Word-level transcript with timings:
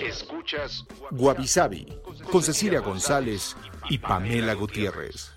Escuchas 0.00 0.84
Guavi 1.10 1.46
con 2.30 2.42
Cecilia 2.42 2.80
González 2.80 3.56
y 3.88 3.98
Pamela 3.98 4.54
Gutiérrez. 4.54 5.32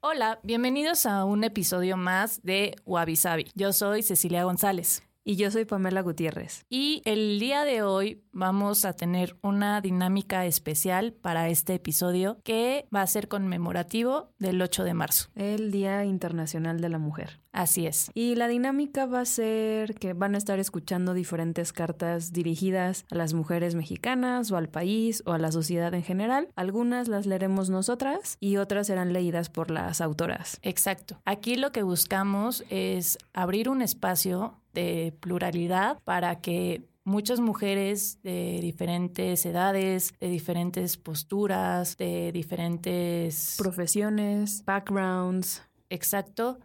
Hola, 0.00 0.40
bienvenidos 0.42 1.06
a 1.06 1.24
un 1.24 1.44
episodio 1.44 1.96
más 1.96 2.42
de 2.42 2.76
Wabi 2.84 3.18
Yo 3.54 3.72
soy 3.72 4.02
Cecilia 4.02 4.44
González. 4.44 5.02
Y 5.26 5.36
yo 5.36 5.50
soy 5.50 5.64
Pamela 5.64 6.02
Gutiérrez. 6.02 6.66
Y 6.68 7.00
el 7.06 7.40
día 7.40 7.64
de 7.64 7.82
hoy 7.82 8.22
vamos 8.30 8.84
a 8.84 8.92
tener 8.92 9.38
una 9.40 9.80
dinámica 9.80 10.44
especial 10.44 11.14
para 11.14 11.48
este 11.48 11.72
episodio 11.72 12.36
que 12.44 12.86
va 12.94 13.00
a 13.00 13.06
ser 13.06 13.28
conmemorativo 13.28 14.34
del 14.38 14.60
8 14.60 14.84
de 14.84 14.92
marzo. 14.92 15.30
El 15.34 15.70
Día 15.70 16.04
Internacional 16.04 16.82
de 16.82 16.90
la 16.90 16.98
Mujer. 16.98 17.40
Así 17.52 17.86
es. 17.86 18.10
Y 18.12 18.34
la 18.34 18.48
dinámica 18.48 19.06
va 19.06 19.20
a 19.20 19.24
ser 19.24 19.94
que 19.94 20.12
van 20.12 20.34
a 20.34 20.38
estar 20.38 20.58
escuchando 20.58 21.14
diferentes 21.14 21.72
cartas 21.72 22.32
dirigidas 22.32 23.06
a 23.10 23.14
las 23.14 23.32
mujeres 23.32 23.74
mexicanas 23.76 24.50
o 24.50 24.58
al 24.58 24.68
país 24.68 25.22
o 25.24 25.32
a 25.32 25.38
la 25.38 25.52
sociedad 25.52 25.94
en 25.94 26.02
general. 26.02 26.48
Algunas 26.56 27.08
las 27.08 27.24
leeremos 27.24 27.70
nosotras 27.70 28.36
y 28.40 28.56
otras 28.56 28.88
serán 28.88 29.14
leídas 29.14 29.48
por 29.48 29.70
las 29.70 30.02
autoras. 30.02 30.58
Exacto. 30.62 31.22
Aquí 31.24 31.54
lo 31.54 31.72
que 31.72 31.82
buscamos 31.82 32.64
es 32.68 33.16
abrir 33.32 33.70
un 33.70 33.80
espacio 33.80 34.60
de 34.74 35.14
pluralidad 35.20 36.02
para 36.04 36.40
que 36.40 36.82
muchas 37.04 37.40
mujeres 37.40 38.20
de 38.22 38.58
diferentes 38.60 39.44
edades, 39.46 40.12
de 40.20 40.28
diferentes 40.28 40.96
posturas, 40.96 41.96
de 41.96 42.32
diferentes 42.32 43.56
profesiones, 43.58 44.64
backgrounds, 44.64 45.62
exacto, 45.90 46.58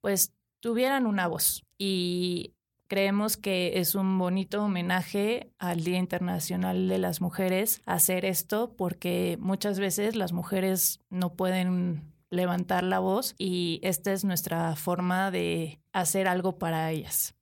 pues 0.00 0.32
tuvieran 0.60 1.06
una 1.06 1.28
voz. 1.28 1.64
Y 1.78 2.54
creemos 2.88 3.36
que 3.36 3.78
es 3.78 3.94
un 3.94 4.18
bonito 4.18 4.64
homenaje 4.64 5.52
al 5.58 5.84
Día 5.84 5.98
Internacional 5.98 6.88
de 6.88 6.98
las 6.98 7.20
Mujeres 7.20 7.80
hacer 7.86 8.24
esto 8.24 8.74
porque 8.76 9.38
muchas 9.40 9.78
veces 9.78 10.16
las 10.16 10.32
mujeres 10.32 11.00
no 11.10 11.34
pueden 11.34 12.12
levantar 12.30 12.82
la 12.82 12.98
voz 12.98 13.34
y 13.38 13.80
esta 13.82 14.12
es 14.12 14.24
nuestra 14.24 14.74
forma 14.76 15.30
de 15.30 15.80
hacer 15.92 16.28
algo 16.28 16.58
para 16.58 16.90
ellas. 16.90 17.34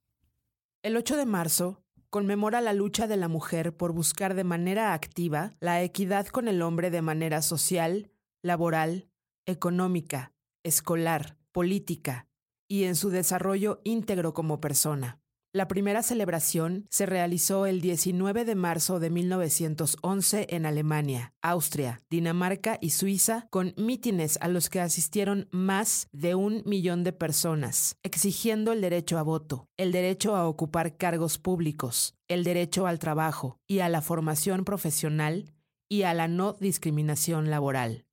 El 0.87 0.97
8 0.97 1.17
de 1.17 1.27
marzo 1.27 1.83
conmemora 2.11 2.61
la 2.61 2.73
lucha 2.73 3.09
de 3.09 3.17
la 3.17 3.27
mujer 3.27 3.77
por 3.77 3.91
buscar 3.91 4.37
de 4.37 4.45
manera 4.45 4.95
activa 4.95 5.57
la 5.59 5.83
equidad 5.83 6.29
con 6.29 6.47
el 6.47 6.63
hombre 6.63 6.93
de 6.93 7.03
manera 7.03 7.43
social, 7.43 8.13
laboral, 8.41 9.09
económica, 9.47 10.33
escolar, 10.63 11.39
política 11.51 12.29
y 12.69 12.85
en 12.85 12.95
su 12.95 13.11
desarrollo 13.11 13.81
íntegro 13.83 14.33
como 14.33 14.61
persona. 14.61 15.19
La 15.57 15.69
primera 15.69 16.03
celebración 16.03 16.87
se 16.91 17.07
realizó 17.07 17.65
el 17.65 17.81
19 17.81 18.45
de 18.45 18.55
marzo 18.55 19.01
de 19.01 19.09
1911 19.09 20.49
en 20.51 20.67
Alemania, 20.67 21.33
Austria, 21.41 22.03
Dinamarca 22.11 22.77
y 22.79 22.91
Suiza, 22.91 23.49
con 23.49 23.73
mítines 23.79 24.37
a 24.43 24.49
los 24.49 24.69
que 24.69 24.83
asistieron 24.83 25.49
más 25.53 26.09
de 26.13 26.35
un 26.35 26.63
millón 26.67 27.05
de 27.05 27.15
personas, 27.15 27.97
exigiendo 28.03 28.71
el 28.71 28.83
derecho 28.83 29.17
a 29.17 29.23
voto, 29.23 29.71
el 29.79 29.93
derecho 29.93 30.37
a 30.37 30.47
ocupar 30.47 30.99
cargos 30.99 31.39
públicos, 31.39 32.15
el 32.29 32.45
derecho 32.45 32.87
al 32.87 32.99
trabajo 32.99 33.59
y 33.67 33.79
a 33.79 33.89
la 33.89 34.03
formación 34.03 34.63
profesional 34.63 35.55
y 35.89 36.03
a 36.03 36.13
la 36.13 36.29
no 36.29 36.53
discriminación 36.53 37.49
laboral. 37.49 38.05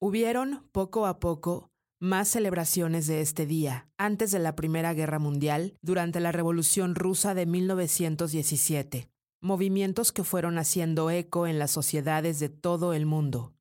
Hubieron, 0.00 0.66
poco 0.72 1.06
a 1.06 1.20
poco, 1.20 1.69
más 2.00 2.28
celebraciones 2.28 3.06
de 3.06 3.20
este 3.20 3.44
día, 3.44 3.90
antes 3.98 4.30
de 4.30 4.38
la 4.38 4.56
Primera 4.56 4.94
Guerra 4.94 5.18
Mundial, 5.18 5.76
durante 5.82 6.18
la 6.18 6.32
Revolución 6.32 6.94
Rusa 6.94 7.34
de 7.34 7.44
1917, 7.44 9.10
movimientos 9.42 10.10
que 10.10 10.24
fueron 10.24 10.58
haciendo 10.58 11.10
eco 11.10 11.46
en 11.46 11.58
las 11.58 11.70
sociedades 11.70 12.40
de 12.40 12.48
todo 12.48 12.94
el 12.94 13.04
mundo. 13.04 13.52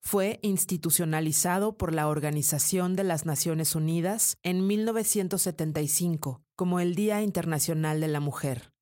Fue 0.00 0.38
institucionalizado 0.40 1.76
por 1.76 1.92
la 1.92 2.08
Organización 2.08 2.96
de 2.96 3.04
las 3.04 3.26
Naciones 3.26 3.74
Unidas 3.74 4.38
en 4.42 4.66
1975 4.66 6.42
como 6.56 6.80
el 6.80 6.94
Día 6.94 7.20
Internacional 7.20 8.00
de 8.00 8.08
la 8.08 8.20
Mujer. 8.20 8.72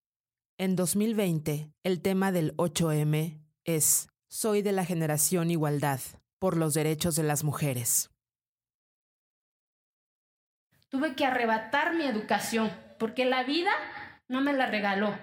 En 0.59 0.77
2020, 0.77 1.73
el 1.83 2.01
tema 2.01 2.31
del 2.31 2.57
8M 2.57 3.41
es 3.65 4.09
Soy 4.29 4.63
de 4.63 4.73
la 4.73 4.85
generación 4.85 5.51
Igualdad 5.51 6.01
por 6.39 6.57
los 6.57 6.75
derechos 6.75 7.17
de 7.17 7.25
las 7.25 7.43
mujeres. 7.43 8.11
Tuve 10.97 11.15
que 11.15 11.27
arrebatar 11.27 11.93
mi 11.93 12.07
educación 12.07 12.73
porque 12.99 13.27
la 13.27 13.45
vida 13.45 13.71
no 14.29 14.41
me 14.41 14.55
la 14.55 14.65
regaló. 14.65 15.15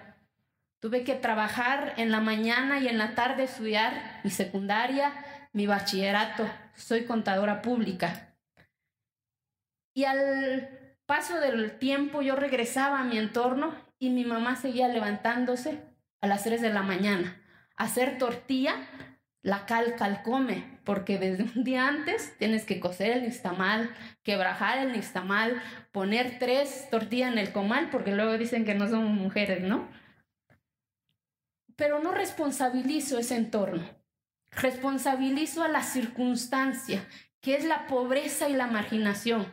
Tuve 0.79 1.03
que 1.03 1.16
trabajar 1.16 1.95
en 1.97 2.11
la 2.11 2.19
mañana 2.19 2.78
y 2.78 2.88
en 2.88 3.00
la 3.00 3.16
tarde 3.16 3.45
estudiar 3.45 4.22
mi 4.23 4.29
secundaria, 4.29 5.11
mi 5.51 5.66
bachillerato. 5.66 6.47
Soy 6.75 7.06
contadora 7.06 7.63
pública. 7.63 8.35
Y 9.95 10.03
al 10.03 10.95
paso 11.07 11.39
del 11.39 11.79
tiempo 11.79 12.22
yo 12.22 12.35
regresaba 12.35 13.00
a 13.00 13.03
mi 13.03 13.17
entorno 13.17 13.73
y 13.97 14.11
mi 14.11 14.25
mamá 14.25 14.55
seguía 14.55 14.90
levantándose 14.90 15.81
a 16.22 16.28
las 16.28 16.44
3 16.44 16.61
de 16.61 16.72
la 16.72 16.84
mañana 16.84 17.41
a 17.78 17.85
hacer 17.85 18.19
tortilla 18.19 18.75
la 19.43 19.65
cal 19.65 19.95
calcome, 19.97 20.79
porque 20.85 21.19
desde 21.19 21.43
un 21.43 21.65
día 21.65 21.87
antes 21.87 22.35
tienes 22.37 22.65
que 22.65 22.79
cocer 22.79 23.11
el 23.11 23.23
nixtamal, 23.23 23.93
quebrajar 24.23 24.79
el 24.79 24.93
nixtamal, 24.93 25.61
poner 25.91 26.39
tres 26.39 26.87
tortillas 26.89 27.31
en 27.31 27.37
el 27.37 27.51
comal, 27.51 27.89
porque 27.89 28.13
luego 28.13 28.37
dicen 28.37 28.63
que 28.63 28.73
no 28.73 28.87
somos 28.87 29.11
mujeres, 29.11 29.61
¿no? 29.61 29.87
Pero 31.75 31.99
no 31.99 32.13
responsabilizo 32.13 33.19
ese 33.19 33.35
entorno, 33.35 33.83
responsabilizo 34.51 35.61
a 35.61 35.67
la 35.67 35.83
circunstancia, 35.83 37.05
que 37.41 37.55
es 37.55 37.65
la 37.65 37.87
pobreza 37.87 38.47
y 38.47 38.53
la 38.53 38.67
marginación. 38.67 39.45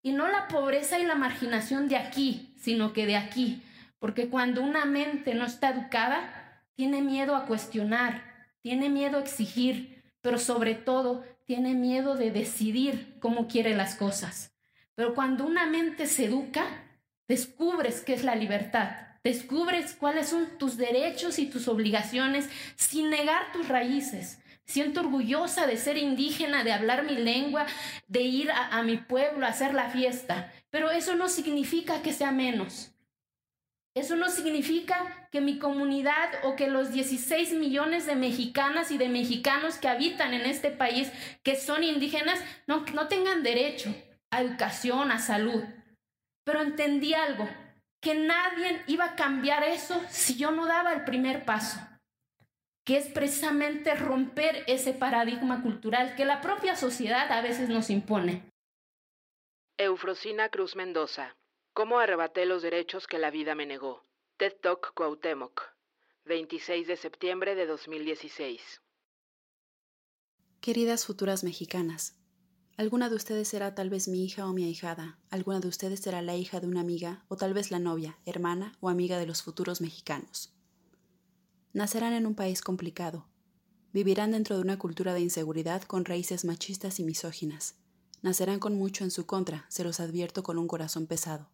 Y 0.00 0.12
no 0.12 0.28
la 0.28 0.48
pobreza 0.48 0.98
y 0.98 1.04
la 1.04 1.16
marginación 1.16 1.88
de 1.88 1.96
aquí, 1.96 2.54
sino 2.58 2.92
que 2.94 3.06
de 3.06 3.16
aquí, 3.16 3.62
porque 3.98 4.28
cuando 4.28 4.62
una 4.62 4.86
mente 4.86 5.34
no 5.34 5.44
está 5.44 5.70
educada, 5.70 6.62
tiene 6.74 7.02
miedo 7.02 7.36
a 7.36 7.46
cuestionar, 7.46 8.33
tiene 8.64 8.88
miedo 8.88 9.18
a 9.18 9.20
exigir, 9.20 10.02
pero 10.22 10.38
sobre 10.38 10.74
todo 10.74 11.22
tiene 11.44 11.74
miedo 11.74 12.14
de 12.14 12.30
decidir 12.30 13.18
cómo 13.20 13.46
quiere 13.46 13.76
las 13.76 13.94
cosas. 13.94 14.54
Pero 14.94 15.14
cuando 15.14 15.44
una 15.44 15.66
mente 15.66 16.06
se 16.06 16.24
educa, 16.24 16.64
descubres 17.28 18.00
qué 18.00 18.14
es 18.14 18.24
la 18.24 18.34
libertad, 18.34 18.96
descubres 19.22 19.92
cuáles 19.92 20.30
son 20.30 20.56
tus 20.56 20.78
derechos 20.78 21.38
y 21.38 21.44
tus 21.44 21.68
obligaciones 21.68 22.48
sin 22.74 23.10
negar 23.10 23.52
tus 23.52 23.68
raíces. 23.68 24.40
Siento 24.64 25.00
orgullosa 25.00 25.66
de 25.66 25.76
ser 25.76 25.98
indígena, 25.98 26.64
de 26.64 26.72
hablar 26.72 27.04
mi 27.04 27.16
lengua, 27.16 27.66
de 28.08 28.22
ir 28.22 28.50
a, 28.50 28.78
a 28.78 28.82
mi 28.82 28.96
pueblo 28.96 29.44
a 29.44 29.50
hacer 29.50 29.74
la 29.74 29.90
fiesta, 29.90 30.50
pero 30.70 30.90
eso 30.90 31.16
no 31.16 31.28
significa 31.28 32.00
que 32.00 32.14
sea 32.14 32.32
menos. 32.32 32.93
Eso 33.94 34.16
no 34.16 34.28
significa 34.28 35.28
que 35.30 35.40
mi 35.40 35.60
comunidad 35.60 36.28
o 36.42 36.56
que 36.56 36.66
los 36.66 36.90
16 36.90 37.52
millones 37.54 38.06
de 38.06 38.16
mexicanas 38.16 38.90
y 38.90 38.98
de 38.98 39.08
mexicanos 39.08 39.78
que 39.78 39.86
habitan 39.86 40.34
en 40.34 40.42
este 40.42 40.72
país, 40.72 41.12
que 41.44 41.54
son 41.54 41.84
indígenas, 41.84 42.42
no, 42.66 42.84
no 42.92 43.06
tengan 43.06 43.44
derecho 43.44 43.94
a 44.32 44.42
educación, 44.42 45.12
a 45.12 45.20
salud. 45.20 45.62
Pero 46.44 46.60
entendí 46.60 47.14
algo, 47.14 47.48
que 48.02 48.16
nadie 48.16 48.82
iba 48.88 49.04
a 49.04 49.16
cambiar 49.16 49.62
eso 49.62 50.04
si 50.10 50.36
yo 50.36 50.50
no 50.50 50.66
daba 50.66 50.92
el 50.92 51.04
primer 51.04 51.44
paso, 51.44 51.78
que 52.84 52.96
es 52.96 53.06
precisamente 53.06 53.94
romper 53.94 54.64
ese 54.66 54.92
paradigma 54.92 55.62
cultural 55.62 56.16
que 56.16 56.24
la 56.24 56.40
propia 56.40 56.74
sociedad 56.74 57.30
a 57.30 57.42
veces 57.42 57.68
nos 57.68 57.90
impone. 57.90 58.42
Eufrosina 59.78 60.48
Cruz 60.48 60.74
Mendoza 60.74 61.36
¿Cómo 61.74 61.98
arrebaté 61.98 62.46
los 62.46 62.62
derechos 62.62 63.08
que 63.08 63.18
la 63.18 63.32
vida 63.32 63.56
me 63.56 63.66
negó? 63.66 64.00
TED 64.36 64.52
Talk 64.62 64.94
Cuauhtémoc, 64.94 65.60
26 66.24 66.86
de 66.86 66.96
septiembre 66.96 67.56
de 67.56 67.66
2016. 67.66 68.80
Queridas 70.60 71.04
futuras 71.04 71.42
mexicanas, 71.42 72.16
alguna 72.76 73.08
de 73.08 73.16
ustedes 73.16 73.48
será 73.48 73.74
tal 73.74 73.90
vez 73.90 74.06
mi 74.06 74.24
hija 74.24 74.46
o 74.46 74.52
mi 74.52 74.62
ahijada, 74.62 75.18
alguna 75.30 75.58
de 75.58 75.66
ustedes 75.66 75.98
será 75.98 76.22
la 76.22 76.36
hija 76.36 76.60
de 76.60 76.68
una 76.68 76.80
amiga 76.80 77.24
o 77.26 77.34
tal 77.34 77.54
vez 77.54 77.72
la 77.72 77.80
novia, 77.80 78.20
hermana 78.24 78.76
o 78.78 78.88
amiga 78.88 79.18
de 79.18 79.26
los 79.26 79.42
futuros 79.42 79.80
mexicanos. 79.80 80.54
Nacerán 81.72 82.12
en 82.12 82.26
un 82.26 82.36
país 82.36 82.60
complicado. 82.60 83.26
Vivirán 83.92 84.30
dentro 84.30 84.54
de 84.54 84.62
una 84.62 84.78
cultura 84.78 85.12
de 85.12 85.22
inseguridad 85.22 85.82
con 85.82 86.04
raíces 86.04 86.44
machistas 86.44 87.00
y 87.00 87.04
misóginas. 87.04 87.74
Nacerán 88.22 88.60
con 88.60 88.76
mucho 88.76 89.02
en 89.02 89.10
su 89.10 89.26
contra, 89.26 89.66
se 89.68 89.82
los 89.82 89.98
advierto 89.98 90.44
con 90.44 90.56
un 90.56 90.68
corazón 90.68 91.08
pesado. 91.08 91.50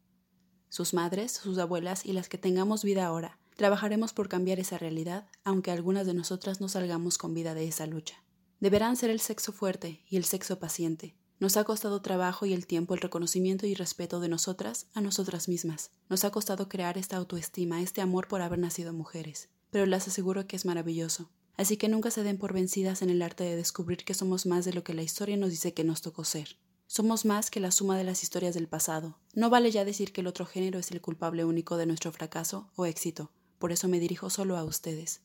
Sus 0.70 0.94
madres, 0.94 1.32
sus 1.32 1.58
abuelas 1.58 2.06
y 2.06 2.12
las 2.12 2.28
que 2.28 2.38
tengamos 2.38 2.84
vida 2.84 3.04
ahora, 3.04 3.38
trabajaremos 3.56 4.12
por 4.12 4.28
cambiar 4.28 4.60
esa 4.60 4.78
realidad, 4.78 5.26
aunque 5.44 5.72
algunas 5.72 6.06
de 6.06 6.14
nosotras 6.14 6.60
no 6.60 6.68
salgamos 6.68 7.18
con 7.18 7.34
vida 7.34 7.54
de 7.54 7.66
esa 7.66 7.86
lucha. 7.86 8.22
Deberán 8.60 8.96
ser 8.96 9.10
el 9.10 9.20
sexo 9.20 9.52
fuerte 9.52 10.04
y 10.08 10.16
el 10.16 10.24
sexo 10.24 10.60
paciente. 10.60 11.16
Nos 11.40 11.56
ha 11.56 11.64
costado 11.64 12.02
trabajo 12.02 12.46
y 12.46 12.52
el 12.52 12.68
tiempo 12.68 12.94
el 12.94 13.00
reconocimiento 13.00 13.66
y 13.66 13.74
respeto 13.74 14.20
de 14.20 14.28
nosotras 14.28 14.86
a 14.94 15.00
nosotras 15.00 15.48
mismas. 15.48 15.90
Nos 16.08 16.24
ha 16.24 16.30
costado 16.30 16.68
crear 16.68 16.98
esta 16.98 17.16
autoestima, 17.16 17.82
este 17.82 18.00
amor 18.00 18.28
por 18.28 18.40
haber 18.40 18.60
nacido 18.60 18.92
mujeres. 18.92 19.48
Pero 19.70 19.86
les 19.86 20.06
aseguro 20.06 20.46
que 20.46 20.54
es 20.54 20.66
maravilloso. 20.66 21.30
Así 21.56 21.78
que 21.78 21.88
nunca 21.88 22.12
se 22.12 22.22
den 22.22 22.38
por 22.38 22.52
vencidas 22.52 23.02
en 23.02 23.10
el 23.10 23.22
arte 23.22 23.42
de 23.42 23.56
descubrir 23.56 24.04
que 24.04 24.14
somos 24.14 24.46
más 24.46 24.64
de 24.64 24.72
lo 24.72 24.84
que 24.84 24.94
la 24.94 25.02
historia 25.02 25.36
nos 25.36 25.50
dice 25.50 25.74
que 25.74 25.82
nos 25.82 26.00
tocó 26.00 26.24
ser. 26.24 26.56
Somos 26.92 27.24
más 27.24 27.52
que 27.52 27.60
la 27.60 27.70
suma 27.70 27.96
de 27.96 28.02
las 28.02 28.24
historias 28.24 28.52
del 28.52 28.66
pasado. 28.66 29.16
No 29.32 29.48
vale 29.48 29.70
ya 29.70 29.84
decir 29.84 30.12
que 30.12 30.22
el 30.22 30.26
otro 30.26 30.44
género 30.44 30.76
es 30.80 30.90
el 30.90 31.00
culpable 31.00 31.44
único 31.44 31.76
de 31.76 31.86
nuestro 31.86 32.10
fracaso 32.10 32.68
o 32.74 32.84
éxito. 32.84 33.30
Por 33.60 33.70
eso 33.70 33.86
me 33.86 34.00
dirijo 34.00 34.28
solo 34.28 34.56
a 34.56 34.64
ustedes. 34.64 35.20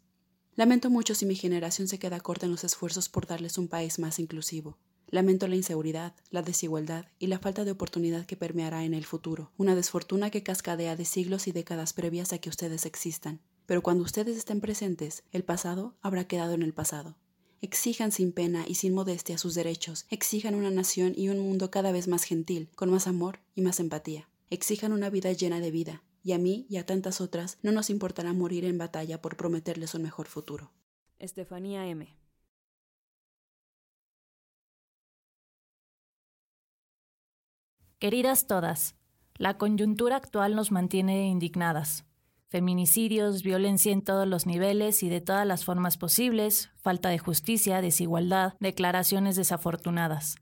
Lamento 0.56 0.92
mucho 0.92 1.16
si 1.16 1.26
mi 1.26 1.34
generación 1.34 1.88
se 1.88 1.98
queda 1.98 2.20
corta 2.20 2.46
en 2.46 2.52
los 2.52 2.64
esfuerzos 2.64 3.10
por 3.10 3.26
darles 3.26 3.58
un 3.58 3.68
país 3.68 3.98
más 3.98 4.20
inclusivo. 4.20 4.78
Lamento 5.08 5.48
la 5.48 5.56
inseguridad, 5.56 6.14
la 6.30 6.44
desigualdad 6.44 7.08
y 7.18 7.26
la 7.28 7.40
falta 7.40 7.66
de 7.66 7.72
oportunidad 7.72 8.28
que 8.28 8.38
permeará 8.38 8.84
en 8.84 8.94
el 8.94 9.04
futuro, 9.04 9.52
una 9.58 9.74
desfortuna 9.74 10.30
que 10.30 10.44
cascadea 10.44 10.96
de 10.96 11.06
siglos 11.06 11.48
y 11.48 11.52
décadas 11.52 11.94
previas 11.94 12.32
a 12.32 12.38
que 12.38 12.50
ustedes 12.50 12.86
existan. 12.86 13.42
Pero 13.66 13.82
cuando 13.82 14.04
ustedes 14.04 14.38
estén 14.38 14.62
presentes, 14.62 15.24
el 15.32 15.44
pasado 15.44 15.96
habrá 16.04 16.28
quedado 16.28 16.54
en 16.54 16.62
el 16.62 16.76
pasado. 16.76 17.16
Exijan 17.66 18.12
sin 18.12 18.32
pena 18.32 18.64
y 18.68 18.76
sin 18.76 18.94
modestia 18.94 19.40
sus 19.40 19.56
derechos, 19.56 20.06
exijan 20.12 20.54
una 20.54 20.70
nación 20.70 21.14
y 21.18 21.30
un 21.30 21.40
mundo 21.40 21.72
cada 21.72 21.92
vez 21.92 22.08
más 22.08 22.24
gentil, 22.24 22.70
con 22.76 22.92
más 22.92 23.08
amor 23.08 23.40
y 23.56 23.64
más 23.64 23.80
empatía. 23.80 24.30
Exijan 24.52 24.94
una 24.94 25.10
vida 25.10 25.32
llena 25.32 25.60
de 25.60 25.72
vida, 25.72 26.04
y 26.22 26.34
a 26.34 26.38
mí 26.38 26.68
y 26.70 26.78
a 26.78 26.86
tantas 26.86 27.22
otras 27.22 27.58
no 27.64 27.72
nos 27.72 27.90
importará 27.90 28.34
morir 28.34 28.66
en 28.66 28.78
batalla 28.78 29.20
por 29.20 29.36
prometerles 29.36 29.96
un 29.96 30.04
mejor 30.04 30.28
futuro. 30.28 30.72
Estefanía 31.18 31.88
M. 31.88 32.16
Queridas 37.98 38.46
todas, 38.46 38.94
la 39.38 39.58
coyuntura 39.58 40.18
actual 40.18 40.54
nos 40.56 40.72
mantiene 40.72 41.30
indignadas. 41.30 42.06
Feminicidios, 42.56 43.44
violencia 43.44 43.92
en 43.92 44.02
todos 44.02 44.26
los 44.26 44.46
niveles 44.46 45.04
y 45.04 45.10
de 45.10 45.20
todas 45.20 45.46
las 45.46 45.66
formas 45.66 45.98
posibles, 45.98 46.72
falta 46.78 47.10
de 47.10 47.20
justicia, 47.20 47.82
desigualdad, 47.82 48.54
declaraciones 48.62 49.36
desafortunadas. 49.36 50.38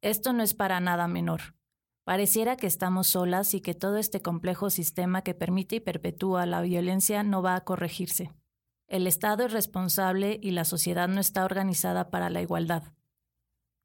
Esto 0.00 0.32
no 0.32 0.44
es 0.44 0.54
para 0.54 0.78
nada 0.78 1.08
menor. 1.08 1.56
Pareciera 2.04 2.54
que 2.54 2.68
estamos 2.68 3.08
solas 3.08 3.52
y 3.54 3.62
que 3.62 3.74
todo 3.74 3.96
este 3.96 4.22
complejo 4.22 4.70
sistema 4.70 5.22
que 5.22 5.34
permite 5.34 5.74
y 5.74 5.80
perpetúa 5.80 6.46
la 6.46 6.62
violencia 6.62 7.24
no 7.24 7.42
va 7.42 7.56
a 7.56 7.64
corregirse. 7.64 8.30
El 8.86 9.08
Estado 9.08 9.46
es 9.46 9.52
responsable 9.52 10.38
y 10.40 10.52
la 10.52 10.64
sociedad 10.64 11.08
no 11.08 11.20
está 11.20 11.44
organizada 11.44 12.10
para 12.10 12.30
la 12.30 12.42
igualdad. 12.42 12.84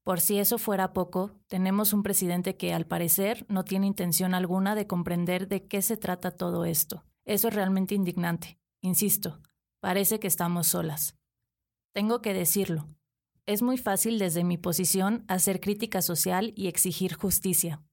Por 0.04 0.20
si 0.20 0.38
eso 0.38 0.60
fuera 0.60 0.94
poco, 0.94 1.32
tenemos 1.48 1.94
un 1.94 2.04
presidente 2.04 2.58
que 2.58 2.76
al 2.76 2.86
parecer 2.86 3.44
no 3.50 3.64
tiene 3.66 3.88
intención 3.88 4.36
alguna 4.36 4.76
de 4.76 4.86
comprender 4.86 5.48
de 5.48 5.66
qué 5.66 5.82
se 5.82 5.98
trata 5.98 6.30
todo 6.30 6.66
esto. 6.66 7.04
Eso 7.26 7.48
es 7.48 7.54
realmente 7.54 7.96
indignante. 7.96 8.60
Insisto, 8.82 9.42
parece 9.82 10.20
que 10.20 10.28
estamos 10.28 10.68
solas. 10.68 11.18
Tengo 11.94 12.22
que 12.22 12.34
decirlo. 12.34 12.88
Es 13.48 13.62
muy 13.62 13.78
fácil 13.78 14.20
desde 14.20 14.44
mi 14.44 14.58
posición 14.58 15.26
hacer 15.28 15.60
crítica 15.60 16.02
social 16.02 16.54
y 16.56 16.68
exigir 16.68 17.16
justicia. 17.16 17.84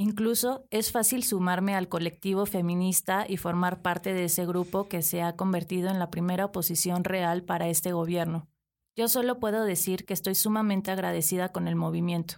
Incluso 0.00 0.66
es 0.70 0.92
fácil 0.92 1.24
sumarme 1.24 1.74
al 1.74 1.88
colectivo 1.88 2.46
feminista 2.46 3.26
y 3.28 3.36
formar 3.36 3.82
parte 3.82 4.14
de 4.14 4.24
ese 4.24 4.46
grupo 4.46 4.88
que 4.88 5.02
se 5.02 5.22
ha 5.22 5.34
convertido 5.34 5.90
en 5.90 5.98
la 5.98 6.10
primera 6.10 6.44
oposición 6.44 7.04
real 7.04 7.42
para 7.42 7.68
este 7.68 7.92
gobierno. 7.92 8.48
Yo 8.96 9.08
solo 9.08 9.40
puedo 9.40 9.64
decir 9.64 10.06
que 10.06 10.14
estoy 10.14 10.34
sumamente 10.34 10.90
agradecida 10.90 11.50
con 11.50 11.68
el 11.68 11.74
movimiento. 11.74 12.36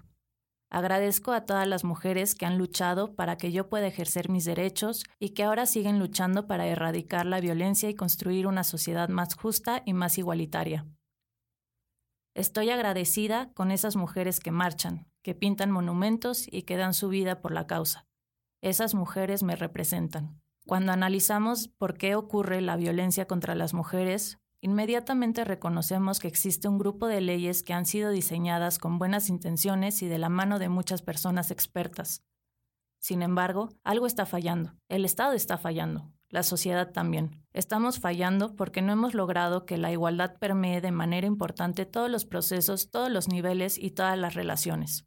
Agradezco 0.71 1.33
a 1.33 1.45
todas 1.47 1.67
las 1.67 1.83
mujeres 1.83 2.37
que 2.37 2.47
han 2.47 2.57
luchado 2.57 3.17
para 3.17 3.37
que 3.37 3.51
yo 3.51 3.69
pueda 3.69 3.89
ejercer 3.89 4.29
mis 4.29 4.45
derechos 4.45 5.05
y 5.19 5.31
que 5.31 5.43
ahora 5.43 5.67
siguen 5.67 5.99
luchando 5.99 6.47
para 6.47 6.69
erradicar 6.69 7.27
la 7.27 7.41
violencia 7.41 7.91
y 7.91 7.97
construir 7.97 8.47
una 8.47 8.63
sociedad 8.63 9.09
más 9.09 9.35
justa 9.35 9.83
y 9.85 9.95
más 9.95 10.17
igualitaria. 10.17 10.87
Estoy 12.37 12.71
agradecida 12.71 13.53
con 13.55 13.73
esas 13.73 13.97
mujeres 13.97 14.39
que 14.39 14.53
marchan, 14.53 15.09
que 15.25 15.35
pintan 15.35 15.73
monumentos 15.73 16.47
y 16.49 16.63
que 16.63 16.77
dan 16.77 16.95
su 16.95 17.09
vida 17.09 17.41
por 17.41 17.51
la 17.51 17.67
causa. 17.67 18.07
Esas 18.63 18.95
mujeres 18.95 19.43
me 19.43 19.57
representan. 19.57 20.41
Cuando 20.67 20.93
analizamos 20.93 21.67
por 21.67 21.99
qué 21.99 22.15
ocurre 22.15 22.61
la 22.61 22.77
violencia 22.77 23.27
contra 23.27 23.57
las 23.57 23.75
mujeres, 23.75 24.39
inmediatamente 24.61 25.45
reconocemos 25.45 26.21
que 26.21 26.29
existe 26.29 26.69
un 26.69 26.79
grupo 26.79 27.07
de 27.07 27.21
leyes 27.21 27.63
que 27.63 27.73
han 27.73 27.87
sido 27.87 28.11
diseñadas 28.11 28.79
con 28.79 28.99
buenas 28.99 29.29
intenciones 29.29 30.03
y 30.03 30.09
de 30.09 30.19
la 30.19 30.29
mano 30.29 30.59
de 30.59 30.69
muchas 30.69 31.03
personas 31.03 31.51
expertas. 31.51 32.25
Sin 33.01 33.23
embargo, 33.23 33.71
algo 33.83 34.07
está 34.07 34.27
fallando. 34.27 34.75
El 34.89 35.05
Estado 35.05 35.33
está 35.33 35.57
fallando. 35.57 36.13
La 36.29 36.43
sociedad 36.43 36.93
también. 36.93 37.45
Estamos 37.53 37.99
fallando 37.99 38.55
porque 38.55 38.83
no 38.83 38.93
hemos 38.93 39.15
logrado 39.15 39.65
que 39.65 39.79
la 39.79 39.91
igualdad 39.91 40.39
permee 40.39 40.81
de 40.81 40.93
manera 40.93 41.27
importante 41.27 41.87
todos 41.87 42.11
los 42.11 42.25
procesos, 42.25 42.91
todos 42.91 43.11
los 43.11 43.29
niveles 43.29 43.79
y 43.79 43.91
todas 43.91 44.17
las 44.19 44.35
relaciones. 44.35 45.07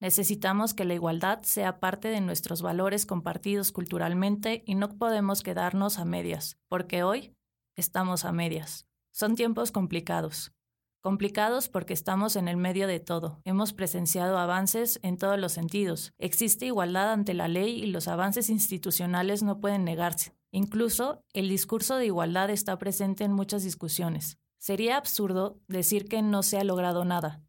Necesitamos 0.00 0.74
que 0.74 0.84
la 0.84 0.94
igualdad 0.94 1.42
sea 1.42 1.78
parte 1.78 2.08
de 2.08 2.20
nuestros 2.20 2.62
valores 2.62 3.06
compartidos 3.06 3.70
culturalmente 3.70 4.62
y 4.66 4.74
no 4.74 4.98
podemos 4.98 5.42
quedarnos 5.42 5.98
a 5.98 6.04
medias, 6.04 6.58
porque 6.68 7.02
hoy 7.02 7.35
estamos 7.76 8.24
a 8.24 8.32
medias. 8.32 8.86
Son 9.12 9.34
tiempos 9.34 9.70
complicados. 9.70 10.52
Complicados 11.00 11.68
porque 11.68 11.92
estamos 11.92 12.34
en 12.34 12.48
el 12.48 12.56
medio 12.56 12.88
de 12.88 12.98
todo. 12.98 13.40
Hemos 13.44 13.72
presenciado 13.72 14.38
avances 14.38 14.98
en 15.02 15.18
todos 15.18 15.38
los 15.38 15.52
sentidos. 15.52 16.12
Existe 16.18 16.66
igualdad 16.66 17.12
ante 17.12 17.32
la 17.32 17.46
ley 17.46 17.80
y 17.80 17.86
los 17.86 18.08
avances 18.08 18.50
institucionales 18.50 19.42
no 19.42 19.60
pueden 19.60 19.84
negarse. 19.84 20.34
Incluso 20.50 21.22
el 21.32 21.48
discurso 21.48 21.96
de 21.96 22.06
igualdad 22.06 22.50
está 22.50 22.76
presente 22.78 23.24
en 23.24 23.32
muchas 23.32 23.62
discusiones. 23.62 24.38
Sería 24.58 24.96
absurdo 24.96 25.60
decir 25.68 26.08
que 26.08 26.22
no 26.22 26.42
se 26.42 26.58
ha 26.58 26.64
logrado 26.64 27.04
nada, 27.04 27.42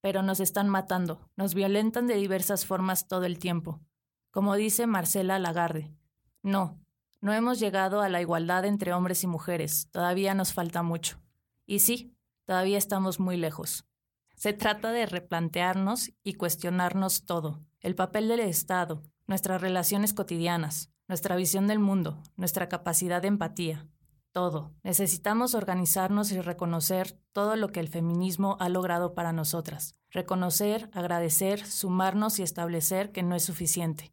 pero 0.00 0.22
nos 0.22 0.40
están 0.40 0.68
matando, 0.68 1.30
nos 1.36 1.54
violentan 1.54 2.06
de 2.06 2.16
diversas 2.16 2.66
formas 2.66 3.06
todo 3.06 3.24
el 3.26 3.38
tiempo. 3.38 3.80
Como 4.30 4.56
dice 4.56 4.86
Marcela 4.86 5.38
Lagarde, 5.38 5.94
no, 6.42 6.80
no 7.20 7.32
hemos 7.32 7.58
llegado 7.58 8.00
a 8.00 8.08
la 8.08 8.20
igualdad 8.20 8.64
entre 8.64 8.92
hombres 8.92 9.24
y 9.24 9.26
mujeres, 9.26 9.88
todavía 9.90 10.34
nos 10.34 10.52
falta 10.52 10.82
mucho. 10.82 11.20
Y 11.66 11.80
sí, 11.80 12.16
todavía 12.44 12.78
estamos 12.78 13.20
muy 13.20 13.36
lejos. 13.36 13.84
Se 14.36 14.52
trata 14.52 14.92
de 14.92 15.06
replantearnos 15.06 16.12
y 16.22 16.34
cuestionarnos 16.34 17.24
todo, 17.24 17.60
el 17.80 17.94
papel 17.94 18.28
del 18.28 18.40
Estado, 18.40 19.02
nuestras 19.26 19.60
relaciones 19.60 20.14
cotidianas, 20.14 20.90
nuestra 21.08 21.36
visión 21.36 21.66
del 21.66 21.80
mundo, 21.80 22.22
nuestra 22.36 22.68
capacidad 22.68 23.20
de 23.20 23.28
empatía, 23.28 23.88
todo. 24.32 24.72
Necesitamos 24.84 25.54
organizarnos 25.54 26.30
y 26.30 26.40
reconocer 26.40 27.18
todo 27.32 27.56
lo 27.56 27.68
que 27.68 27.80
el 27.80 27.88
feminismo 27.88 28.56
ha 28.60 28.68
logrado 28.68 29.14
para 29.14 29.32
nosotras. 29.32 29.96
Reconocer, 30.10 30.90
agradecer, 30.92 31.66
sumarnos 31.66 32.38
y 32.38 32.42
establecer 32.42 33.10
que 33.10 33.22
no 33.24 33.34
es 33.34 33.42
suficiente. 33.42 34.12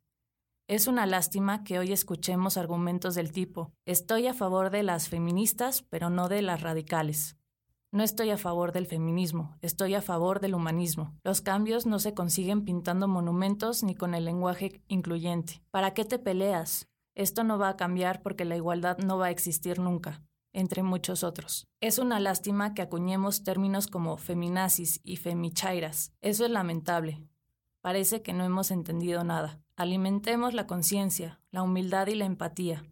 Es 0.68 0.88
una 0.88 1.06
lástima 1.06 1.64
que 1.64 1.78
hoy 1.78 1.92
escuchemos 1.92 2.58
argumentos 2.58 3.14
del 3.14 3.32
tipo, 3.32 3.72
estoy 3.86 4.26
a 4.26 4.34
favor 4.34 4.72
de 4.72 4.82
las 4.82 5.10
feministas, 5.10 5.84
pero 5.84 6.10
no 6.10 6.28
de 6.28 6.42
las 6.42 6.62
radicales. 6.62 7.38
No 7.92 8.02
estoy 8.04 8.32
a 8.32 8.38
favor 8.40 8.72
del 8.72 8.88
feminismo, 8.88 9.56
estoy 9.62 9.94
a 9.94 10.02
favor 10.02 10.40
del 10.40 10.56
humanismo. 10.56 11.14
Los 11.24 11.42
cambios 11.42 11.86
no 11.86 12.00
se 12.00 12.16
consiguen 12.16 12.66
pintando 12.66 13.08
monumentos 13.08 13.84
ni 13.84 13.94
con 13.94 14.16
el 14.16 14.26
lenguaje 14.26 14.82
incluyente. 14.88 15.62
¿Para 15.70 15.94
qué 15.94 16.04
te 16.04 16.18
peleas? 16.18 16.88
Esto 17.14 17.44
no 17.44 17.60
va 17.60 17.70
a 17.70 17.78
cambiar 17.78 18.24
porque 18.24 18.44
la 18.44 18.56
igualdad 18.56 18.98
no 18.98 19.20
va 19.20 19.28
a 19.28 19.32
existir 19.32 19.78
nunca, 19.78 20.24
entre 20.52 20.82
muchos 20.82 21.24
otros. 21.24 21.68
Es 21.80 22.00
una 22.00 22.20
lástima 22.20 22.74
que 22.74 22.82
acuñemos 22.82 23.44
términos 23.44 23.86
como 23.86 24.18
feminazis 24.18 25.00
y 25.04 25.18
femichairas. 25.18 26.12
Eso 26.22 26.44
es 26.44 26.50
lamentable. 26.50 27.22
Parece 27.82 28.24
que 28.24 28.34
no 28.34 28.44
hemos 28.44 28.72
entendido 28.72 29.24
nada. 29.24 29.62
Alimentemos 29.78 30.54
la 30.54 30.68
conciencia, 30.68 31.42
la 31.52 31.62
humildad 31.62 32.08
y 32.08 32.16
la 32.16 32.24
empatía. 32.24 32.86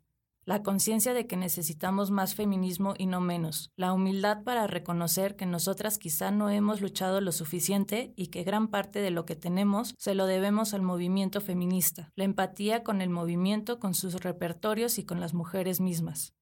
la 0.45 0.61
conciencia 0.61 1.13
de 1.13 1.25
que 1.25 1.37
necesitamos 1.37 2.11
más 2.11 2.35
feminismo 2.35 2.95
y 2.97 3.05
no 3.05 3.21
menos, 3.21 3.71
la 3.77 3.93
humildad 3.93 4.43
para 4.43 4.67
reconocer 4.67 5.37
que 5.37 5.45
nosotras 5.45 5.97
quizá 5.97 6.31
no 6.31 6.49
hemos 6.49 6.81
luchado 6.81 7.21
lo 7.21 7.31
suficiente 7.31 8.11
y 8.17 8.27
que 8.27 8.43
gran 8.43 8.67
parte 8.67 8.99
de 8.99 9.09
lo 9.09 9.25
que 9.25 9.37
tenemos 9.37 9.95
se 9.97 10.15
lo 10.15 10.25
debemos 10.25 10.73
al 10.73 10.81
movimiento 10.81 11.39
feminista, 11.39 12.11
la 12.17 12.25
empatía 12.25 12.83
con 12.83 13.01
el 13.01 13.09
movimiento, 13.09 13.79
con 13.79 13.93
sus 13.93 14.15
repertorios 14.15 14.99
y 14.99 15.05
con 15.05 15.21
las 15.21 15.33
mujeres 15.33 15.79
mismas. 15.79 16.33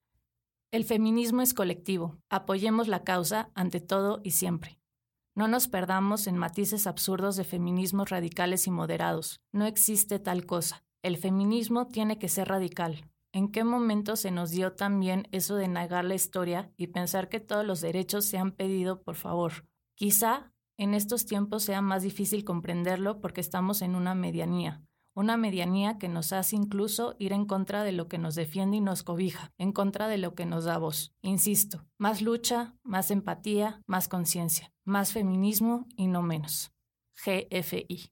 El 0.71 0.83
feminismo 0.83 1.43
es 1.43 1.53
colectivo, 1.53 2.17
apoyemos 2.31 2.87
la 2.87 3.03
causa 3.03 3.51
ante 3.53 3.81
todo 3.81 4.19
y 4.23 4.31
siempre. 4.31 4.80
No 5.35 5.47
nos 5.47 5.67
perdamos 5.67 6.27
en 6.27 6.37
matices 6.37 6.87
absurdos 6.87 7.35
de 7.35 7.43
feminismos 7.43 8.09
radicales 8.09 8.67
y 8.67 8.71
moderados. 8.71 9.41
No 9.51 9.65
existe 9.65 10.19
tal 10.19 10.45
cosa. 10.45 10.83
El 11.01 11.17
feminismo 11.17 11.87
tiene 11.87 12.19
que 12.19 12.29
ser 12.29 12.49
radical, 12.49 13.11
¿En 13.33 13.49
qué 13.49 13.63
momento 13.63 14.17
se 14.17 14.29
nos 14.29 14.51
dio 14.51 14.73
también 14.73 15.27
eso 15.31 15.55
de 15.55 15.69
negar 15.69 16.03
la 16.03 16.15
historia 16.15 16.69
y 16.75 16.87
pensar 16.87 17.29
que 17.29 17.39
todos 17.39 17.65
los 17.65 17.79
derechos 17.79 18.25
se 18.25 18.37
han 18.37 18.51
pedido 18.51 19.03
por 19.03 19.15
favor? 19.15 19.65
Quizá 19.95 20.51
en 20.77 20.93
estos 20.93 21.25
tiempos 21.25 21.63
sea 21.63 21.81
más 21.81 22.03
difícil 22.03 22.43
comprenderlo 22.43 23.21
porque 23.21 23.39
estamos 23.39 23.81
en 23.81 23.95
una 23.95 24.15
medianía, 24.15 24.83
una 25.13 25.37
medianía 25.37 25.97
que 25.97 26.07
nos 26.07 26.33
hace 26.33 26.55
incluso 26.55 27.15
ir 27.19 27.33
en 27.33 27.45
contra 27.45 27.83
de 27.83 27.91
lo 27.91 28.07
que 28.07 28.17
nos 28.17 28.35
defiende 28.35 28.77
y 28.77 28.81
nos 28.81 29.03
cobija, 29.03 29.53
en 29.57 29.71
contra 29.71 30.07
de 30.07 30.17
lo 30.17 30.35
que 30.35 30.45
nos 30.45 30.65
da 30.65 30.77
voz. 30.77 31.13
Insisto, 31.21 31.85
más 31.97 32.21
lucha, 32.21 32.75
más 32.83 33.11
empatía, 33.11 33.81
más 33.87 34.07
conciencia, 34.07 34.73
más 34.85 35.13
feminismo 35.13 35.87
y 35.95 36.07
no 36.07 36.21
menos. 36.21 36.71
GFI. 37.25 38.11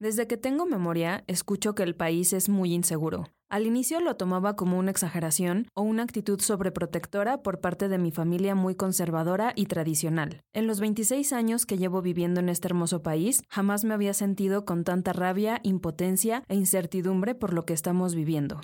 Desde 0.00 0.28
que 0.28 0.36
tengo 0.36 0.64
memoria, 0.64 1.24
escucho 1.26 1.74
que 1.74 1.82
el 1.82 1.96
país 1.96 2.32
es 2.32 2.48
muy 2.48 2.72
inseguro. 2.72 3.26
Al 3.50 3.66
inicio 3.66 4.00
lo 4.00 4.14
tomaba 4.14 4.56
como 4.56 4.78
una 4.78 4.90
exageración 4.90 5.68
o 5.72 5.80
una 5.80 6.02
actitud 6.02 6.38
sobreprotectora 6.38 7.42
por 7.42 7.60
parte 7.60 7.88
de 7.88 7.96
mi 7.96 8.10
familia 8.10 8.54
muy 8.54 8.74
conservadora 8.74 9.54
y 9.56 9.64
tradicional. 9.66 10.42
En 10.52 10.66
los 10.66 10.80
26 10.80 11.32
años 11.32 11.64
que 11.64 11.78
llevo 11.78 12.02
viviendo 12.02 12.40
en 12.40 12.50
este 12.50 12.68
hermoso 12.68 13.02
país, 13.02 13.42
jamás 13.48 13.84
me 13.84 13.94
había 13.94 14.12
sentido 14.12 14.66
con 14.66 14.84
tanta 14.84 15.14
rabia, 15.14 15.60
impotencia 15.62 16.44
e 16.48 16.56
incertidumbre 16.56 17.34
por 17.34 17.54
lo 17.54 17.64
que 17.64 17.72
estamos 17.72 18.14
viviendo. 18.14 18.60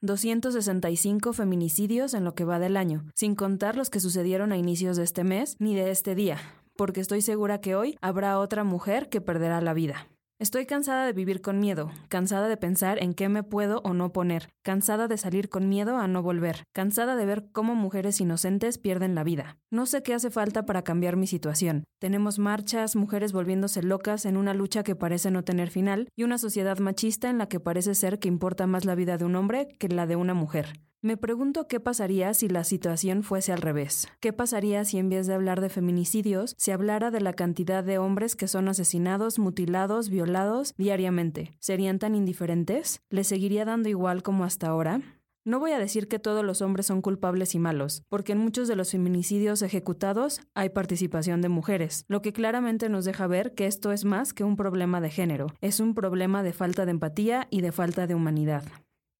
265 0.00 1.34
feminicidios 1.34 2.14
en 2.14 2.24
lo 2.24 2.34
que 2.34 2.44
va 2.44 2.58
del 2.58 2.78
año, 2.78 3.04
sin 3.14 3.34
contar 3.34 3.76
los 3.76 3.90
que 3.90 4.00
sucedieron 4.00 4.52
a 4.52 4.56
inicios 4.56 4.96
de 4.96 5.04
este 5.04 5.24
mes 5.24 5.56
ni 5.58 5.74
de 5.74 5.90
este 5.90 6.14
día, 6.14 6.38
porque 6.76 7.02
estoy 7.02 7.20
segura 7.20 7.60
que 7.60 7.74
hoy 7.74 7.98
habrá 8.00 8.38
otra 8.38 8.64
mujer 8.64 9.10
que 9.10 9.20
perderá 9.20 9.60
la 9.60 9.74
vida. 9.74 10.08
Estoy 10.44 10.66
cansada 10.66 11.06
de 11.06 11.14
vivir 11.14 11.40
con 11.40 11.58
miedo, 11.58 11.90
cansada 12.10 12.48
de 12.48 12.58
pensar 12.58 13.02
en 13.02 13.14
qué 13.14 13.30
me 13.30 13.42
puedo 13.42 13.80
o 13.82 13.94
no 13.94 14.12
poner, 14.12 14.50
cansada 14.62 15.08
de 15.08 15.16
salir 15.16 15.48
con 15.48 15.70
miedo 15.70 15.96
a 15.96 16.06
no 16.06 16.22
volver, 16.22 16.64
cansada 16.74 17.16
de 17.16 17.24
ver 17.24 17.46
cómo 17.50 17.74
mujeres 17.74 18.20
inocentes 18.20 18.76
pierden 18.76 19.14
la 19.14 19.24
vida. 19.24 19.56
No 19.70 19.86
sé 19.86 20.02
qué 20.02 20.12
hace 20.12 20.28
falta 20.28 20.66
para 20.66 20.84
cambiar 20.84 21.16
mi 21.16 21.26
situación. 21.26 21.84
Tenemos 21.98 22.38
marchas, 22.38 22.94
mujeres 22.94 23.32
volviéndose 23.32 23.82
locas 23.82 24.26
en 24.26 24.36
una 24.36 24.52
lucha 24.52 24.82
que 24.82 24.94
parece 24.94 25.30
no 25.30 25.44
tener 25.44 25.70
final 25.70 26.08
y 26.14 26.24
una 26.24 26.36
sociedad 26.36 26.78
machista 26.78 27.30
en 27.30 27.38
la 27.38 27.48
que 27.48 27.58
parece 27.58 27.94
ser 27.94 28.18
que 28.18 28.28
importa 28.28 28.66
más 28.66 28.84
la 28.84 28.94
vida 28.94 29.16
de 29.16 29.24
un 29.24 29.36
hombre 29.36 29.68
que 29.78 29.88
la 29.88 30.06
de 30.06 30.16
una 30.16 30.34
mujer. 30.34 30.74
Me 31.04 31.18
pregunto 31.18 31.68
qué 31.68 31.80
pasaría 31.80 32.32
si 32.32 32.48
la 32.48 32.64
situación 32.64 33.22
fuese 33.24 33.52
al 33.52 33.60
revés. 33.60 34.08
¿Qué 34.20 34.32
pasaría 34.32 34.86
si 34.86 34.96
en 34.96 35.10
vez 35.10 35.26
de 35.26 35.34
hablar 35.34 35.60
de 35.60 35.68
feminicidios, 35.68 36.54
se 36.56 36.72
hablara 36.72 37.10
de 37.10 37.20
la 37.20 37.34
cantidad 37.34 37.84
de 37.84 37.98
hombres 37.98 38.36
que 38.36 38.48
son 38.48 38.68
asesinados, 38.68 39.38
mutilados, 39.38 40.08
violados 40.08 40.72
diariamente? 40.78 41.58
¿Serían 41.60 41.98
tan 41.98 42.14
indiferentes? 42.14 43.02
¿Les 43.10 43.26
seguiría 43.26 43.66
dando 43.66 43.90
igual 43.90 44.22
como 44.22 44.44
hasta 44.44 44.68
ahora? 44.68 45.02
No 45.44 45.60
voy 45.60 45.72
a 45.72 45.78
decir 45.78 46.08
que 46.08 46.18
todos 46.18 46.42
los 46.42 46.62
hombres 46.62 46.86
son 46.86 47.02
culpables 47.02 47.54
y 47.54 47.58
malos, 47.58 48.02
porque 48.08 48.32
en 48.32 48.38
muchos 48.38 48.66
de 48.66 48.76
los 48.76 48.92
feminicidios 48.92 49.60
ejecutados 49.60 50.40
hay 50.54 50.70
participación 50.70 51.42
de 51.42 51.50
mujeres, 51.50 52.06
lo 52.08 52.22
que 52.22 52.32
claramente 52.32 52.88
nos 52.88 53.04
deja 53.04 53.26
ver 53.26 53.52
que 53.52 53.66
esto 53.66 53.92
es 53.92 54.06
más 54.06 54.32
que 54.32 54.42
un 54.42 54.56
problema 54.56 55.02
de 55.02 55.10
género, 55.10 55.48
es 55.60 55.80
un 55.80 55.92
problema 55.94 56.42
de 56.42 56.54
falta 56.54 56.86
de 56.86 56.92
empatía 56.92 57.46
y 57.50 57.60
de 57.60 57.72
falta 57.72 58.06
de 58.06 58.14
humanidad. 58.14 58.64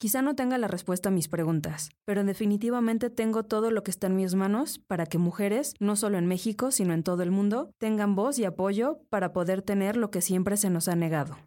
Quizá 0.05 0.21
no 0.21 0.37
tenga 0.37 0.59
la 0.59 0.69
respuesta 0.69 1.09
a 1.09 1.13
mis 1.13 1.29
preguntas, 1.29 1.89
pero 2.05 2.25
definitivamente 2.25 3.09
tengo 3.09 3.45
todo 3.45 3.71
lo 3.71 3.83
que 3.83 3.91
está 3.91 4.09
en 4.09 4.17
mis 4.17 4.35
manos 4.35 4.79
para 4.79 5.07
que 5.07 5.17
mujeres, 5.17 5.73
no 5.81 5.97
solo 5.97 6.19
en 6.19 6.27
México, 6.27 6.73
sino 6.73 6.93
en 6.93 7.03
todo 7.03 7.23
el 7.23 7.31
mundo, 7.31 7.71
tengan 7.79 8.15
voz 8.15 8.39
y 8.39 8.45
apoyo 8.45 9.01
para 9.09 9.33
poder 9.33 9.63
tener 9.63 9.97
lo 9.97 10.11
que 10.11 10.21
siempre 10.21 10.59
se 10.59 10.69
nos 10.69 10.89
ha 10.89 10.95
negado. 10.95 11.39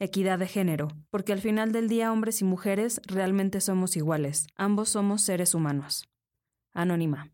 Equidad 0.00 0.40
de 0.40 0.48
género, 0.48 0.88
porque 1.10 1.32
al 1.32 1.40
final 1.40 1.70
del 1.70 1.86
día 1.86 2.10
hombres 2.10 2.40
y 2.40 2.44
mujeres 2.44 3.00
realmente 3.06 3.60
somos 3.60 3.96
iguales, 3.96 4.48
ambos 4.56 4.88
somos 4.88 5.22
seres 5.22 5.54
humanos. 5.54 6.08
Anónima. 6.72 7.33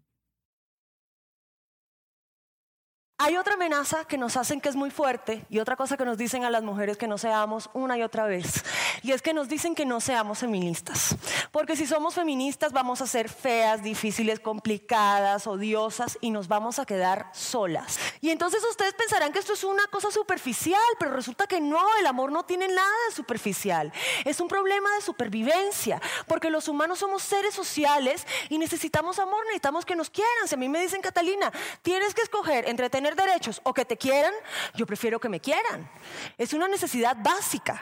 Hay 3.23 3.37
otra 3.37 3.53
amenaza 3.53 4.07
que 4.07 4.17
nos 4.17 4.39
hacen 4.39 4.63
que 4.63 4.71
es 4.71 4.77
muy 4.77 4.91
fuerte 4.91 5.45
y 5.51 5.59
otra 5.59 5.77
cosa 5.77 5.99
que 5.99 6.07
nos 6.07 6.17
dicen 6.17 6.45
a 6.45 6.49
las 6.49 6.63
mujeres 6.63 6.97
que 6.97 7.07
no 7.07 7.19
seamos 7.19 7.69
una 7.75 7.99
y 7.99 8.03
otra 8.03 8.25
vez. 8.25 8.65
Y 9.03 9.13
es 9.13 9.21
que 9.21 9.35
nos 9.35 9.47
dicen 9.47 9.75
que 9.75 9.85
no 9.85 10.01
seamos 10.01 10.39
feministas. 10.39 11.15
Porque 11.53 11.77
si 11.77 11.87
somos 11.87 12.15
feministas 12.15 12.73
vamos 12.73 13.03
a 13.03 13.07
ser 13.07 13.29
feas, 13.29 13.83
difíciles, 13.83 14.41
complicadas, 14.41 15.47
odiosas 15.47 16.17
y 16.23 16.31
nos 16.31 16.49
vamos 16.49 16.79
a 16.79 16.87
quedar 16.87 17.29
solas. 17.35 17.99
Y 18.23 18.31
entonces 18.31 18.65
ustedes 18.65 18.95
pensarán 18.95 19.35
que 19.35 19.39
esto 19.39 19.53
es 19.53 19.65
una 19.65 19.87
cosa 19.89 20.11
superficial, 20.11 20.81
pero 20.99 21.11
resulta 21.11 21.47
que 21.47 21.61
no, 21.61 21.85
el 21.99 22.07
amor 22.07 22.33
no 22.33 22.47
tiene 22.47 22.69
nada 22.69 22.89
de 23.11 23.15
superficial. 23.15 23.93
Es 24.25 24.41
un 24.41 24.49
problema 24.49 24.95
de 24.95 25.03
supervivencia, 25.03 26.01
porque 26.27 26.49
los 26.49 26.69
humanos 26.69 27.01
somos 27.01 27.23
seres 27.23 27.53
sociales 27.53 28.27
y 28.49 28.57
necesitamos 28.57 29.19
amor, 29.19 29.45
necesitamos 29.45 29.85
que 29.85 29.95
nos 29.95 30.09
quieran. 30.09 30.49
Si 30.49 30.55
a 30.55 30.59
mí 30.59 30.71
me 30.71 30.81
dicen, 30.81 31.03
Catalina, 31.03 31.53
tienes 31.83 32.15
que 32.15 32.23
escoger 32.23 32.67
entre 32.67 32.89
tener 32.89 33.10
derechos 33.17 33.61
o 33.65 33.75
que 33.75 33.85
te 33.85 33.97
quieran, 33.97 34.33
yo 34.75 34.87
prefiero 34.87 35.21
que 35.21 35.29
me 35.29 35.41
quieran. 35.41 35.91
Es 36.39 36.53
una 36.53 36.69
necesidad 36.69 37.17
básica. 37.19 37.81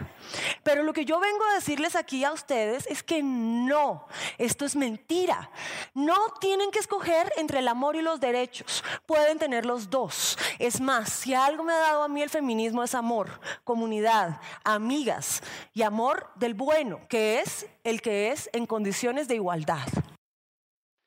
Pero 0.62 0.82
lo 0.82 0.92
que 0.92 1.04
yo 1.04 1.20
vengo 1.20 1.44
a 1.44 1.54
decirles 1.54 1.96
aquí 1.96 2.24
a 2.24 2.32
ustedes 2.32 2.86
es 2.86 3.02
que 3.02 3.22
no, 3.22 4.06
esto 4.38 4.64
es 4.64 4.76
mentira. 4.76 5.50
No 5.94 6.16
tienen 6.40 6.70
que 6.70 6.78
escoger 6.78 7.32
entre 7.36 7.60
el 7.60 7.68
amor 7.68 7.96
y 7.96 8.02
los 8.02 8.20
derechos. 8.20 8.84
Pueden 9.06 9.38
tener 9.38 9.64
los 9.64 9.90
dos. 9.90 10.38
Es 10.58 10.80
más, 10.80 11.10
si 11.10 11.34
algo 11.34 11.64
me 11.64 11.72
ha 11.72 11.78
dado 11.78 12.02
a 12.02 12.08
mí 12.08 12.22
el 12.22 12.30
feminismo 12.30 12.82
es 12.82 12.94
amor, 12.94 13.40
comunidad, 13.64 14.40
amigas 14.64 15.42
y 15.72 15.82
amor 15.82 16.30
del 16.34 16.54
bueno, 16.54 17.00
que 17.08 17.40
es 17.40 17.66
el 17.84 18.02
que 18.02 18.30
es 18.32 18.50
en 18.52 18.66
condiciones 18.66 19.28
de 19.28 19.36
igualdad. 19.36 19.88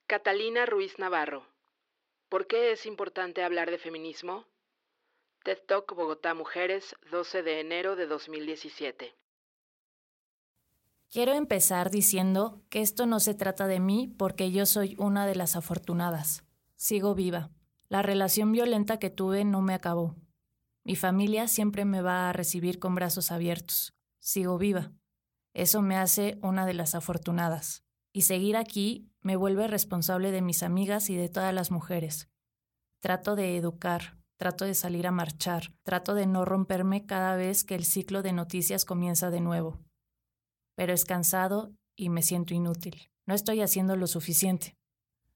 Catalina 0.07 0.65
Ruiz 0.65 0.99
Navarro 0.99 1.50
¿Por 2.31 2.47
qué 2.47 2.71
es 2.71 2.85
importante 2.85 3.43
hablar 3.43 3.69
de 3.69 3.77
feminismo? 3.77 4.45
TED 5.43 5.57
Talk 5.67 5.93
Bogotá 5.93 6.33
Mujeres, 6.33 6.95
12 7.11 7.43
de 7.43 7.59
enero 7.59 7.97
de 7.97 8.07
2017. 8.07 9.13
Quiero 11.09 11.33
empezar 11.33 11.91
diciendo 11.91 12.61
que 12.69 12.79
esto 12.79 13.05
no 13.05 13.19
se 13.19 13.33
trata 13.33 13.67
de 13.67 13.81
mí 13.81 14.07
porque 14.17 14.49
yo 14.49 14.65
soy 14.65 14.95
una 14.97 15.27
de 15.27 15.35
las 15.35 15.57
afortunadas. 15.57 16.45
Sigo 16.77 17.15
viva. 17.15 17.49
La 17.89 18.01
relación 18.01 18.53
violenta 18.53 18.97
que 18.97 19.09
tuve 19.09 19.43
no 19.43 19.61
me 19.61 19.73
acabó. 19.73 20.15
Mi 20.85 20.95
familia 20.95 21.49
siempre 21.49 21.83
me 21.83 22.01
va 22.01 22.29
a 22.29 22.33
recibir 22.33 22.79
con 22.79 22.95
brazos 22.95 23.29
abiertos. 23.33 23.93
Sigo 24.19 24.57
viva. 24.57 24.93
Eso 25.53 25.81
me 25.81 25.97
hace 25.97 26.39
una 26.41 26.65
de 26.65 26.75
las 26.75 26.95
afortunadas 26.95 27.83
y 28.13 28.21
seguir 28.21 28.57
aquí 28.57 29.09
me 29.21 29.35
vuelve 29.35 29.67
responsable 29.67 30.31
de 30.31 30.41
mis 30.41 30.63
amigas 30.63 31.09
y 31.09 31.15
de 31.15 31.29
todas 31.29 31.53
las 31.53 31.71
mujeres. 31.71 32.29
Trato 32.99 33.35
de 33.35 33.55
educar, 33.55 34.17
trato 34.37 34.65
de 34.65 34.73
salir 34.73 35.07
a 35.07 35.11
marchar, 35.11 35.73
trato 35.83 36.13
de 36.13 36.25
no 36.25 36.45
romperme 36.45 37.05
cada 37.05 37.35
vez 37.35 37.63
que 37.63 37.75
el 37.75 37.85
ciclo 37.85 38.23
de 38.23 38.33
noticias 38.33 38.85
comienza 38.85 39.29
de 39.29 39.39
nuevo. 39.39 39.79
Pero 40.75 40.93
es 40.93 41.05
cansado 41.05 41.73
y 41.95 42.09
me 42.09 42.23
siento 42.23 42.53
inútil. 42.53 43.11
No 43.25 43.35
estoy 43.35 43.61
haciendo 43.61 43.95
lo 43.95 44.07
suficiente. 44.07 44.75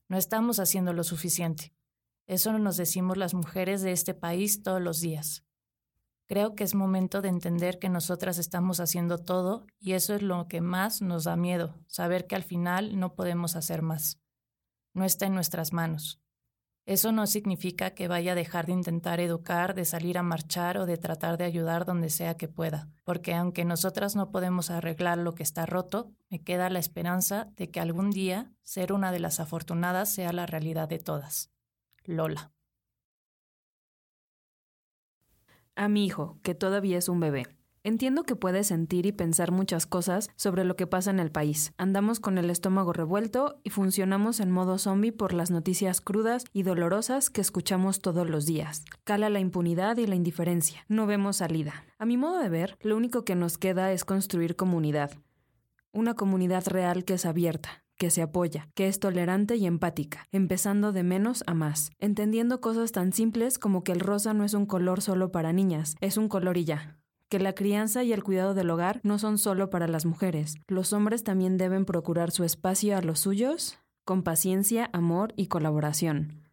No 0.10 0.18
estamos 0.18 0.60
haciendo 0.60 0.92
lo 0.94 1.04
suficiente. 1.04 1.74
Eso 2.28 2.58
nos 2.58 2.78
decimos 2.78 3.18
las 3.18 3.34
mujeres 3.34 3.82
de 3.82 3.92
este 3.92 4.14
país 4.14 4.64
todos 4.64 4.82
los 4.82 5.00
días. 5.00 5.45
Creo 6.28 6.56
que 6.56 6.64
es 6.64 6.74
momento 6.74 7.22
de 7.22 7.30
entender 7.30 7.78
que 7.78 7.88
nosotras 7.88 8.40
estamos 8.40 8.80
haciendo 8.80 9.20
todo 9.20 9.68
y 9.80 9.94
eso 9.94 10.16
es 10.16 10.24
lo 10.24 10.48
que 10.48 10.60
más 10.60 11.02
nos 11.02 11.26
da 11.26 11.36
miedo, 11.36 11.76
saber 11.88 12.26
que 12.26 12.36
al 12.36 12.44
final 12.44 13.00
no 13.00 13.14
podemos 13.14 13.56
hacer 13.56 13.84
más. 13.84 14.20
No 14.94 15.06
está 15.06 15.28
en 15.28 15.36
nuestras 15.36 15.72
manos. 15.72 16.20
Eso 16.88 17.12
no 17.12 17.26
significa 17.26 17.92
que 17.92 18.08
vaya 18.08 18.34
a 18.34 18.36
dejar 18.36 18.68
de 18.68 18.74
intentar 18.74 19.20
educar, 19.20 19.74
de 19.74 19.86
salir 19.86 20.20
a 20.20 20.24
marchar 20.24 20.78
o 20.78 20.86
de 20.86 20.98
tratar 20.98 21.38
de 21.38 21.44
ayudar 21.44 21.84
donde 21.84 22.10
sea 22.10 22.38
que 22.38 22.48
pueda, 22.48 22.90
porque 23.04 23.34
aunque 23.34 23.66
nosotras 23.66 24.16
no 24.16 24.32
podemos 24.32 24.70
arreglar 24.70 25.18
lo 25.18 25.34
que 25.34 25.44
está 25.44 25.66
roto, 25.66 26.12
me 26.30 26.44
queda 26.44 26.70
la 26.70 26.80
esperanza 26.80 27.52
de 27.56 27.72
que 27.72 27.80
algún 27.80 28.12
día 28.12 28.52
ser 28.62 28.94
una 28.94 29.12
de 29.12 29.20
las 29.20 29.40
afortunadas 29.40 30.10
sea 30.10 30.32
la 30.32 30.46
realidad 30.46 30.88
de 30.88 31.00
todas. 31.00 31.52
Lola. 32.04 32.55
A 35.76 35.88
mi 35.88 36.06
hijo, 36.06 36.38
que 36.42 36.56
todavía 36.56 36.98
es 36.98 37.10
un 37.10 37.20
bebé. 37.20 37.48
Entiendo 37.86 38.24
que 38.24 38.36
puedes 38.36 38.66
sentir 38.66 39.06
y 39.06 39.12
pensar 39.12 39.52
muchas 39.52 39.86
cosas 39.86 40.32
sobre 40.36 40.64
lo 40.64 40.76
que 40.76 40.88
pasa 40.88 41.12
en 41.12 41.20
el 41.20 41.30
país. 41.30 41.72
Andamos 41.78 42.20
con 42.20 42.40
el 42.40 42.50
estómago 42.50 42.94
revuelto 42.94 43.60
y 43.64 43.70
funcionamos 43.70 44.40
en 44.40 44.50
modo 44.50 44.80
zombie 44.80 45.12
por 45.12 45.34
las 45.34 45.52
noticias 45.52 46.02
crudas 46.02 46.46
y 46.52 46.64
dolorosas 46.64 47.30
que 47.30 47.42
escuchamos 47.42 48.00
todos 48.00 48.28
los 48.28 48.48
días. 48.48 48.86
Cala 49.04 49.30
la 49.30 49.40
impunidad 49.40 49.98
y 49.98 50.08
la 50.08 50.16
indiferencia. 50.16 50.84
No 50.88 51.06
vemos 51.06 51.38
salida. 51.38 51.86
A 52.00 52.08
mi 52.08 52.18
modo 52.18 52.40
de 52.40 52.50
ver, 52.50 52.76
lo 52.82 52.98
único 52.98 53.24
que 53.24 53.36
nos 53.36 53.60
queda 53.60 53.92
es 53.92 54.04
construir 54.04 54.56
comunidad. 54.56 55.12
Una 55.92 56.16
comunidad 56.16 56.66
real 56.68 57.06
que 57.06 57.14
es 57.14 57.26
abierta, 57.28 57.85
que 57.98 58.12
se 58.12 58.22
apoya, 58.22 58.70
que 58.76 58.88
es 58.88 59.00
tolerante 59.00 59.56
y 59.56 59.66
empática, 59.66 60.28
empezando 60.32 60.92
de 60.92 61.04
menos 61.04 61.44
a 61.48 61.54
más, 61.54 61.92
entendiendo 62.00 62.62
cosas 62.62 62.92
tan 62.92 63.14
simples 63.14 63.60
como 63.60 63.84
que 63.84 63.92
el 63.92 64.00
rosa 64.00 64.34
no 64.34 64.44
es 64.44 64.54
un 64.54 64.66
color 64.66 65.02
solo 65.02 65.32
para 65.32 65.54
niñas, 65.54 65.96
es 66.02 66.18
un 66.18 66.28
color 66.28 66.58
y 66.58 66.66
ya 66.66 66.98
que 67.30 67.40
la 67.40 67.54
crianza 67.54 68.04
y 68.04 68.14
el 68.14 68.24
cuidado 68.24 68.54
del 68.54 68.70
hogar 68.70 69.02
no 69.04 69.18
son 69.20 69.38
solo 69.38 69.70
para 69.70 69.88
las 69.88 70.06
mujeres. 70.06 70.56
Los 70.68 70.94
hombres 70.94 71.24
también 71.24 71.58
deben 71.58 71.84
procurar 71.86 72.32
su 72.32 72.44
espacio 72.44 72.96
a 72.96 73.02
los 73.02 73.20
suyos 73.20 73.80
con 74.06 74.22
paciencia, 74.22 74.90
amor 74.94 75.34
y 75.36 75.48
colaboración. 75.48 76.44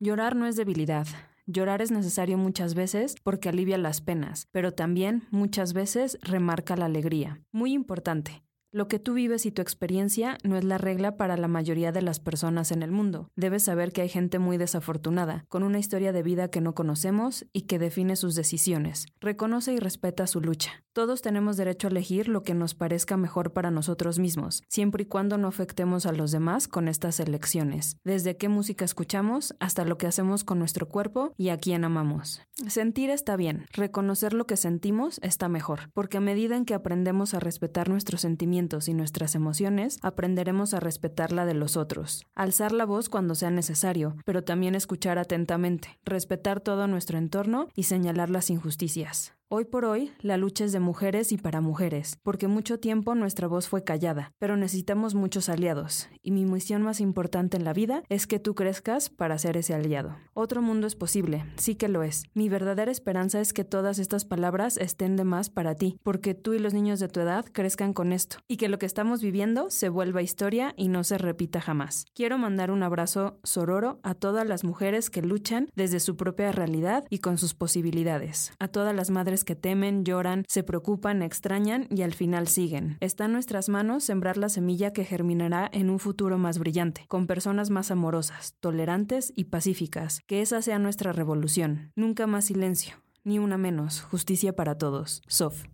Llorar 0.00 0.34
no 0.34 0.46
es 0.46 0.56
debilidad. 0.56 1.06
Llorar 1.46 1.82
es 1.82 1.90
necesario 1.90 2.38
muchas 2.38 2.74
veces 2.74 3.16
porque 3.22 3.50
alivia 3.50 3.76
las 3.76 4.00
penas, 4.00 4.48
pero 4.50 4.72
también 4.72 5.24
muchas 5.30 5.74
veces 5.74 6.18
remarca 6.22 6.76
la 6.76 6.86
alegría. 6.86 7.42
Muy 7.52 7.72
importante, 7.72 8.42
lo 8.72 8.88
que 8.88 8.98
tú 8.98 9.12
vives 9.12 9.44
y 9.44 9.52
tu 9.52 9.60
experiencia 9.60 10.38
no 10.44 10.56
es 10.56 10.64
la 10.64 10.78
regla 10.78 11.18
para 11.18 11.36
la 11.36 11.46
mayoría 11.46 11.92
de 11.92 12.00
las 12.00 12.20
personas 12.20 12.72
en 12.72 12.82
el 12.82 12.90
mundo. 12.90 13.30
Debes 13.36 13.64
saber 13.64 13.92
que 13.92 14.00
hay 14.00 14.08
gente 14.08 14.38
muy 14.38 14.56
desafortunada, 14.56 15.44
con 15.50 15.62
una 15.62 15.78
historia 15.78 16.10
de 16.12 16.22
vida 16.22 16.48
que 16.48 16.62
no 16.62 16.74
conocemos 16.74 17.44
y 17.52 17.62
que 17.62 17.78
define 17.78 18.16
sus 18.16 18.34
decisiones. 18.34 19.06
Reconoce 19.20 19.74
y 19.74 19.78
respeta 19.78 20.26
su 20.26 20.40
lucha. 20.40 20.84
Todos 20.94 21.22
tenemos 21.22 21.56
derecho 21.56 21.86
a 21.86 21.90
elegir 21.90 22.28
lo 22.28 22.42
que 22.42 22.54
nos 22.54 22.74
parezca 22.74 23.16
mejor 23.16 23.52
para 23.52 23.70
nosotros 23.70 24.18
mismos, 24.18 24.62
siempre 24.68 25.04
y 25.04 25.06
cuando 25.06 25.38
no 25.38 25.48
afectemos 25.48 26.06
a 26.06 26.12
los 26.12 26.32
demás 26.32 26.66
con 26.66 26.88
estas 26.88 27.20
elecciones. 27.20 27.96
Desde 28.04 28.36
qué 28.36 28.48
música 28.48 28.84
escuchamos 28.84 29.54
hasta 29.58 29.84
lo 29.84 29.96
que 29.96 30.06
hacemos 30.06 30.44
con 30.44 30.58
nuestro 30.58 30.88
cuerpo 30.88 31.32
y 31.36 31.48
a 31.48 31.58
quién 31.58 31.84
amamos. 31.84 32.40
Sentir 32.68 33.10
está 33.10 33.36
bien, 33.36 33.66
reconocer 33.72 34.34
lo 34.34 34.46
que 34.46 34.56
sentimos 34.56 35.18
está 35.22 35.48
mejor, 35.48 35.90
porque 35.94 36.18
a 36.18 36.20
medida 36.20 36.56
en 36.56 36.64
que 36.64 36.74
aprendemos 36.74 37.32
a 37.32 37.40
respetar 37.40 37.88
nuestros 37.88 38.20
sentimientos, 38.22 38.61
y 38.88 38.94
nuestras 38.94 39.34
emociones, 39.34 39.98
aprenderemos 40.02 40.74
a 40.74 40.80
respetar 40.80 41.32
la 41.32 41.46
de 41.46 41.54
los 41.54 41.76
otros. 41.76 42.24
Alzar 42.34 42.72
la 42.72 42.84
voz 42.84 43.08
cuando 43.08 43.34
sea 43.34 43.50
necesario, 43.50 44.16
pero 44.24 44.44
también 44.44 44.74
escuchar 44.74 45.18
atentamente, 45.18 45.98
respetar 46.04 46.60
todo 46.60 46.86
nuestro 46.86 47.18
entorno 47.18 47.68
y 47.74 47.84
señalar 47.84 48.30
las 48.30 48.50
injusticias. 48.50 49.34
Hoy 49.54 49.66
por 49.66 49.84
hoy, 49.84 50.12
la 50.22 50.38
lucha 50.38 50.64
es 50.64 50.72
de 50.72 50.80
mujeres 50.80 51.30
y 51.30 51.36
para 51.36 51.60
mujeres, 51.60 52.16
porque 52.22 52.48
mucho 52.48 52.80
tiempo 52.80 53.14
nuestra 53.14 53.48
voz 53.48 53.68
fue 53.68 53.84
callada, 53.84 54.32
pero 54.38 54.56
necesitamos 54.56 55.14
muchos 55.14 55.50
aliados, 55.50 56.08
y 56.22 56.30
mi 56.30 56.46
misión 56.46 56.80
más 56.80 57.00
importante 57.02 57.58
en 57.58 57.64
la 57.64 57.74
vida 57.74 58.02
es 58.08 58.26
que 58.26 58.38
tú 58.38 58.54
crezcas 58.54 59.10
para 59.10 59.36
ser 59.36 59.58
ese 59.58 59.74
aliado. 59.74 60.16
Otro 60.32 60.62
mundo 60.62 60.86
es 60.86 60.96
posible, 60.96 61.44
sí 61.56 61.74
que 61.74 61.88
lo 61.88 62.02
es. 62.02 62.22
Mi 62.32 62.48
verdadera 62.48 62.90
esperanza 62.90 63.42
es 63.42 63.52
que 63.52 63.62
todas 63.62 63.98
estas 63.98 64.24
palabras 64.24 64.78
estén 64.78 65.16
de 65.16 65.24
más 65.24 65.50
para 65.50 65.74
ti, 65.74 65.98
porque 66.02 66.32
tú 66.32 66.54
y 66.54 66.58
los 66.58 66.72
niños 66.72 66.98
de 66.98 67.08
tu 67.08 67.20
edad 67.20 67.44
crezcan 67.44 67.92
con 67.92 68.14
esto, 68.14 68.38
y 68.48 68.56
que 68.56 68.70
lo 68.70 68.78
que 68.78 68.86
estamos 68.86 69.20
viviendo 69.20 69.68
se 69.68 69.90
vuelva 69.90 70.22
historia 70.22 70.72
y 70.78 70.88
no 70.88 71.04
se 71.04 71.18
repita 71.18 71.60
jamás. 71.60 72.06
Quiero 72.14 72.38
mandar 72.38 72.70
un 72.70 72.82
abrazo 72.82 73.38
sororo 73.42 74.00
a 74.02 74.14
todas 74.14 74.46
las 74.46 74.64
mujeres 74.64 75.10
que 75.10 75.20
luchan 75.20 75.68
desde 75.76 76.00
su 76.00 76.16
propia 76.16 76.52
realidad 76.52 77.04
y 77.10 77.18
con 77.18 77.36
sus 77.36 77.52
posibilidades, 77.52 78.54
a 78.58 78.68
todas 78.68 78.96
las 78.96 79.10
madres 79.10 79.41
que 79.44 79.56
temen, 79.56 80.04
lloran, 80.04 80.44
se 80.48 80.62
preocupan, 80.62 81.22
extrañan 81.22 81.86
y 81.90 82.02
al 82.02 82.14
final 82.14 82.48
siguen. 82.48 82.96
Está 83.00 83.26
en 83.26 83.32
nuestras 83.32 83.68
manos 83.68 84.04
sembrar 84.04 84.36
la 84.36 84.48
semilla 84.48 84.92
que 84.92 85.04
germinará 85.04 85.68
en 85.72 85.90
un 85.90 85.98
futuro 85.98 86.38
más 86.38 86.58
brillante, 86.58 87.04
con 87.08 87.26
personas 87.26 87.70
más 87.70 87.90
amorosas, 87.90 88.54
tolerantes 88.60 89.32
y 89.34 89.44
pacíficas. 89.44 90.20
Que 90.26 90.42
esa 90.42 90.62
sea 90.62 90.78
nuestra 90.78 91.12
revolución. 91.12 91.92
Nunca 91.96 92.26
más 92.26 92.46
silencio, 92.46 93.02
ni 93.24 93.38
una 93.38 93.58
menos. 93.58 94.00
Justicia 94.02 94.54
para 94.54 94.78
todos. 94.78 95.22
Sof. 95.26 95.64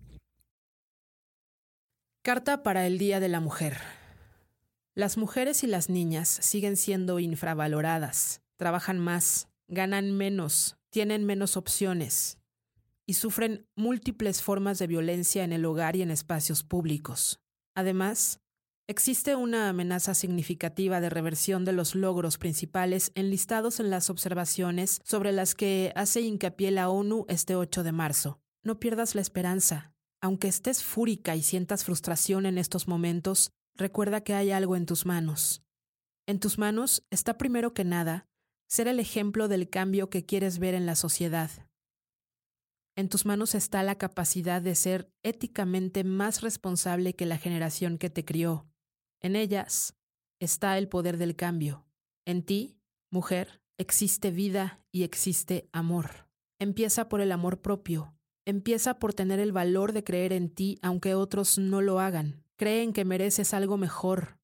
Carta 2.23 2.63
para 2.63 2.87
el 2.87 2.99
Día 2.99 3.21
de 3.21 3.29
la 3.29 3.41
Mujer. 3.41 3.79
Las 4.95 5.17
mujeres 5.17 5.63
y 5.63 5.69
las 5.69 5.89
niñas 5.89 6.29
siguen 6.29 6.77
siendo 6.77 7.21
infravaloradas, 7.21 8.43
trabajan 8.57 8.99
más, 8.99 9.49
ganan 9.69 10.11
menos, 10.11 10.77
tienen 10.91 11.25
menos 11.25 11.57
opciones, 11.57 12.39
y 13.09 13.15
sufren 13.15 13.67
múltiples 13.75 14.43
formas 14.43 14.79
de 14.79 14.87
violencia 14.87 15.43
en 15.43 15.55
el 15.55 15.65
hogar 15.65 15.97
y 15.97 16.03
en 16.03 16.11
espacios 16.11 16.63
públicos. 16.63 17.41
Además, 17.75 18.41
existe 18.87 19.35
una 19.35 19.71
amenaza 19.71 20.13
significativa 20.13 21.01
de 21.01 21.09
reversión 21.09 21.65
de 21.65 21.73
los 21.73 21.95
logros 21.95 22.37
principales 22.37 23.11
enlistados 23.15 23.81
en 23.81 23.89
las 23.89 24.11
observaciones 24.11 25.01
sobre 25.05 25.33
las 25.33 25.55
que 25.55 25.91
hace 25.97 26.21
hincapié 26.21 26.71
la 26.71 26.91
ONU 26.91 27.25
este 27.31 27.57
8 27.57 27.83
de 27.83 27.93
marzo. 27.93 28.41
No 28.63 28.79
pierdas 28.79 29.15
la 29.15 29.23
esperanza. 29.23 29.95
Aunque 30.21 30.49
estés 30.49 30.83
fúrica 30.83 31.35
y 31.35 31.43
sientas 31.43 31.85
frustración 31.85 32.45
en 32.45 32.59
estos 32.59 32.89
momentos, 32.89 33.53
recuerda 33.75 34.21
que 34.21 34.35
hay 34.35 34.51
algo 34.51 34.77
en 34.77 34.85
tus 34.85 35.07
manos. 35.07 35.63
En 36.27 36.41
tus 36.41 36.59
manos 36.59 37.07
está 37.11 37.39
primero 37.39 37.73
que 37.73 37.85
nada 37.85 38.27
ser 38.69 38.87
el 38.87 39.01
ejemplo 39.01 39.49
del 39.49 39.71
cambio 39.71 40.11
que 40.11 40.27
quieres 40.27 40.59
ver 40.59 40.75
en 40.75 40.85
la 40.85 40.95
sociedad. 40.95 41.51
En 42.99 43.09
tus 43.09 43.27
manos 43.27 43.55
está 43.55 43.85
la 43.85 43.95
capacidad 43.95 44.61
de 44.61 44.75
ser 44.75 45.09
éticamente 45.23 46.03
más 46.03 46.41
responsable 46.41 47.15
que 47.15 47.27
la 47.27 47.39
generación 47.39 47.97
que 47.97 48.11
te 48.11 48.25
crió. 48.25 48.67
En 49.21 49.37
ellas 49.37 49.95
está 50.41 50.77
el 50.79 50.89
poder 50.89 51.17
del 51.17 51.37
cambio. 51.37 51.87
En 52.27 52.43
ti, 52.43 52.77
mujer, 53.13 53.63
existe 53.79 54.33
vida 54.33 54.81
y 54.91 55.05
existe 55.05 55.69
amor. 55.71 56.27
Empieza 56.59 57.09
por 57.09 57.21
el 57.21 57.31
amor 57.31 57.63
propio. 57.63 58.17
Empieza 58.45 58.99
por 58.99 59.15
tener 59.15 59.39
el 59.39 59.53
valor 59.53 59.93
de 59.93 60.03
creer 60.03 60.33
en 60.33 60.51
ti 60.53 60.81
aunque 60.83 61.15
otros 61.15 61.57
no 61.57 61.81
lo 61.81 62.01
hagan. 62.01 62.43
Creen 62.57 62.93
que 62.93 63.05
mereces 63.05 63.55
algo 63.55 63.77
mejor. 63.77 64.41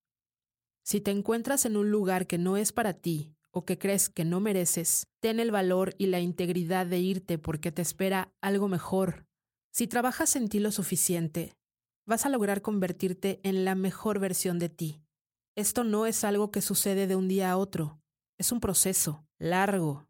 Si 0.84 1.00
te 1.00 1.10
encuentras 1.10 1.64
en 1.64 1.76
un 1.76 1.90
lugar 1.90 2.28
que 2.28 2.38
no 2.38 2.56
es 2.56 2.70
para 2.70 2.92
ti, 2.92 3.33
o 3.54 3.64
que 3.64 3.78
crees 3.78 4.08
que 4.10 4.24
no 4.24 4.40
mereces, 4.40 5.06
ten 5.20 5.40
el 5.40 5.50
valor 5.50 5.94
y 5.96 6.06
la 6.06 6.20
integridad 6.20 6.86
de 6.86 6.98
irte 6.98 7.38
porque 7.38 7.72
te 7.72 7.82
espera 7.82 8.34
algo 8.40 8.68
mejor. 8.68 9.26
Si 9.72 9.86
trabajas 9.86 10.36
en 10.36 10.48
ti 10.48 10.58
lo 10.58 10.72
suficiente, 10.72 11.56
vas 12.04 12.26
a 12.26 12.28
lograr 12.28 12.62
convertirte 12.62 13.40
en 13.44 13.64
la 13.64 13.74
mejor 13.74 14.18
versión 14.18 14.58
de 14.58 14.68
ti. 14.68 15.00
Esto 15.56 15.84
no 15.84 16.04
es 16.04 16.24
algo 16.24 16.50
que 16.50 16.60
sucede 16.60 17.06
de 17.06 17.16
un 17.16 17.28
día 17.28 17.52
a 17.52 17.56
otro, 17.56 18.00
es 18.38 18.50
un 18.50 18.60
proceso 18.60 19.24
largo 19.38 20.08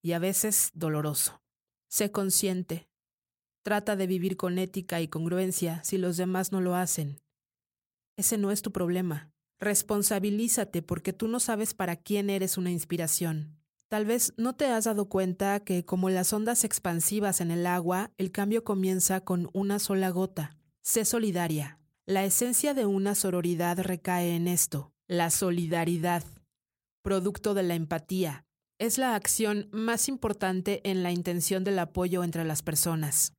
y 0.00 0.12
a 0.12 0.20
veces 0.20 0.70
doloroso. 0.74 1.42
Sé 1.88 2.12
consciente. 2.12 2.88
Trata 3.64 3.96
de 3.96 4.06
vivir 4.06 4.36
con 4.36 4.58
ética 4.58 5.00
y 5.00 5.08
congruencia 5.08 5.82
si 5.82 5.98
los 5.98 6.16
demás 6.16 6.52
no 6.52 6.60
lo 6.60 6.76
hacen. 6.76 7.20
Ese 8.16 8.38
no 8.38 8.52
es 8.52 8.62
tu 8.62 8.70
problema. 8.70 9.33
Responsabilízate 9.60 10.82
porque 10.82 11.12
tú 11.12 11.28
no 11.28 11.40
sabes 11.40 11.74
para 11.74 11.96
quién 11.96 12.30
eres 12.30 12.58
una 12.58 12.70
inspiración. 12.70 13.56
Tal 13.88 14.04
vez 14.06 14.32
no 14.36 14.56
te 14.56 14.66
has 14.66 14.84
dado 14.84 15.08
cuenta 15.08 15.60
que 15.60 15.84
como 15.84 16.10
las 16.10 16.32
ondas 16.32 16.64
expansivas 16.64 17.40
en 17.40 17.50
el 17.50 17.66
agua, 17.66 18.10
el 18.18 18.32
cambio 18.32 18.64
comienza 18.64 19.20
con 19.20 19.50
una 19.52 19.78
sola 19.78 20.10
gota. 20.10 20.56
Sé 20.82 21.04
solidaria. 21.04 21.78
La 22.04 22.24
esencia 22.24 22.74
de 22.74 22.86
una 22.86 23.14
sororidad 23.14 23.78
recae 23.78 24.34
en 24.34 24.48
esto, 24.48 24.92
la 25.06 25.30
solidaridad, 25.30 26.24
producto 27.02 27.54
de 27.54 27.62
la 27.62 27.74
empatía. 27.74 28.44
Es 28.78 28.98
la 28.98 29.14
acción 29.14 29.68
más 29.70 30.08
importante 30.08 30.80
en 30.90 31.02
la 31.02 31.12
intención 31.12 31.62
del 31.62 31.78
apoyo 31.78 32.24
entre 32.24 32.44
las 32.44 32.62
personas. 32.62 33.32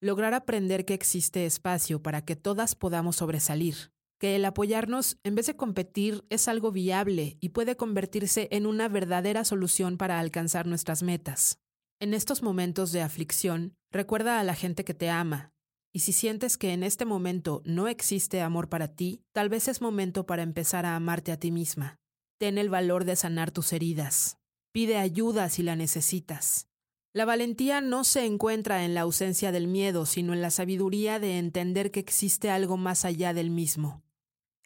Lograr 0.00 0.34
aprender 0.34 0.84
que 0.84 0.94
existe 0.94 1.44
espacio 1.46 2.02
para 2.02 2.24
que 2.24 2.34
todas 2.34 2.74
podamos 2.74 3.16
sobresalir 3.16 3.91
que 4.22 4.36
el 4.36 4.44
apoyarnos 4.44 5.18
en 5.24 5.34
vez 5.34 5.46
de 5.46 5.56
competir 5.56 6.24
es 6.30 6.46
algo 6.46 6.70
viable 6.70 7.38
y 7.40 7.48
puede 7.48 7.76
convertirse 7.76 8.46
en 8.52 8.66
una 8.66 8.86
verdadera 8.86 9.44
solución 9.44 9.96
para 9.96 10.20
alcanzar 10.20 10.68
nuestras 10.68 11.02
metas. 11.02 11.58
En 11.98 12.14
estos 12.14 12.40
momentos 12.40 12.92
de 12.92 13.02
aflicción, 13.02 13.74
recuerda 13.90 14.38
a 14.38 14.44
la 14.44 14.54
gente 14.54 14.84
que 14.84 14.94
te 14.94 15.10
ama, 15.10 15.50
y 15.92 15.98
si 15.98 16.12
sientes 16.12 16.56
que 16.56 16.72
en 16.72 16.84
este 16.84 17.04
momento 17.04 17.62
no 17.64 17.88
existe 17.88 18.40
amor 18.40 18.68
para 18.68 18.94
ti, 18.94 19.24
tal 19.32 19.48
vez 19.48 19.66
es 19.66 19.80
momento 19.80 20.24
para 20.24 20.44
empezar 20.44 20.86
a 20.86 20.94
amarte 20.94 21.32
a 21.32 21.40
ti 21.40 21.50
misma. 21.50 21.98
Ten 22.38 22.58
el 22.58 22.70
valor 22.70 23.04
de 23.04 23.16
sanar 23.16 23.50
tus 23.50 23.72
heridas. 23.72 24.38
Pide 24.70 24.98
ayuda 24.98 25.48
si 25.48 25.64
la 25.64 25.74
necesitas. 25.74 26.68
La 27.12 27.24
valentía 27.24 27.80
no 27.80 28.04
se 28.04 28.24
encuentra 28.24 28.84
en 28.84 28.94
la 28.94 29.00
ausencia 29.00 29.50
del 29.50 29.66
miedo, 29.66 30.06
sino 30.06 30.32
en 30.32 30.42
la 30.42 30.52
sabiduría 30.52 31.18
de 31.18 31.38
entender 31.38 31.90
que 31.90 31.98
existe 31.98 32.50
algo 32.50 32.76
más 32.76 33.04
allá 33.04 33.34
del 33.34 33.50
mismo. 33.50 34.04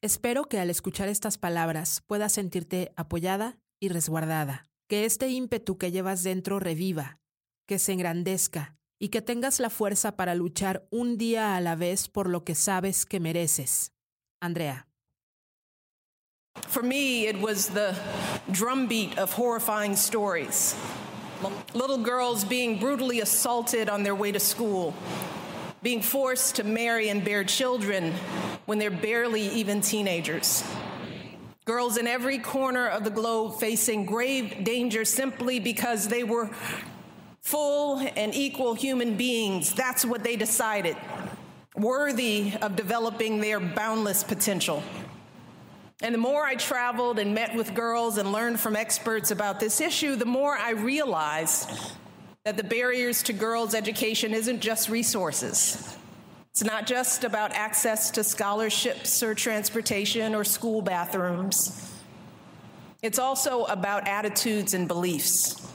Espero 0.03 0.45
que 0.45 0.61
al 0.61 0.69
escuchar 0.69 1.09
estas 1.09 1.39
palabras 1.39 2.03
puedas 2.07 2.33
sentirte 2.33 2.93
apoyada 2.97 3.59
y 3.81 3.89
resguardada, 3.89 4.69
que 4.89 5.07
este 5.07 5.29
ímpetu 5.29 5.79
que 5.79 5.91
llevas 5.91 6.23
dentro 6.23 6.61
reviva, 6.61 7.19
que 7.67 7.79
se 7.79 7.93
engrandezca 7.93 8.77
y 9.01 9.09
que 9.09 9.23
tengas 9.23 9.59
la 9.59 9.71
fuerza 9.71 10.17
para 10.17 10.35
luchar 10.35 10.87
un 10.91 11.17
día 11.17 11.57
a 11.57 11.61
la 11.61 11.77
vez 11.77 12.09
por 12.09 12.29
lo 12.29 12.45
que 12.45 12.55
sabes 12.55 13.07
que 13.07 13.21
mereces. 13.21 13.93
Andrea. 14.41 14.87
For 16.69 16.83
me, 16.83 17.27
it 17.27 17.41
was 17.41 17.69
the 17.69 17.95
drumbeat 18.51 19.19
of 19.19 19.33
horrifying 19.33 19.97
stories. 19.97 20.75
Little 21.75 21.99
girls 21.99 22.45
being 22.45 22.79
brutally 22.79 23.21
assaulted 23.21 23.91
on 23.91 24.03
their 24.03 24.15
way 24.15 24.33
to 24.33 24.41
school, 24.41 24.95
being 25.87 26.03
forced 26.03 26.57
to 26.57 26.65
marry 26.65 27.11
and 27.11 27.25
bear 27.25 27.45
children 27.45 28.13
when 28.65 28.77
they're 28.77 28.91
barely 28.91 29.47
even 29.51 29.81
teenagers. 29.81 30.65
Girls 31.65 31.97
in 31.97 32.09
every 32.09 32.39
corner 32.39 32.89
of 32.89 33.05
the 33.05 33.11
globe 33.11 33.61
facing 33.61 34.05
grave 34.05 34.65
danger 34.65 35.05
simply 35.05 35.61
because 35.61 36.09
they 36.09 36.25
were 36.25 36.51
full 37.41 38.01
and 38.01 38.35
equal 38.35 38.75
human 38.75 39.17
beings. 39.17 39.75
That's 39.75 40.05
what 40.05 40.25
they 40.25 40.35
decided, 40.35 40.97
worthy 41.77 42.55
of 42.61 42.75
developing 42.75 43.41
their 43.41 43.61
boundless 43.61 44.25
potential. 44.25 44.83
And 46.03 46.13
the 46.13 46.19
more 46.19 46.45
I 46.45 46.57
traveled 46.57 47.21
and 47.21 47.33
met 47.33 47.55
with 47.55 47.75
girls 47.77 48.19
and 48.19 48.33
learned 48.33 48.59
from 48.59 48.75
experts 48.75 49.31
about 49.31 49.61
this 49.61 49.81
issue, 49.81 50.17
the 50.17 50.27
more 50.27 50.59
I 50.59 50.71
realized 50.71 51.71
that 52.47 52.57
the 52.57 52.63
barriers 52.63 53.25
to 53.25 53.33
girls' 53.33 53.75
education 53.75 54.33
isn't 54.33 54.61
just 54.61 54.89
resources. 54.89 55.97
It's 56.53 56.63
not 56.63 56.87
just 56.87 57.25
about 57.25 57.51
access 57.53 58.09
to 58.13 58.23
scholarships 58.23 59.21
or 59.21 59.35
transportation 59.35 60.33
or 60.33 60.45
school 60.45 60.81
bathrooms. 60.81 61.93
It's 63.03 63.19
also 63.19 63.65
about 63.65 64.07
attitudes 64.07 64.75
and 64.75 64.87
beliefs. 64.87 65.73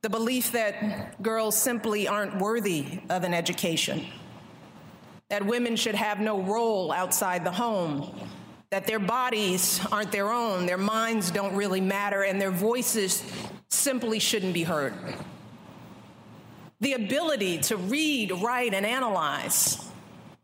The 0.00 0.08
belief 0.08 0.52
that 0.52 1.20
girls 1.22 1.58
simply 1.58 2.08
aren't 2.08 2.38
worthy 2.38 3.00
of 3.10 3.22
an 3.22 3.34
education, 3.34 4.06
that 5.28 5.44
women 5.44 5.76
should 5.76 5.94
have 5.94 6.20
no 6.20 6.40
role 6.40 6.90
outside 6.90 7.44
the 7.44 7.52
home 7.52 8.18
that 8.70 8.86
their 8.86 8.98
bodies 8.98 9.84
aren't 9.92 10.10
their 10.10 10.32
own, 10.32 10.64
their 10.64 10.78
minds 10.78 11.30
don't 11.30 11.54
really 11.54 11.82
matter, 11.82 12.22
and 12.22 12.40
their 12.40 12.50
voices 12.50 13.22
simply 13.68 14.18
shouldn't 14.18 14.54
be 14.54 14.62
heard. 14.62 14.94
The 16.82 16.94
ability 16.94 17.58
to 17.58 17.76
read, 17.76 18.32
write, 18.42 18.74
and 18.74 18.84
analyze, 18.84 19.78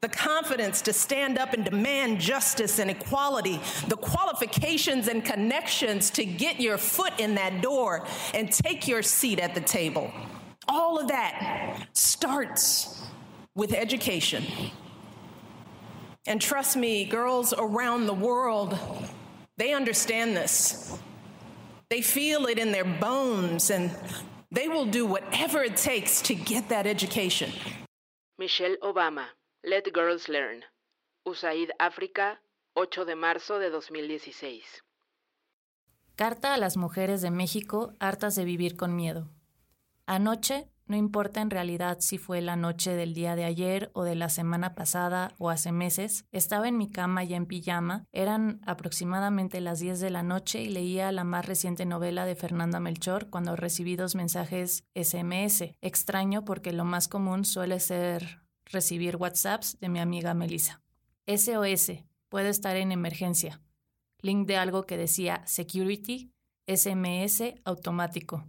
the 0.01 0.09
confidence 0.09 0.81
to 0.83 0.93
stand 0.93 1.37
up 1.37 1.53
and 1.53 1.65
demand 1.65 2.21
justice 2.21 2.79
and 2.79 2.89
equality, 2.89 3.61
the 3.89 3.97
qualifications 3.97 5.09
and 5.09 5.25
connections 5.25 6.11
to 6.11 6.25
get 6.25 6.61
your 6.61 6.79
foot 6.79 7.13
in 7.19 7.35
that 7.35 7.61
door 7.61 8.07
and 8.35 8.53
take 8.53 8.87
your 8.87 9.03
seat 9.03 9.41
at 9.41 9.57
the 9.57 9.61
table. 9.61 10.13
All 10.69 11.01
of 11.01 11.09
that 11.09 11.89
starts 11.93 13.05
with 13.57 13.75
education. 13.75 14.45
And 16.29 16.41
trust 16.41 16.77
me, 16.77 17.05
girls 17.05 17.53
around 17.53 18.07
the 18.07 18.15
world, 18.15 18.79
they 19.57 19.73
understand 19.73 20.37
this. 20.37 20.97
They 21.89 22.01
feel 22.01 22.47
it 22.47 22.61
in 22.61 22.71
their 22.71 22.85
bones 22.85 23.71
and 23.71 23.91
they 24.51 24.69
will 24.69 24.87
do 24.87 25.07
whatever 25.07 25.63
it 25.63 25.77
takes 25.77 26.23
to 26.23 26.35
get 26.35 26.69
that 26.69 26.87
education. 26.87 27.51
Michelle 28.39 28.77
Obama, 28.83 29.27
Let 29.65 29.93
Girls 29.93 30.29
Learn. 30.29 30.65
USAID 31.25 31.71
África, 31.79 32.41
8 32.75 33.05
de 33.05 33.15
marzo 33.15 33.59
de 33.59 33.71
2016. 33.71 34.83
Carta 36.17 36.55
a 36.55 36.57
las 36.57 36.77
mujeres 36.77 37.21
de 37.21 37.31
México 37.31 37.95
hartas 38.01 38.35
de 38.35 38.45
vivir 38.45 38.77
con 38.77 38.97
miedo. 38.97 39.29
Anoche 40.07 40.69
no 40.89 40.97
importa 40.97 41.41
en 41.43 41.51
realidad 41.51 41.99
si 42.01 42.17
fue 42.17 42.41
la 42.41 42.57
noche 42.57 42.95
del 42.95 43.13
día 43.13 43.37
de 43.37 43.45
ayer 43.45 43.91
o 43.93 44.05
de 44.05 44.15
la 44.15 44.31
semana 44.31 44.75
pasada 44.75 45.35
o 45.39 45.51
hace 45.51 45.71
meses, 45.71 46.25
estaba 46.33 46.67
en 46.67 46.79
mi 46.79 46.91
cama 46.91 47.25
ya 47.25 47.37
en 47.37 47.47
pijama, 47.47 48.07
eran 48.11 48.61
aproximadamente 48.65 49.61
las 49.61 49.81
10 49.81 50.01
de 50.01 50.11
la 50.11 50.23
noche 50.23 50.63
y 50.63 50.69
leía 50.69 51.13
la 51.13 51.25
más 51.25 51.47
reciente 51.47 51.85
novela 51.85 52.25
de 52.25 52.37
Fernanda 52.37 52.81
Melchor 52.81 53.29
cuando 53.29 53.55
recibí 53.55 53.97
dos 53.97 54.15
mensajes 54.15 54.85
SMS. 54.95 55.75
Extraño 55.83 56.45
porque 56.45 56.73
lo 56.73 56.85
más 56.85 57.07
común 57.07 57.45
suele 57.45 57.81
ser 57.81 58.43
recibir 58.65 59.17
WhatsApps 59.17 59.79
de 59.81 59.89
mi 59.91 60.01
amiga 60.01 60.33
Melissa. 60.35 60.83
SOS, 61.27 62.05
puede 62.29 62.49
estar 62.49 62.77
en 62.77 62.93
emergencia. 62.93 63.61
Link 64.21 64.47
de 64.47 64.57
algo 64.57 64.87
que 64.87 64.97
decía 64.97 65.43
Security, 65.47 66.33
SMS 66.67 67.55
automático 67.65 68.47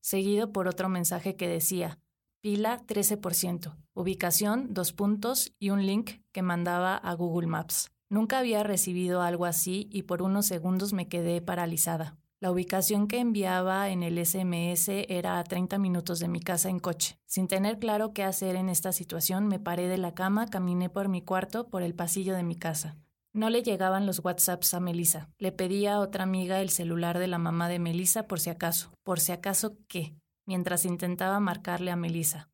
seguido 0.00 0.52
por 0.52 0.68
otro 0.68 0.88
mensaje 0.88 1.36
que 1.36 1.48
decía, 1.48 1.98
pila 2.42 2.82
13%, 2.86 3.76
ubicación, 3.94 4.72
dos 4.72 4.92
puntos 4.92 5.52
y 5.58 5.70
un 5.70 5.86
link 5.86 6.22
que 6.32 6.42
mandaba 6.42 6.96
a 6.96 7.14
Google 7.14 7.46
Maps. 7.46 7.90
Nunca 8.08 8.38
había 8.38 8.62
recibido 8.62 9.22
algo 9.22 9.44
así 9.44 9.88
y 9.92 10.02
por 10.02 10.22
unos 10.22 10.46
segundos 10.46 10.92
me 10.92 11.08
quedé 11.08 11.40
paralizada. 11.40 12.18
La 12.42 12.50
ubicación 12.50 13.06
que 13.06 13.18
enviaba 13.18 13.90
en 13.90 14.02
el 14.02 14.24
SMS 14.24 14.88
era 14.88 15.38
a 15.38 15.44
30 15.44 15.78
minutos 15.78 16.20
de 16.20 16.28
mi 16.28 16.40
casa 16.40 16.70
en 16.70 16.78
coche. 16.78 17.18
Sin 17.26 17.48
tener 17.48 17.78
claro 17.78 18.14
qué 18.14 18.24
hacer 18.24 18.56
en 18.56 18.70
esta 18.70 18.92
situación, 18.92 19.46
me 19.46 19.60
paré 19.60 19.88
de 19.88 19.98
la 19.98 20.14
cama, 20.14 20.46
caminé 20.46 20.88
por 20.88 21.08
mi 21.08 21.20
cuarto, 21.20 21.68
por 21.68 21.82
el 21.82 21.94
pasillo 21.94 22.34
de 22.34 22.42
mi 22.42 22.56
casa. 22.56 22.96
No 23.32 23.48
le 23.48 23.62
llegaban 23.62 24.06
los 24.06 24.24
WhatsApps 24.24 24.74
a 24.74 24.80
Melissa. 24.80 25.28
Le 25.38 25.52
pedía 25.52 25.94
a 25.94 26.00
otra 26.00 26.24
amiga 26.24 26.60
el 26.60 26.70
celular 26.70 27.18
de 27.18 27.28
la 27.28 27.38
mamá 27.38 27.68
de 27.68 27.78
Melissa 27.78 28.26
por 28.26 28.40
si 28.40 28.50
acaso. 28.50 28.92
¿Por 29.04 29.20
si 29.20 29.30
acaso 29.30 29.76
qué? 29.86 30.16
Mientras 30.46 30.84
intentaba 30.84 31.38
marcarle 31.38 31.92
a 31.92 31.96
Melissa. 31.96 32.50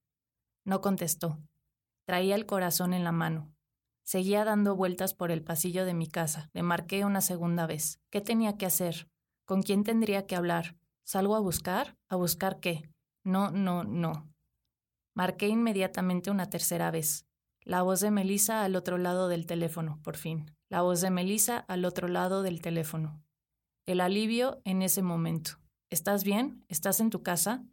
No 0.65 0.83
contestó. 0.83 1.39
Traía 2.05 2.35
el 2.35 2.45
corazón 2.45 2.93
en 2.93 3.05
la 3.05 3.13
mano. 3.13 3.51
Seguía 4.05 4.45
dando 4.45 4.77
vueltas 4.77 5.15
por 5.15 5.31
el 5.31 5.43
pasillo 5.43 5.87
de 5.87 5.95
mi 5.95 6.09
casa. 6.09 6.51
Le 6.53 6.63
marqué 6.63 7.07
una 7.07 7.23
segunda 7.23 7.67
vez. 7.67 7.99
¿Qué 8.11 8.21
tenía 8.21 8.59
que 8.59 8.67
hacer? 8.67 9.09
¿Con 9.47 9.63
quién 9.63 9.83
tendría 9.83 10.27
que 10.27 10.37
hablar? 10.37 10.77
¿Salgo 11.05 11.37
a 11.37 11.41
buscar? 11.41 11.97
¿A 12.09 12.17
buscar 12.17 12.61
qué? 12.61 12.91
No, 13.25 13.51
no, 13.51 13.83
no. 13.83 14.29
Marqué 15.15 15.49
inmediatamente 15.49 16.31
una 16.31 16.51
tercera 16.51 16.91
vez. 16.91 17.27
La 17.67 17.83
voz 17.83 17.99
de 17.99 18.13
Melissa 18.13 18.63
al 18.63 18.77
otro 18.77 18.97
lado 18.97 19.27
del 19.27 19.45
teléfono, 19.45 19.99
por 20.05 20.17
fin. 20.17 20.53
La 20.69 20.83
voz 20.83 21.01
de 21.01 21.11
Melissa 21.11 21.59
al 21.67 21.85
otro 21.85 22.07
lado 22.07 22.43
del 22.43 22.63
teléfono. 22.63 23.21
El 23.87 24.01
alivio 24.01 24.61
en 24.63 24.83
ese 24.83 25.03
momento. 25.03 25.59
¿Estás 25.91 26.23
bien? 26.23 26.65
¿Estás 26.69 27.01
en 27.01 27.11
tu 27.11 27.25
casa? 27.25 27.65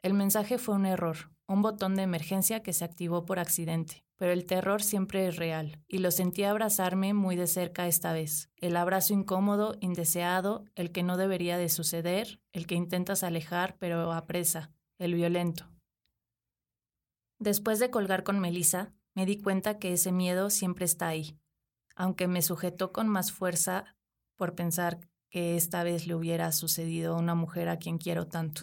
El 0.00 0.14
mensaje 0.14 0.56
fue 0.56 0.74
un 0.74 0.86
error, 0.86 1.30
un 1.46 1.60
botón 1.60 1.96
de 1.96 2.02
emergencia 2.02 2.62
que 2.62 2.72
se 2.72 2.82
activó 2.82 3.26
por 3.26 3.38
accidente, 3.38 4.06
pero 4.16 4.32
el 4.32 4.46
terror 4.46 4.82
siempre 4.82 5.26
es 5.26 5.36
real, 5.36 5.84
y 5.86 5.98
lo 5.98 6.10
sentí 6.12 6.44
abrazarme 6.44 7.12
muy 7.12 7.36
de 7.36 7.46
cerca 7.46 7.86
esta 7.86 8.14
vez. 8.14 8.48
El 8.56 8.74
abrazo 8.74 9.12
incómodo, 9.12 9.76
indeseado, 9.82 10.64
el 10.76 10.92
que 10.92 11.02
no 11.02 11.18
debería 11.18 11.58
de 11.58 11.68
suceder, 11.68 12.40
el 12.52 12.66
que 12.66 12.74
intentas 12.74 13.22
alejar 13.22 13.76
pero 13.78 14.14
apresa, 14.14 14.72
el 14.96 15.12
violento. 15.12 15.68
Después 17.38 17.78
de 17.80 17.90
colgar 17.90 18.22
con 18.22 18.38
Melissa, 18.40 18.94
me 19.14 19.26
di 19.26 19.40
cuenta 19.40 19.78
que 19.78 19.92
ese 19.92 20.12
miedo 20.12 20.50
siempre 20.50 20.84
está 20.84 21.08
ahí, 21.08 21.38
aunque 21.96 22.28
me 22.28 22.42
sujetó 22.42 22.92
con 22.92 23.08
más 23.08 23.32
fuerza 23.32 23.96
por 24.36 24.54
pensar 24.54 25.00
que 25.30 25.56
esta 25.56 25.84
vez 25.84 26.06
le 26.06 26.14
hubiera 26.14 26.50
sucedido 26.52 27.14
a 27.14 27.18
una 27.18 27.34
mujer 27.34 27.68
a 27.68 27.78
quien 27.78 27.98
quiero 27.98 28.26
tanto. 28.26 28.62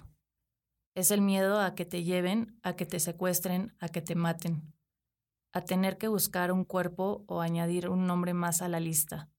Es 0.95 1.11
el 1.11 1.21
miedo 1.21 1.59
a 1.59 1.75
que 1.75 1.85
te 1.85 2.03
lleven, 2.03 2.59
a 2.63 2.75
que 2.75 2.85
te 2.85 2.99
secuestren, 2.99 3.75
a 3.79 3.89
que 3.89 4.01
te 4.01 4.15
maten, 4.15 4.73
a 5.53 5.61
tener 5.61 5.97
que 5.97 6.07
buscar 6.07 6.51
un 6.51 6.65
cuerpo 6.65 7.23
o 7.27 7.41
añadir 7.41 7.89
un 7.89 8.07
nombre 8.07 8.33
más 8.33 8.61
a 8.61 8.67
la 8.67 8.79
lista. 8.79 9.29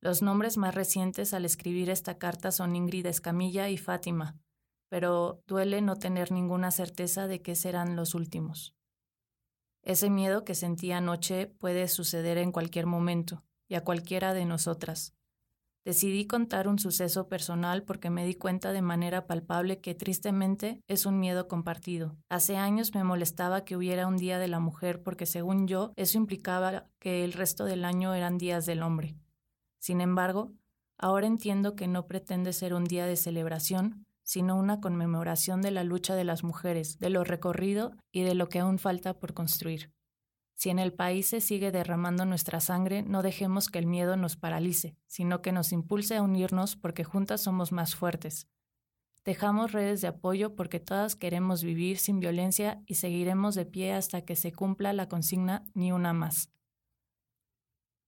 Los 0.00 0.22
nombres 0.22 0.56
más 0.56 0.74
recientes 0.74 1.34
al 1.34 1.44
escribir 1.44 1.90
esta 1.90 2.18
carta 2.18 2.52
son 2.52 2.76
Ingrid 2.76 3.06
Escamilla 3.06 3.68
y 3.68 3.76
Fátima, 3.76 4.38
pero 4.88 5.42
duele 5.46 5.82
no 5.82 5.96
tener 5.96 6.32
ninguna 6.32 6.70
certeza 6.70 7.26
de 7.26 7.42
que 7.42 7.54
serán 7.54 7.96
los 7.96 8.14
últimos. 8.14 8.77
Ese 9.88 10.10
miedo 10.10 10.44
que 10.44 10.54
sentí 10.54 10.92
anoche 10.92 11.46
puede 11.46 11.88
suceder 11.88 12.36
en 12.36 12.52
cualquier 12.52 12.84
momento 12.84 13.42
y 13.68 13.74
a 13.74 13.84
cualquiera 13.84 14.34
de 14.34 14.44
nosotras. 14.44 15.14
Decidí 15.82 16.26
contar 16.26 16.68
un 16.68 16.78
suceso 16.78 17.26
personal 17.26 17.84
porque 17.84 18.10
me 18.10 18.26
di 18.26 18.34
cuenta 18.34 18.72
de 18.72 18.82
manera 18.82 19.26
palpable 19.26 19.80
que 19.80 19.94
tristemente 19.94 20.82
es 20.88 21.06
un 21.06 21.18
miedo 21.18 21.48
compartido. 21.48 22.18
Hace 22.28 22.58
años 22.58 22.94
me 22.94 23.02
molestaba 23.02 23.64
que 23.64 23.78
hubiera 23.78 24.06
un 24.06 24.18
Día 24.18 24.38
de 24.38 24.48
la 24.48 24.60
Mujer 24.60 25.02
porque 25.02 25.24
según 25.24 25.66
yo 25.66 25.94
eso 25.96 26.18
implicaba 26.18 26.90
que 26.98 27.24
el 27.24 27.32
resto 27.32 27.64
del 27.64 27.86
año 27.86 28.12
eran 28.12 28.36
días 28.36 28.66
del 28.66 28.82
hombre. 28.82 29.16
Sin 29.78 30.02
embargo, 30.02 30.52
ahora 30.98 31.26
entiendo 31.26 31.74
que 31.76 31.88
no 31.88 32.06
pretende 32.06 32.52
ser 32.52 32.74
un 32.74 32.84
día 32.84 33.06
de 33.06 33.16
celebración, 33.16 34.04
sino 34.28 34.58
una 34.58 34.78
conmemoración 34.78 35.62
de 35.62 35.70
la 35.70 35.84
lucha 35.84 36.14
de 36.14 36.22
las 36.22 36.44
mujeres, 36.44 36.98
de 36.98 37.08
lo 37.08 37.24
recorrido 37.24 37.92
y 38.12 38.24
de 38.24 38.34
lo 38.34 38.50
que 38.50 38.58
aún 38.58 38.78
falta 38.78 39.18
por 39.18 39.32
construir. 39.32 39.90
Si 40.54 40.68
en 40.68 40.78
el 40.78 40.92
país 40.92 41.28
se 41.28 41.40
sigue 41.40 41.72
derramando 41.72 42.26
nuestra 42.26 42.60
sangre, 42.60 43.02
no 43.02 43.22
dejemos 43.22 43.70
que 43.70 43.78
el 43.78 43.86
miedo 43.86 44.18
nos 44.18 44.36
paralice, 44.36 44.98
sino 45.06 45.40
que 45.40 45.50
nos 45.50 45.72
impulse 45.72 46.14
a 46.14 46.22
unirnos 46.22 46.76
porque 46.76 47.04
juntas 47.04 47.40
somos 47.40 47.72
más 47.72 47.94
fuertes. 47.94 48.48
Dejamos 49.24 49.72
redes 49.72 50.02
de 50.02 50.08
apoyo 50.08 50.54
porque 50.54 50.78
todas 50.78 51.16
queremos 51.16 51.64
vivir 51.64 51.96
sin 51.96 52.20
violencia 52.20 52.82
y 52.84 52.96
seguiremos 52.96 53.54
de 53.54 53.64
pie 53.64 53.94
hasta 53.94 54.26
que 54.26 54.36
se 54.36 54.52
cumpla 54.52 54.92
la 54.92 55.08
consigna 55.08 55.64
ni 55.72 55.90
una 55.90 56.12
más. 56.12 56.50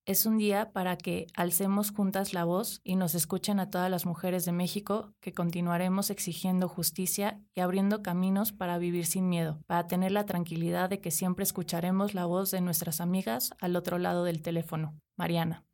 Es 0.07 0.27
un 0.27 0.39
día 0.39 0.73
para 0.73 0.97
que 0.97 1.27
alcemos 1.35 1.93
juntas 1.93 2.33
la 2.33 2.45
voz 2.45 2.81
y 2.83 2.97
nos 2.97 3.15
escuchen 3.15 3.61
a 3.61 3.71
todas 3.71 3.91
las 3.91 4.07
mujeres 4.07 4.45
de 4.45 4.53
México 4.53 5.13
que 5.21 5.35
continuaremos 5.35 6.11
exigiendo 6.11 6.69
justicia 6.69 7.41
y 7.55 7.61
abriendo 7.61 8.03
caminos 8.03 8.53
para 8.53 8.79
vivir 8.79 9.07
sin 9.07 9.29
miedo, 9.29 9.63
para 9.67 9.87
tener 9.87 10.13
la 10.13 10.27
tranquilidad 10.27 10.89
de 10.89 11.01
que 11.01 11.11
siempre 11.11 11.43
escucharemos 11.43 12.15
la 12.15 12.25
voz 12.25 12.51
de 12.51 12.61
nuestras 12.61 13.01
amigas 13.01 13.53
al 13.61 13.77
otro 13.77 13.99
lado 13.99 14.25
del 14.25 14.43
teléfono. 14.43 14.99
Mariana. 15.17 15.65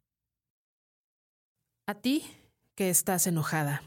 A 1.86 1.94
ti 1.94 2.24
que 2.74 2.90
estás 2.90 3.26
enojada. 3.26 3.82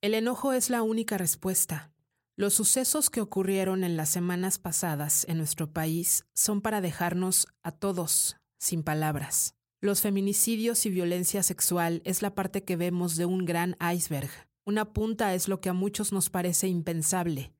El 0.00 0.14
enojo 0.14 0.52
es 0.52 0.70
la 0.70 0.82
única 0.82 1.18
respuesta. 1.18 1.90
Los 2.36 2.54
sucesos 2.54 3.10
que 3.10 3.20
ocurrieron 3.20 3.84
en 3.84 3.96
las 3.96 4.08
semanas 4.08 4.58
pasadas 4.58 5.24
en 5.28 5.38
nuestro 5.38 5.72
país 5.72 6.26
son 6.32 6.60
para 6.60 6.80
dejarnos 6.80 7.48
a 7.62 7.72
todos 7.72 8.36
sin 8.58 8.82
palabras. 8.82 9.56
Los 9.84 10.00
feminicidios 10.00 10.86
y 10.86 10.88
violencia 10.88 11.42
sexual 11.42 12.00
es 12.06 12.22
la 12.22 12.34
parte 12.34 12.64
que 12.64 12.74
vemos 12.74 13.16
de 13.16 13.26
un 13.26 13.44
gran 13.44 13.76
iceberg. 13.94 14.30
Una 14.64 14.94
punta 14.94 15.34
es 15.34 15.46
lo 15.46 15.60
que 15.60 15.68
a 15.68 15.74
muchos 15.74 16.10
nos 16.10 16.30
parece 16.30 16.68
impensable, 16.68 17.52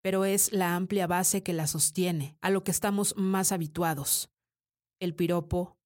pero 0.00 0.24
es 0.24 0.52
la 0.52 0.76
amplia 0.76 1.08
base 1.08 1.42
que 1.42 1.52
la 1.52 1.66
sostiene, 1.66 2.38
a 2.40 2.50
lo 2.50 2.62
que 2.62 2.70
estamos 2.70 3.16
más 3.16 3.50
habituados. 3.50 4.30
El 5.00 5.16
piropo, 5.16 5.76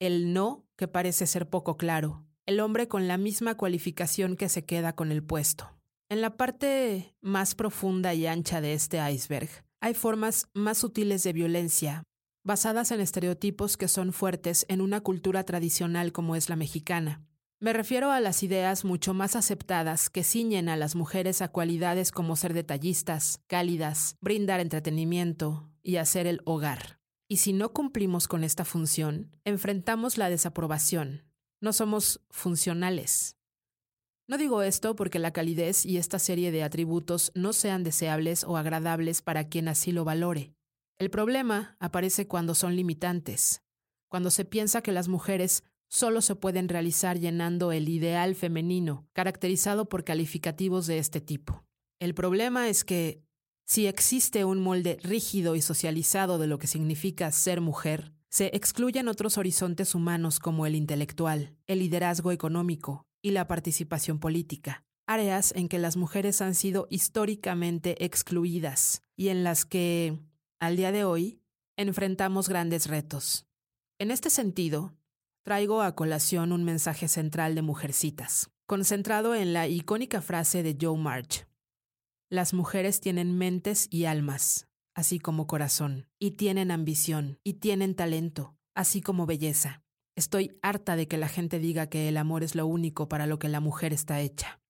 el 0.00 0.32
no, 0.32 0.66
que 0.74 0.88
parece 0.88 1.28
ser 1.28 1.48
poco 1.48 1.76
claro, 1.76 2.26
el 2.44 2.58
hombre 2.58 2.88
con 2.88 3.06
la 3.06 3.16
misma 3.16 3.56
cualificación 3.56 4.34
que 4.36 4.48
se 4.48 4.64
queda 4.64 4.96
con 4.96 5.12
el 5.12 5.22
puesto. 5.22 5.70
En 6.08 6.20
la 6.20 6.36
parte 6.36 7.14
más 7.20 7.54
profunda 7.54 8.12
y 8.12 8.26
ancha 8.26 8.60
de 8.60 8.74
este 8.74 8.98
iceberg, 9.08 9.48
hay 9.80 9.94
formas 9.94 10.48
más 10.52 10.78
sutiles 10.78 11.22
de 11.22 11.32
violencia, 11.32 12.02
basadas 12.44 12.90
en 12.92 13.00
estereotipos 13.00 13.76
que 13.76 13.88
son 13.88 14.12
fuertes 14.12 14.66
en 14.68 14.80
una 14.80 15.00
cultura 15.00 15.44
tradicional 15.44 16.12
como 16.12 16.36
es 16.36 16.48
la 16.48 16.56
mexicana. 16.56 17.26
Me 17.58 17.72
refiero 17.72 18.10
a 18.10 18.20
las 18.20 18.42
ideas 18.42 18.84
mucho 18.84 19.14
más 19.14 19.36
aceptadas 19.36 20.10
que 20.10 20.22
ciñen 20.22 20.68
a 20.68 20.76
las 20.76 20.94
mujeres 20.94 21.40
a 21.40 21.48
cualidades 21.48 22.12
como 22.12 22.36
ser 22.36 22.52
detallistas, 22.52 23.40
cálidas, 23.46 24.18
brindar 24.20 24.60
entretenimiento 24.60 25.70
y 25.82 25.96
hacer 25.96 26.26
el 26.26 26.42
hogar. 26.44 27.00
Y 27.26 27.38
si 27.38 27.54
no 27.54 27.72
cumplimos 27.72 28.28
con 28.28 28.44
esta 28.44 28.66
función, 28.66 29.34
enfrentamos 29.44 30.18
la 30.18 30.28
desaprobación, 30.28 31.24
no 31.62 31.72
somos 31.72 32.20
funcionales. 32.28 33.38
No 34.26 34.36
digo 34.36 34.62
esto 34.62 34.94
porque 34.94 35.18
la 35.18 35.32
calidez 35.32 35.86
y 35.86 35.96
esta 35.96 36.18
serie 36.18 36.50
de 36.50 36.62
atributos 36.62 37.32
no 37.34 37.54
sean 37.54 37.82
deseables 37.82 38.44
o 38.44 38.58
agradables 38.58 39.22
para 39.22 39.48
quien 39.48 39.68
así 39.68 39.90
lo 39.90 40.04
valore. 40.04 40.54
El 40.98 41.10
problema 41.10 41.76
aparece 41.80 42.28
cuando 42.28 42.54
son 42.54 42.76
limitantes, 42.76 43.62
cuando 44.08 44.30
se 44.30 44.44
piensa 44.44 44.80
que 44.80 44.92
las 44.92 45.08
mujeres 45.08 45.64
solo 45.88 46.20
se 46.22 46.36
pueden 46.36 46.68
realizar 46.68 47.18
llenando 47.18 47.72
el 47.72 47.88
ideal 47.88 48.34
femenino, 48.34 49.08
caracterizado 49.12 49.88
por 49.88 50.04
calificativos 50.04 50.86
de 50.86 50.98
este 50.98 51.20
tipo. 51.20 51.64
El 52.00 52.14
problema 52.14 52.68
es 52.68 52.84
que, 52.84 53.22
si 53.66 53.86
existe 53.86 54.44
un 54.44 54.60
molde 54.60 54.98
rígido 55.02 55.56
y 55.56 55.62
socializado 55.62 56.38
de 56.38 56.46
lo 56.46 56.58
que 56.58 56.66
significa 56.66 57.30
ser 57.32 57.60
mujer, 57.60 58.12
se 58.28 58.50
excluyen 58.54 59.08
otros 59.08 59.38
horizontes 59.38 59.94
humanos 59.94 60.38
como 60.38 60.66
el 60.66 60.74
intelectual, 60.74 61.56
el 61.66 61.78
liderazgo 61.78 62.32
económico 62.32 63.06
y 63.22 63.30
la 63.30 63.46
participación 63.46 64.18
política, 64.18 64.84
áreas 65.06 65.52
en 65.56 65.68
que 65.68 65.78
las 65.78 65.96
mujeres 65.96 66.40
han 66.42 66.54
sido 66.54 66.86
históricamente 66.90 68.04
excluidas 68.04 69.02
y 69.16 69.28
en 69.28 69.44
las 69.44 69.64
que, 69.64 70.18
al 70.60 70.76
día 70.76 70.92
de 70.92 71.04
hoy, 71.04 71.40
enfrentamos 71.76 72.48
grandes 72.48 72.86
retos. 72.86 73.46
En 73.98 74.10
este 74.10 74.30
sentido, 74.30 74.94
traigo 75.42 75.82
a 75.82 75.94
colación 75.94 76.52
un 76.52 76.64
mensaje 76.64 77.08
central 77.08 77.54
de 77.54 77.62
Mujercitas, 77.62 78.50
concentrado 78.66 79.34
en 79.34 79.52
la 79.52 79.68
icónica 79.68 80.22
frase 80.22 80.62
de 80.62 80.76
Joe 80.80 80.98
March. 80.98 81.46
Las 82.30 82.54
mujeres 82.54 83.00
tienen 83.00 83.36
mentes 83.36 83.86
y 83.90 84.06
almas, 84.06 84.68
así 84.94 85.18
como 85.18 85.46
corazón, 85.46 86.08
y 86.18 86.32
tienen 86.32 86.70
ambición, 86.70 87.38
y 87.44 87.54
tienen 87.54 87.94
talento, 87.94 88.56
así 88.74 89.00
como 89.00 89.26
belleza. 89.26 89.82
Estoy 90.16 90.58
harta 90.62 90.96
de 90.96 91.08
que 91.08 91.18
la 91.18 91.28
gente 91.28 91.58
diga 91.58 91.88
que 91.88 92.08
el 92.08 92.16
amor 92.16 92.44
es 92.44 92.54
lo 92.54 92.66
único 92.66 93.08
para 93.08 93.26
lo 93.26 93.38
que 93.38 93.48
la 93.48 93.60
mujer 93.60 93.92
está 93.92 94.20
hecha. 94.20 94.60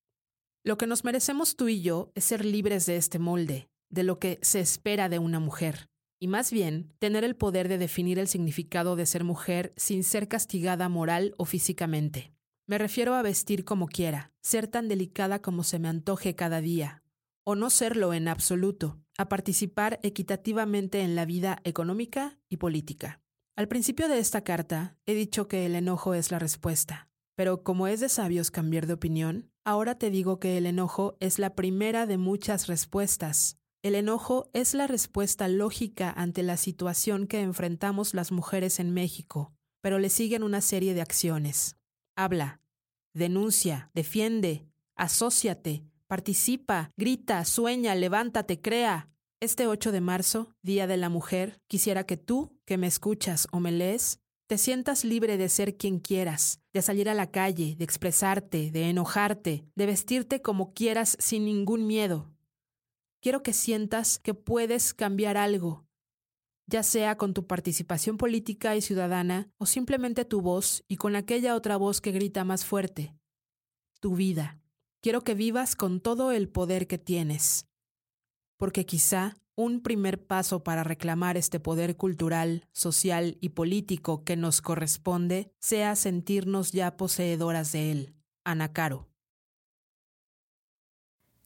Lo 0.65 0.79
que 0.79 0.87
nos 0.87 1.05
merecemos 1.05 1.57
tú 1.57 1.69
y 1.69 1.83
yo 1.83 2.11
es 2.15 2.25
ser 2.25 2.45
libres 2.45 2.87
de 2.87 2.97
este 2.97 3.19
molde, 3.19 3.69
de 3.91 4.03
lo 4.03 4.19
que 4.19 4.39
se 4.43 4.61
espera 4.61 5.09
de 5.09 5.19
una 5.19 5.41
mujer, 5.41 5.89
y 6.19 6.29
más 6.29 6.51
bien 6.51 6.93
tener 6.99 7.25
el 7.25 7.37
poder 7.37 7.69
de 7.69 7.79
definir 7.79 8.19
el 8.19 8.29
significado 8.29 8.97
de 8.97 9.07
ser 9.07 9.25
mujer 9.25 9.73
sin 9.77 10.05
ser 10.05 10.29
castigada 10.29 10.89
moral 10.89 11.35
o 11.39 11.45
físicamente. 11.45 12.33
Me 12.67 12.79
refiero 12.79 13.15
a 13.15 13.23
vestir 13.23 13.65
como 13.65 13.87
quiera, 13.87 14.33
ser 14.41 14.69
tan 14.69 14.89
delicada 14.89 15.43
como 15.43 15.65
se 15.65 15.79
me 15.79 15.89
antoje 15.89 16.35
cada 16.35 16.61
día, 16.61 17.03
o 17.45 17.57
no 17.57 17.69
serlo 17.69 18.15
en 18.15 18.27
absoluto, 18.27 18.99
a 19.19 19.29
participar 19.29 20.01
equitativamente 20.03 21.03
en 21.03 21.15
la 21.15 21.27
vida 21.27 21.59
económica 21.65 22.39
y 22.49 22.57
política. 22.57 23.21
Al 23.57 23.69
principio 23.69 24.09
de 24.09 24.19
esta 24.19 24.43
carta 24.43 24.97
he 25.07 25.15
dicho 25.15 25.47
que 25.47 25.67
el 25.67 25.75
enojo 25.75 26.15
es 26.15 26.31
la 26.31 26.39
respuesta, 26.39 27.09
pero 27.37 27.63
como 27.63 27.87
es 27.87 28.01
de 28.01 28.09
sabios 28.09 28.51
cambiar 28.51 28.87
de 28.87 28.95
opinión, 28.95 29.51
ahora 29.65 29.97
te 29.97 30.11
digo 30.11 30.41
que 30.41 30.57
el 30.57 30.67
enojo 30.67 31.17
es 31.21 31.39
la 31.39 31.55
primera 31.55 32.07
de 32.07 32.17
muchas 32.17 32.67
respuestas. 32.67 33.59
El 33.85 33.97
enojo 33.97 34.49
es 34.55 34.73
la 34.73 34.87
respuesta 34.87 35.47
lógica 35.47 36.11
ante 36.11 36.43
la 36.43 36.57
situación 36.57 37.27
que 37.27 37.43
enfrentamos 37.43 38.15
las 38.15 38.33
mujeres 38.33 38.81
en 38.81 38.95
México, 38.95 39.53
pero 39.83 39.99
le 39.99 40.09
siguen 40.09 40.43
una 40.43 40.63
serie 40.63 40.95
de 40.95 41.03
acciones. 41.03 41.77
Habla, 42.17 42.63
denuncia, 43.13 43.91
defiende, 43.93 44.67
asóciate, 44.97 45.85
participa, 46.07 46.93
grita, 46.97 47.45
sueña, 47.45 47.95
levántate, 47.95 48.59
crea. 48.63 49.11
Este 49.39 49.67
8 49.67 49.93
de 49.93 50.01
marzo, 50.01 50.49
Día 50.63 50.87
de 50.87 50.97
la 50.97 51.11
Mujer, 51.11 51.61
quisiera 51.67 52.07
que 52.07 52.17
tú, 52.17 52.57
que 52.65 52.79
me 52.79 52.87
escuchas 52.87 53.49
o 53.53 53.61
me 53.61 53.71
lees, 53.71 54.19
te 54.47 54.57
sientas 54.57 55.05
libre 55.05 55.37
de 55.37 55.51
ser 55.51 55.77
quien 55.77 55.99
quieras, 55.99 56.59
de 56.73 56.81
salir 56.81 57.11
a 57.11 57.15
la 57.15 57.31
calle, 57.31 57.77
de 57.77 57.85
expresarte, 57.85 58.71
de 58.71 58.89
enojarte, 58.89 59.67
de 59.75 59.85
vestirte 59.85 60.41
como 60.41 60.73
quieras 60.73 61.19
sin 61.21 61.45
ningún 61.45 61.87
miedo. 61.87 62.34
Quiero 63.25 63.43
que 63.43 63.55
sientas 63.55 64.19
que 64.19 64.35
puedes 64.35 64.93
cambiar 64.93 65.39
algo, 65.39 65.87
ya 66.67 66.83
sea 66.83 67.17
con 67.17 67.33
tu 67.33 67.47
participación 67.47 68.19
política 68.19 68.77
y 68.77 68.83
ciudadana 68.83 69.49
o 69.57 69.65
simplemente 69.65 70.27
tu 70.27 70.43
voz 70.43 70.85
y 70.89 70.97
con 70.97 71.17
aquella 71.17 71.55
otra 71.55 71.79
voz 71.79 72.03
que 72.03 72.13
grita 72.13 72.45
más 72.45 72.67
fuerte, 72.67 73.17
tu 73.99 74.15
vida. 74.15 74.61
Quiero 75.01 75.23
que 75.23 75.33
vivas 75.33 75.75
con 75.75 76.01
todo 76.01 76.33
el 76.33 76.51
poder 76.51 76.87
que 76.87 76.99
tienes, 76.99 77.67
porque 78.59 78.85
quizá 78.85 79.39
un 79.57 79.81
primer 79.81 80.27
paso 80.27 80.63
para 80.63 80.85
reclamar 80.85 81.39
este 81.39 81.61
poder 81.61 81.97
cultural, 81.97 82.69
social 82.73 83.39
y 83.41 83.49
político 83.49 84.23
que 84.23 84.37
nos 84.37 84.61
corresponde 84.61 85.51
sea 85.61 85.97
sentirnos 85.97 86.73
ya 86.73 86.99
poseedoras 86.99 87.73
de 87.73 87.91
él. 87.91 88.15
Ana 88.45 88.75
Caro. 88.75 89.14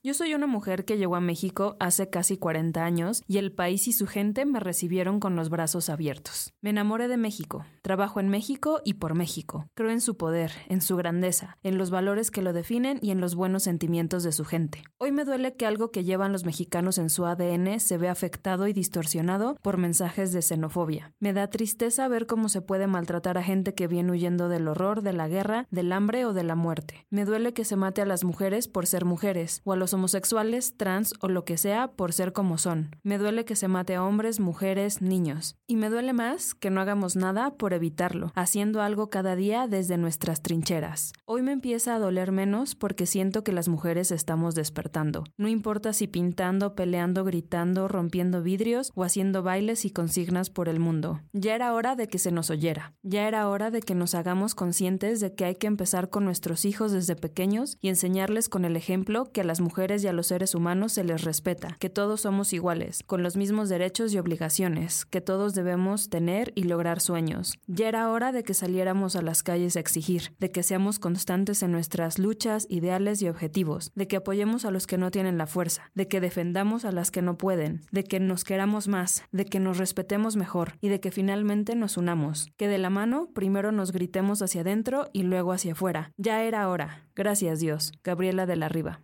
Yo 0.09 0.15
soy 0.15 0.33
una 0.33 0.47
mujer 0.47 0.87
que 0.87 0.97
llegó 0.97 1.17
a 1.17 1.21
México 1.21 1.77
hace 1.81 2.09
casi 2.09 2.39
40 2.39 2.83
años 2.83 3.23
y 3.29 3.37
el 3.37 3.53
país 3.53 3.89
y 3.89 3.93
su 3.93 4.07
gente 4.07 4.47
me 4.47 4.59
recibieron 4.59 5.21
con 5.21 5.37
los 5.37 5.51
brazos 5.51 5.91
abiertos. 5.91 6.55
Me 6.63 6.71
enamoré 6.71 7.09
de 7.09 7.19
México, 7.19 7.67
trabajo 7.83 8.19
en 8.19 8.31
México 8.31 8.81
y 8.87 8.95
por 8.95 9.15
México. 9.15 9.69
Creo 9.75 9.91
en 9.91 10.01
su 10.01 10.17
poder, 10.17 10.51
en 10.71 10.81
su 10.81 10.97
grandeza, 10.97 11.59
en 11.63 11.77
los 11.77 11.91
valores 11.91 12.31
que 12.31 12.41
lo 12.41 12.55
definen 12.55 12.99
y 13.03 13.11
en 13.11 13.21
los 13.21 13.35
buenos 13.35 13.65
sentimientos 13.65 14.23
de 14.23 14.33
su 14.33 14.47
gente. 14.47 14.83
Hoy 14.97 15.13
me 15.13 15.27
duele 15.27 15.57
que 15.57 15.67
algo 15.67 15.91
que 15.91 16.05
llevan 16.05 16.33
los 16.33 16.47
mexicanos 16.47 16.97
en 16.97 17.11
su 17.11 17.27
ADN 17.27 17.79
se 17.79 17.99
vea 17.99 18.13
afectado 18.13 18.67
y 18.67 18.73
distorsionado 18.73 19.59
por 19.61 19.77
mensajes 19.77 20.33
de 20.33 20.41
xenofobia. 20.41 21.13
Me 21.21 21.35
da 21.35 21.51
tristeza 21.51 22.09
ver 22.09 22.25
cómo 22.25 22.49
se 22.49 22.63
puede 22.63 22.87
maltratar 22.87 23.37
a 23.37 23.43
gente 23.43 23.75
que 23.75 23.89
viene 23.89 24.13
huyendo 24.13 24.49
del 24.49 24.69
horror, 24.69 25.03
de 25.03 25.13
la 25.13 25.29
guerra, 25.29 25.67
del 25.71 25.93
hambre 25.93 26.25
o 26.25 26.33
de 26.33 26.45
la 26.45 26.55
muerte. 26.55 27.07
Me 27.11 27.27
duele 27.27 27.53
que 27.53 27.67
se 27.67 27.77
mate 27.77 28.01
a 28.01 28.07
las 28.07 28.25
mujeres 28.25 28.69
por 28.69 28.87
ser 28.87 29.05
mujeres 29.05 29.61
o 29.65 29.75
a 29.75 29.77
los 29.77 29.98
homosexuales, 29.99 30.77
trans 30.77 31.13
o 31.21 31.29
lo 31.29 31.45
que 31.45 31.59
sea 31.59 31.89
por 31.89 32.13
ser 32.13 32.33
como 32.33 32.57
son. 32.57 32.97
Me 33.03 33.19
duele 33.19 33.45
que 33.45 33.57
se 33.57 33.69
mate 33.69 33.97
a 33.97 34.05
hombres, 34.05 34.41
mujeres, 34.41 35.03
niños. 35.03 35.57
Y 35.67 35.77
me 35.77 35.91
duele 35.91 36.13
más 36.13 36.55
que 36.55 36.71
no 36.71 36.81
hagamos 36.81 37.17
nada 37.17 37.57
por 37.57 37.73
evitarlo, 37.73 38.33
haciendo 38.35 38.81
algo 38.81 39.11
cada 39.11 39.37
día 39.37 39.67
desde 39.67 39.99
nuestras 39.99 40.41
trincheras. 40.41 41.13
Hoy 41.27 41.43
me 41.43 41.53
empieza 41.53 41.95
a 41.95 41.99
doler 41.99 42.33
menos 42.33 42.75
porque 42.75 43.07
siento 43.07 43.45
que 43.45 43.53
las 43.53 43.69
mujeres 43.69 44.11
estamos 44.13 44.55
despertando. 44.55 45.25
No 45.37 45.49
importa 45.49 45.93
si 45.93 46.07
pintando, 46.07 46.75
peleando, 46.75 47.25
gritando, 47.25 47.89
rompiendo 47.89 48.43
vidrios 48.43 48.93
o 48.95 49.03
haciendo 49.03 49.43
bailes 49.43 49.85
y 49.85 49.91
consignas 49.91 50.49
por 50.49 50.69
el 50.69 50.79
mundo. 50.79 51.21
Ya 51.33 51.55
era 51.55 51.75
hora 51.75 51.97
de 51.97 52.09
que 52.09 52.19
se 52.19 52.31
nos 52.31 52.51
oyera. 52.51 52.95
Ya 53.03 53.27
era 53.27 53.49
hora 53.49 53.71
de 53.71 53.81
que 53.81 53.95
nos 53.95 54.15
hagamos 54.15 54.55
conscientes 54.55 55.21
de 55.21 55.35
que 55.35 55.45
hay 55.45 55.57
que 55.57 55.67
empezar 55.67 56.09
con 56.09 56.25
nuestros 56.25 56.65
hijos 56.65 56.93
desde 56.93 57.17
pequeños 57.17 57.79
y 57.81 57.89
enseñarles 57.89 58.49
con 58.49 58.65
el 58.65 58.77
ejemplo 58.77 59.31
que 59.33 59.41
a 59.41 59.45
las 59.45 59.61
mujeres 59.61 59.88
y 59.97 60.07
a 60.07 60.13
los 60.13 60.29
seres 60.29 60.55
humanos 60.55 60.93
se 60.93 61.05
les 61.05 61.25
respeta, 61.25 61.77
que 61.81 61.91
todos 61.91 62.21
somos 62.21 62.53
iguales, 62.53 63.03
con 63.07 63.23
los 63.23 63.37
mismos 63.37 63.69
derechos 63.69 64.13
y 64.13 64.19
obligaciones, 64.19 65.05
que 65.07 65.21
todos 65.21 65.55
debemos 65.55 66.11
tener 66.11 66.53
y 66.55 66.65
lograr 66.65 67.01
sueños. 67.01 67.59
Ya 67.67 67.89
era 67.89 68.11
hora 68.11 68.31
de 68.31 68.45
que 68.45 68.55
saliéramos 68.55 69.17
a 69.17 69.23
las 69.23 69.43
calles 69.43 69.77
a 69.77 69.81
exigir, 69.81 70.35
de 70.39 70.51
que 70.51 70.63
seamos 70.63 70.99
constantes 70.99 71.63
en 71.63 71.73
nuestras 71.73 72.19
luchas, 72.19 72.67
ideales 72.69 73.23
y 73.23 73.29
objetivos, 73.29 73.91
de 73.95 74.07
que 74.07 74.17
apoyemos 74.17 74.65
a 74.65 74.71
los 74.71 74.87
que 74.87 74.99
no 74.99 75.11
tienen 75.11 75.39
la 75.39 75.47
fuerza, 75.47 75.91
de 75.95 76.07
que 76.07 76.21
defendamos 76.21 76.85
a 76.85 76.93
las 76.93 77.11
que 77.11 77.23
no 77.23 77.39
pueden, 77.39 77.83
de 77.91 78.05
que 78.05 78.21
nos 78.21 78.45
queramos 78.45 78.89
más, 78.89 79.25
de 79.33 79.45
que 79.45 79.61
nos 79.61 79.79
respetemos 79.79 80.37
mejor 80.37 80.75
y 80.81 80.89
de 80.89 81.01
que 81.01 81.11
finalmente 81.11 81.75
nos 81.75 81.97
unamos, 81.97 82.51
que 82.57 82.69
de 82.69 82.79
la 82.79 82.91
mano 82.91 83.31
primero 83.35 83.73
nos 83.73 83.93
gritemos 83.93 84.43
hacia 84.43 84.61
adentro 84.61 85.09
y 85.13 85.23
luego 85.23 85.53
hacia 85.53 85.73
afuera. 85.73 86.13
Ya 86.17 86.43
era 86.43 86.69
hora. 86.69 87.05
Gracias 87.15 87.61
Dios. 87.61 87.93
Gabriela 88.05 88.47
de 88.47 88.57
la 88.57 88.69
Riva. 88.69 89.01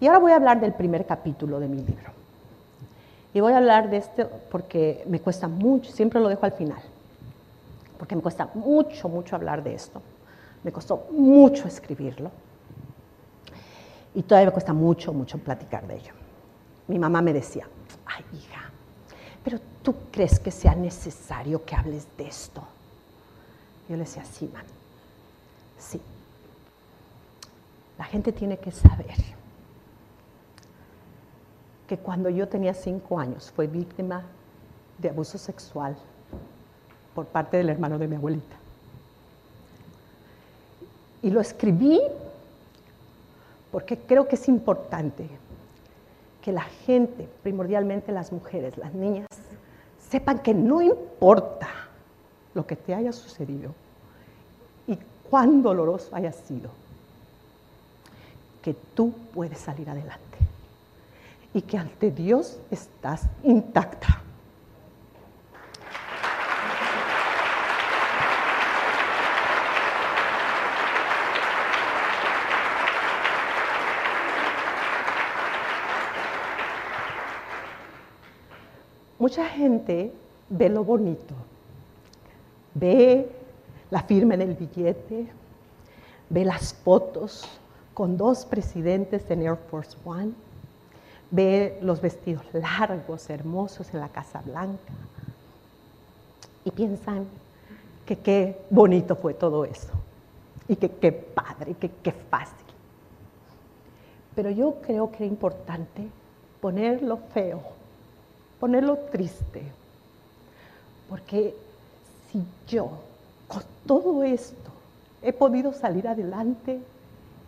Y 0.00 0.06
ahora 0.06 0.18
voy 0.20 0.32
a 0.32 0.36
hablar 0.36 0.60
del 0.60 0.74
primer 0.74 1.06
capítulo 1.06 1.58
de 1.58 1.66
mi 1.66 1.78
libro. 1.78 2.12
Y 3.34 3.40
voy 3.40 3.52
a 3.52 3.56
hablar 3.56 3.90
de 3.90 3.96
este 3.96 4.24
porque 4.24 5.02
me 5.06 5.20
cuesta 5.20 5.48
mucho, 5.48 5.90
siempre 5.90 6.20
lo 6.20 6.28
dejo 6.28 6.46
al 6.46 6.52
final, 6.52 6.80
porque 7.98 8.14
me 8.14 8.22
cuesta 8.22 8.48
mucho, 8.54 9.08
mucho 9.08 9.34
hablar 9.34 9.62
de 9.62 9.74
esto. 9.74 10.00
Me 10.62 10.70
costó 10.70 11.08
mucho 11.10 11.66
escribirlo. 11.66 12.30
Y 14.14 14.22
todavía 14.22 14.46
me 14.46 14.52
cuesta 14.52 14.72
mucho, 14.72 15.12
mucho 15.12 15.38
platicar 15.38 15.86
de 15.86 15.96
ello. 15.96 16.12
Mi 16.86 16.98
mamá 16.98 17.20
me 17.20 17.32
decía, 17.32 17.68
ay 18.06 18.24
hija, 18.36 18.70
pero 19.44 19.58
tú 19.82 19.94
crees 20.12 20.38
que 20.38 20.50
sea 20.50 20.74
necesario 20.74 21.64
que 21.64 21.74
hables 21.74 22.06
de 22.16 22.28
esto. 22.28 22.62
Yo 23.88 23.96
le 23.96 24.04
decía, 24.04 24.24
sí, 24.24 24.48
man, 24.52 24.64
sí. 25.76 26.00
La 27.98 28.04
gente 28.04 28.32
tiene 28.32 28.58
que 28.58 28.70
saber 28.70 29.37
que 31.88 31.96
cuando 31.96 32.28
yo 32.28 32.46
tenía 32.46 32.74
cinco 32.74 33.18
años 33.18 33.50
fue 33.50 33.66
víctima 33.66 34.22
de 34.98 35.08
abuso 35.08 35.38
sexual 35.38 35.96
por 37.14 37.26
parte 37.26 37.56
del 37.56 37.70
hermano 37.70 37.98
de 37.98 38.06
mi 38.06 38.14
abuelita. 38.14 38.56
Y 41.22 41.30
lo 41.30 41.40
escribí 41.40 42.00
porque 43.72 43.96
creo 43.96 44.28
que 44.28 44.36
es 44.36 44.48
importante 44.48 45.28
que 46.42 46.52
la 46.52 46.62
gente, 46.62 47.26
primordialmente 47.42 48.12
las 48.12 48.32
mujeres, 48.32 48.76
las 48.76 48.92
niñas, 48.92 49.26
sepan 50.10 50.40
que 50.40 50.52
no 50.52 50.82
importa 50.82 51.68
lo 52.54 52.66
que 52.66 52.76
te 52.76 52.94
haya 52.94 53.12
sucedido 53.12 53.72
y 54.86 54.98
cuán 55.30 55.62
doloroso 55.62 56.14
haya 56.14 56.32
sido, 56.32 56.70
que 58.62 58.74
tú 58.94 59.12
puedes 59.32 59.58
salir 59.58 59.88
adelante 59.88 60.28
y 61.58 61.62
que 61.62 61.76
ante 61.76 62.12
Dios 62.12 62.60
estás 62.70 63.22
intacta. 63.42 64.22
Mucha 79.18 79.44
gente 79.46 80.12
ve 80.48 80.68
lo 80.68 80.84
bonito, 80.84 81.34
ve 82.74 83.28
la 83.90 84.04
firma 84.04 84.34
en 84.34 84.42
el 84.42 84.54
billete, 84.54 85.26
ve 86.30 86.44
las 86.44 86.72
fotos 86.72 87.48
con 87.94 88.16
dos 88.16 88.46
presidentes 88.46 89.28
en 89.28 89.42
Air 89.42 89.56
Force 89.56 89.96
One, 90.04 90.34
ve 91.30 91.78
los 91.82 92.00
vestidos 92.00 92.44
largos, 92.52 93.28
hermosos 93.30 93.92
en 93.92 94.00
la 94.00 94.08
Casa 94.08 94.40
Blanca 94.42 94.92
y 96.64 96.70
piensan 96.70 97.26
que 98.06 98.18
qué 98.18 98.60
bonito 98.70 99.16
fue 99.16 99.34
todo 99.34 99.64
eso 99.64 99.92
y 100.66 100.76
que 100.76 100.90
qué 100.90 101.12
padre, 101.12 101.74
que 101.74 101.90
qué 101.90 102.12
fácil. 102.12 102.56
Pero 104.34 104.50
yo 104.50 104.76
creo 104.82 105.10
que 105.10 105.24
es 105.24 105.30
importante 105.30 106.08
ponerlo 106.60 107.18
feo, 107.34 107.60
ponerlo 108.60 108.96
triste, 109.10 109.62
porque 111.08 111.54
si 112.30 112.44
yo 112.66 112.90
con 113.48 113.62
todo 113.86 114.22
esto 114.22 114.70
he 115.22 115.32
podido 115.32 115.72
salir 115.72 116.06
adelante, 116.06 116.78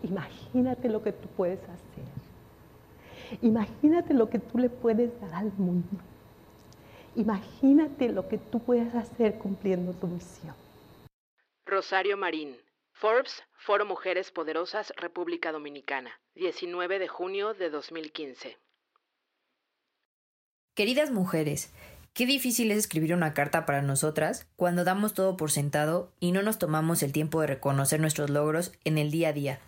imagínate 0.02 0.88
lo 0.88 1.02
que 1.02 1.12
tú 1.12 1.28
puedes 1.36 1.60
hacer. 1.62 2.09
Imagínate 3.42 4.14
lo 4.14 4.28
que 4.28 4.38
tú 4.38 4.58
le 4.58 4.68
puedes 4.68 5.18
dar 5.20 5.34
al 5.34 5.52
mundo. 5.56 5.88
Imagínate 7.16 8.08
lo 8.08 8.28
que 8.28 8.38
tú 8.38 8.60
puedes 8.60 8.94
hacer 8.94 9.38
cumpliendo 9.38 9.92
tu 9.92 10.06
misión. 10.06 10.54
Rosario 11.66 12.16
Marín, 12.16 12.56
Forbes, 12.92 13.42
Foro 13.56 13.86
Mujeres 13.86 14.30
Poderosas, 14.30 14.92
República 14.96 15.52
Dominicana, 15.52 16.20
19 16.34 16.98
de 16.98 17.08
junio 17.08 17.54
de 17.54 17.70
2015. 17.70 18.58
Queridas 20.74 21.10
mujeres, 21.10 21.72
qué 22.14 22.26
difícil 22.26 22.70
es 22.70 22.78
escribir 22.78 23.14
una 23.14 23.34
carta 23.34 23.66
para 23.66 23.82
nosotras 23.82 24.48
cuando 24.56 24.84
damos 24.84 25.14
todo 25.14 25.36
por 25.36 25.50
sentado 25.50 26.12
y 26.20 26.32
no 26.32 26.42
nos 26.42 26.58
tomamos 26.58 27.02
el 27.02 27.12
tiempo 27.12 27.40
de 27.40 27.48
reconocer 27.48 28.00
nuestros 28.00 28.30
logros 28.30 28.72
en 28.84 28.98
el 28.98 29.10
día 29.10 29.28
a 29.28 29.32
día, 29.32 29.60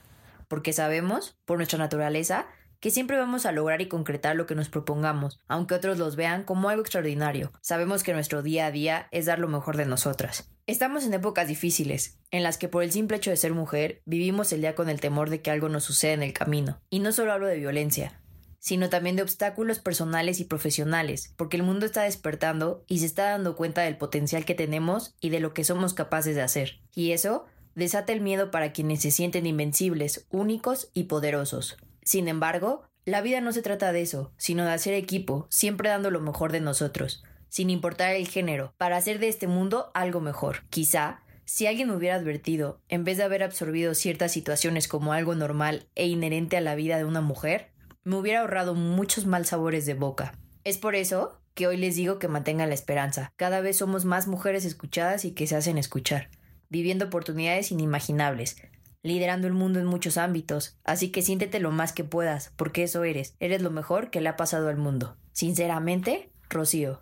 porque 0.48 0.72
sabemos, 0.72 1.37
por 1.44 1.57
nuestra 1.59 1.79
naturaleza, 1.79 2.46
que 2.83 2.90
siempre 2.90 3.16
vamos 3.16 3.47
a 3.47 3.53
lograr 3.53 3.81
y 3.81 3.87
concretar 3.87 4.35
lo 4.35 4.45
que 4.47 4.57
nos 4.57 4.68
propongamos, 4.68 5.38
aunque 5.47 5.77
otros 5.77 5.99
los 5.99 6.16
vean 6.16 6.42
como 6.42 6.68
algo 6.68 6.83
extraordinario. 6.83 7.53
Sabemos 7.61 8.03
que 8.03 8.12
nuestro 8.12 8.42
día 8.42 8.66
a 8.66 8.73
día 8.73 9.07
es 9.12 9.27
dar 9.27 9.38
lo 9.38 9.47
mejor 9.47 9.77
de 9.77 9.87
nosotras. 9.87 10.51
Estamos 10.66 11.05
en 11.05 11.14
épocas 11.14 11.47
difíciles, 11.47 12.18
en 12.33 12.42
las 12.42 12.59
que 12.59 12.66
por 12.66 12.83
el 12.83 12.90
simple 12.90 13.18
hecho 13.18 13.31
de 13.31 13.37
ser 13.37 13.55
mujer, 13.55 14.03
vivimos 14.05 14.53
el 14.53 14.62
día 14.62 14.75
con 14.75 14.88
el 14.88 15.01
temor 15.01 15.31
de 15.31 15.40
que 15.40 15.53
algo 15.53 15.68
nos 15.68 15.85
suceda 15.85 16.12
en 16.14 16.25
el 16.25 16.33
camino. 16.33 16.81
Y 16.90 16.99
no 16.99 17.12
solo 17.12 17.33
hablo 17.33 17.47
de 17.47 17.61
violencia, 17.61 18.21
sino 18.59 18.90
también 18.90 19.14
de 19.14 19.23
obstáculos 19.23 19.79
personales 19.79 20.40
y 20.40 20.45
profesionales, 20.45 21.35
porque 21.37 21.59
el 21.59 21.62
mundo 21.62 21.87
está 21.87 22.03
despertando 22.03 22.85
y 22.88 22.99
se 22.99 23.07
está 23.07 23.31
dando 23.31 23.55
cuenta 23.55 23.83
del 23.83 23.97
potencial 23.97 24.45
que 24.45 24.57
tenemos 24.57 25.14
y 25.21 25.31
de 25.31 25.38
lo 25.38 25.55
que 25.55 25.62
somos 25.62 25.95
capaces 25.95 26.35
de 26.35 26.42
hacer. 26.42 26.81
Y 26.92 27.12
eso 27.12 27.45
desata 27.77 28.12
el 28.12 28.23
miedo 28.23 28.51
para 28.51 28.73
quienes 28.73 29.03
se 29.03 29.12
sienten 29.12 29.47
invencibles, 29.47 30.27
únicos 30.31 30.90
y 30.95 31.05
poderosos. 31.05 31.77
Sin 32.03 32.29
embargo, 32.29 32.83
la 33.05 33.21
vida 33.21 33.41
no 33.41 33.53
se 33.53 33.62
trata 33.62 33.93
de 33.93 34.03
eso, 34.03 34.33
sino 34.37 34.65
de 34.65 34.73
hacer 34.73 34.95
equipo, 34.95 35.47
siempre 35.51 35.88
dando 35.88 36.11
lo 36.11 36.21
mejor 36.21 36.53
de 36.53 36.61
nosotros, 36.61 37.25
sin 37.49 37.69
importar 37.71 38.15
el 38.15 38.29
género, 38.29 38.75
para 38.79 38.97
hacer 38.97 39.19
de 39.19 39.29
este 39.29 39.47
mundo 39.47 39.91
algo 39.95 40.21
mejor. 40.21 40.65
Quizá, 40.71 41.21
si 41.45 41.67
alguien 41.67 41.88
me 41.88 41.97
hubiera 41.97 42.17
advertido, 42.17 42.81
en 42.88 43.05
vez 43.05 43.17
de 43.17 43.25
haber 43.25 43.43
absorbido 43.43 43.95
ciertas 43.95 44.33
situaciones 44.33 44.88
como 44.88 45.12
algo 45.12 45.35
normal 45.35 45.88
e 45.95 46.07
inherente 46.07 46.57
a 46.57 46.61
la 46.61 46.75
vida 46.75 46.97
de 46.97 47.05
una 47.05 47.21
mujer, 47.21 47.73
me 48.05 48.17
hubiera 48.17 48.41
ahorrado 48.41 48.75
muchos 48.75 49.27
mal 49.27 49.47
sabores 49.47 49.85
de 49.85 49.95
boca. 49.95 50.38
Es 50.65 50.79
por 50.79 50.95
eso 50.95 51.41
que 51.55 51.67
hoy 51.67 51.77
les 51.77 51.97
digo 51.97 52.19
que 52.19 52.29
mantengan 52.29 52.69
la 52.69 52.75
esperanza. 52.75 53.33
Cada 53.37 53.61
vez 53.61 53.77
somos 53.79 54.05
más 54.05 54.27
mujeres 54.27 54.65
escuchadas 54.65 55.25
y 55.25 55.33
que 55.33 55.47
se 55.47 55.57
hacen 55.57 55.77
escuchar, 55.77 56.31
viviendo 56.69 57.07
oportunidades 57.07 57.73
inimaginables, 57.73 58.57
liderando 59.03 59.47
el 59.47 59.53
mundo 59.53 59.81
en 59.81 59.87
muchos 59.87 60.17
ámbitos, 60.17 60.79
así 60.85 61.11
que 61.11 61.23
siéntete 61.23 61.61
lo 61.61 61.71
más 61.71 61.93
que 61.93 62.05
puedas, 62.05 62.53
porque 62.57 62.85
eso 62.85 63.05
eres, 63.05 63.37
eres 63.41 63.62
lo 63.62 63.71
mejor 63.71 64.11
que 64.11 64.21
le 64.21 64.29
ha 64.29 64.37
pasado 64.37 64.69
al 64.69 64.77
mundo. 64.77 65.17
Sinceramente, 65.33 66.33
Rocío. 66.49 67.01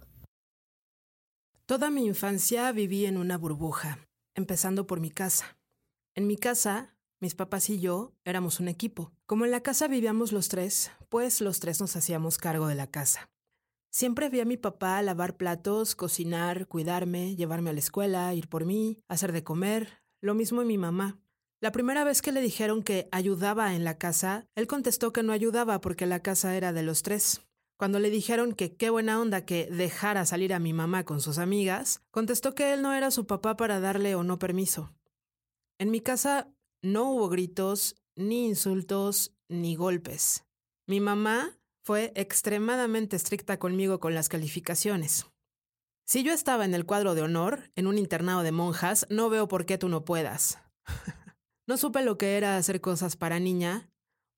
Toda 1.66 1.90
mi 1.90 2.06
infancia 2.06 2.72
viví 2.72 3.06
en 3.06 3.16
una 3.16 3.38
burbuja, 3.38 3.98
empezando 4.34 4.86
por 4.86 5.00
mi 5.00 5.10
casa. 5.10 5.58
En 6.14 6.26
mi 6.26 6.36
casa, 6.36 6.96
mis 7.20 7.34
papás 7.34 7.70
y 7.70 7.78
yo 7.78 8.14
éramos 8.24 8.60
un 8.60 8.68
equipo. 8.68 9.12
Como 9.26 9.44
en 9.44 9.50
la 9.50 9.60
casa 9.60 9.86
vivíamos 9.86 10.32
los 10.32 10.48
tres, 10.48 10.90
pues 11.08 11.40
los 11.40 11.60
tres 11.60 11.80
nos 11.80 11.94
hacíamos 11.94 12.38
cargo 12.38 12.66
de 12.66 12.74
la 12.74 12.88
casa. 12.88 13.30
Siempre 13.92 14.28
vi 14.28 14.40
a 14.40 14.44
mi 14.44 14.56
papá 14.56 15.02
lavar 15.02 15.36
platos, 15.36 15.94
cocinar, 15.94 16.66
cuidarme, 16.66 17.36
llevarme 17.36 17.70
a 17.70 17.72
la 17.72 17.80
escuela, 17.80 18.32
ir 18.34 18.48
por 18.48 18.64
mí, 18.64 19.02
hacer 19.08 19.32
de 19.32 19.44
comer, 19.44 20.02
lo 20.20 20.34
mismo 20.34 20.62
en 20.62 20.68
mi 20.68 20.78
mamá. 20.78 21.20
La 21.62 21.72
primera 21.72 22.04
vez 22.04 22.22
que 22.22 22.32
le 22.32 22.40
dijeron 22.40 22.82
que 22.82 23.06
ayudaba 23.12 23.74
en 23.74 23.84
la 23.84 23.98
casa, 23.98 24.46
él 24.54 24.66
contestó 24.66 25.12
que 25.12 25.22
no 25.22 25.32
ayudaba 25.32 25.82
porque 25.82 26.06
la 26.06 26.20
casa 26.20 26.56
era 26.56 26.72
de 26.72 26.82
los 26.82 27.02
tres. 27.02 27.42
Cuando 27.76 27.98
le 27.98 28.08
dijeron 28.08 28.54
que 28.54 28.76
qué 28.76 28.88
buena 28.88 29.20
onda 29.20 29.44
que 29.44 29.66
dejara 29.66 30.24
salir 30.24 30.54
a 30.54 30.58
mi 30.58 30.72
mamá 30.72 31.04
con 31.04 31.20
sus 31.20 31.36
amigas, 31.36 32.00
contestó 32.10 32.54
que 32.54 32.72
él 32.72 32.80
no 32.80 32.94
era 32.94 33.10
su 33.10 33.26
papá 33.26 33.58
para 33.58 33.78
darle 33.78 34.14
o 34.14 34.22
no 34.22 34.38
permiso. 34.38 34.94
En 35.78 35.90
mi 35.90 36.00
casa 36.00 36.48
no 36.80 37.10
hubo 37.10 37.28
gritos, 37.28 37.96
ni 38.16 38.46
insultos, 38.46 39.34
ni 39.50 39.76
golpes. 39.76 40.46
Mi 40.86 41.00
mamá 41.00 41.58
fue 41.84 42.10
extremadamente 42.16 43.16
estricta 43.16 43.58
conmigo 43.58 44.00
con 44.00 44.14
las 44.14 44.30
calificaciones. 44.30 45.26
Si 46.06 46.22
yo 46.22 46.32
estaba 46.32 46.64
en 46.64 46.72
el 46.72 46.86
cuadro 46.86 47.14
de 47.14 47.20
honor, 47.20 47.70
en 47.76 47.86
un 47.86 47.98
internado 47.98 48.42
de 48.42 48.52
monjas, 48.52 49.06
no 49.10 49.28
veo 49.28 49.46
por 49.46 49.66
qué 49.66 49.76
tú 49.76 49.90
no 49.90 50.06
puedas. 50.06 50.58
No 51.70 51.76
supe 51.76 52.02
lo 52.02 52.18
que 52.18 52.36
era 52.36 52.56
hacer 52.56 52.80
cosas 52.80 53.14
para 53.14 53.38
niña 53.38 53.88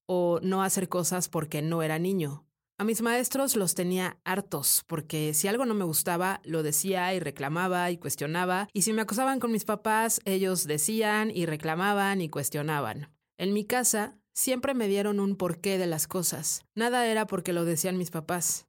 o 0.06 0.38
no 0.42 0.62
hacer 0.62 0.90
cosas 0.90 1.30
porque 1.30 1.62
no 1.62 1.82
era 1.82 1.98
niño. 1.98 2.44
A 2.76 2.84
mis 2.84 3.00
maestros 3.00 3.56
los 3.56 3.74
tenía 3.74 4.20
hartos, 4.22 4.84
porque 4.86 5.32
si 5.32 5.48
algo 5.48 5.64
no 5.64 5.72
me 5.72 5.86
gustaba, 5.86 6.42
lo 6.44 6.62
decía 6.62 7.14
y 7.14 7.20
reclamaba 7.20 7.90
y 7.90 7.96
cuestionaba, 7.96 8.68
y 8.74 8.82
si 8.82 8.92
me 8.92 9.00
acosaban 9.00 9.40
con 9.40 9.50
mis 9.50 9.64
papás, 9.64 10.20
ellos 10.26 10.66
decían 10.66 11.30
y 11.30 11.46
reclamaban 11.46 12.20
y 12.20 12.28
cuestionaban. 12.28 13.10
En 13.38 13.54
mi 13.54 13.64
casa, 13.64 14.18
siempre 14.34 14.74
me 14.74 14.86
dieron 14.86 15.18
un 15.18 15.36
porqué 15.36 15.78
de 15.78 15.86
las 15.86 16.06
cosas. 16.06 16.66
Nada 16.74 17.06
era 17.06 17.26
porque 17.26 17.54
lo 17.54 17.64
decían 17.64 17.96
mis 17.96 18.10
papás. 18.10 18.66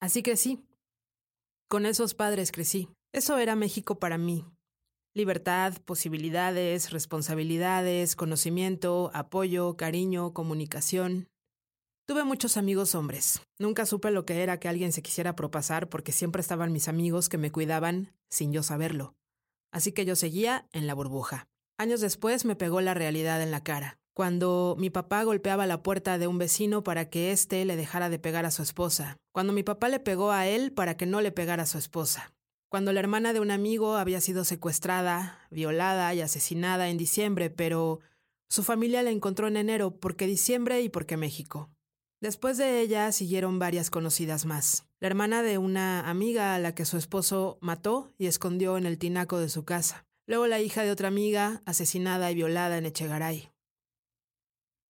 Así 0.00 0.22
crecí. 0.22 0.64
Con 1.68 1.84
esos 1.84 2.14
padres 2.14 2.50
crecí. 2.50 2.88
Eso 3.12 3.36
era 3.36 3.56
México 3.56 3.98
para 3.98 4.16
mí. 4.16 4.46
Libertad, 5.12 5.74
posibilidades, 5.84 6.92
responsabilidades, 6.92 8.14
conocimiento, 8.14 9.10
apoyo, 9.12 9.76
cariño, 9.76 10.32
comunicación. 10.32 11.28
Tuve 12.06 12.22
muchos 12.22 12.56
amigos 12.56 12.94
hombres. 12.94 13.42
Nunca 13.58 13.86
supe 13.86 14.12
lo 14.12 14.24
que 14.24 14.40
era 14.40 14.60
que 14.60 14.68
alguien 14.68 14.92
se 14.92 15.02
quisiera 15.02 15.34
propasar 15.34 15.88
porque 15.88 16.12
siempre 16.12 16.40
estaban 16.40 16.72
mis 16.72 16.86
amigos 16.86 17.28
que 17.28 17.38
me 17.38 17.50
cuidaban 17.50 18.12
sin 18.30 18.52
yo 18.52 18.62
saberlo. 18.62 19.14
Así 19.72 19.90
que 19.90 20.04
yo 20.04 20.14
seguía 20.14 20.68
en 20.72 20.86
la 20.86 20.94
burbuja. 20.94 21.48
Años 21.76 22.00
después 22.00 22.44
me 22.44 22.54
pegó 22.54 22.80
la 22.80 22.94
realidad 22.94 23.42
en 23.42 23.50
la 23.50 23.64
cara, 23.64 23.98
cuando 24.14 24.76
mi 24.78 24.90
papá 24.90 25.24
golpeaba 25.24 25.66
la 25.66 25.82
puerta 25.82 26.18
de 26.18 26.28
un 26.28 26.38
vecino 26.38 26.84
para 26.84 27.10
que 27.10 27.32
éste 27.32 27.64
le 27.64 27.74
dejara 27.74 28.10
de 28.10 28.18
pegar 28.20 28.44
a 28.44 28.50
su 28.52 28.62
esposa, 28.62 29.16
cuando 29.32 29.52
mi 29.52 29.64
papá 29.64 29.88
le 29.88 29.98
pegó 29.98 30.30
a 30.30 30.46
él 30.46 30.72
para 30.72 30.96
que 30.96 31.06
no 31.06 31.20
le 31.20 31.32
pegara 31.32 31.64
a 31.64 31.66
su 31.66 31.78
esposa, 31.78 32.32
cuando 32.70 32.92
la 32.92 33.00
hermana 33.00 33.32
de 33.32 33.40
un 33.40 33.50
amigo 33.50 33.96
había 33.96 34.20
sido 34.20 34.44
secuestrada, 34.44 35.40
violada 35.50 36.14
y 36.14 36.20
asesinada 36.20 36.88
en 36.88 36.98
diciembre, 36.98 37.50
pero 37.50 37.98
su 38.48 38.62
familia 38.62 39.02
la 39.02 39.10
encontró 39.10 39.48
en 39.48 39.56
enero 39.56 39.98
porque 39.98 40.28
diciembre 40.28 40.80
y 40.80 40.88
porque 40.88 41.16
México. 41.16 41.68
Después 42.20 42.58
de 42.58 42.80
ella 42.80 43.10
siguieron 43.10 43.58
varias 43.58 43.90
conocidas 43.90 44.46
más. 44.46 44.86
La 45.00 45.08
hermana 45.08 45.42
de 45.42 45.58
una 45.58 46.08
amiga 46.08 46.54
a 46.54 46.60
la 46.60 46.72
que 46.72 46.84
su 46.84 46.96
esposo 46.96 47.58
mató 47.60 48.14
y 48.18 48.26
escondió 48.26 48.78
en 48.78 48.86
el 48.86 48.98
tinaco 48.98 49.40
de 49.40 49.48
su 49.48 49.64
casa. 49.64 50.06
Luego 50.28 50.46
la 50.46 50.60
hija 50.60 50.84
de 50.84 50.92
otra 50.92 51.08
amiga, 51.08 51.62
asesinada 51.66 52.30
y 52.30 52.36
violada 52.36 52.78
en 52.78 52.86
Echegaray. 52.86 53.50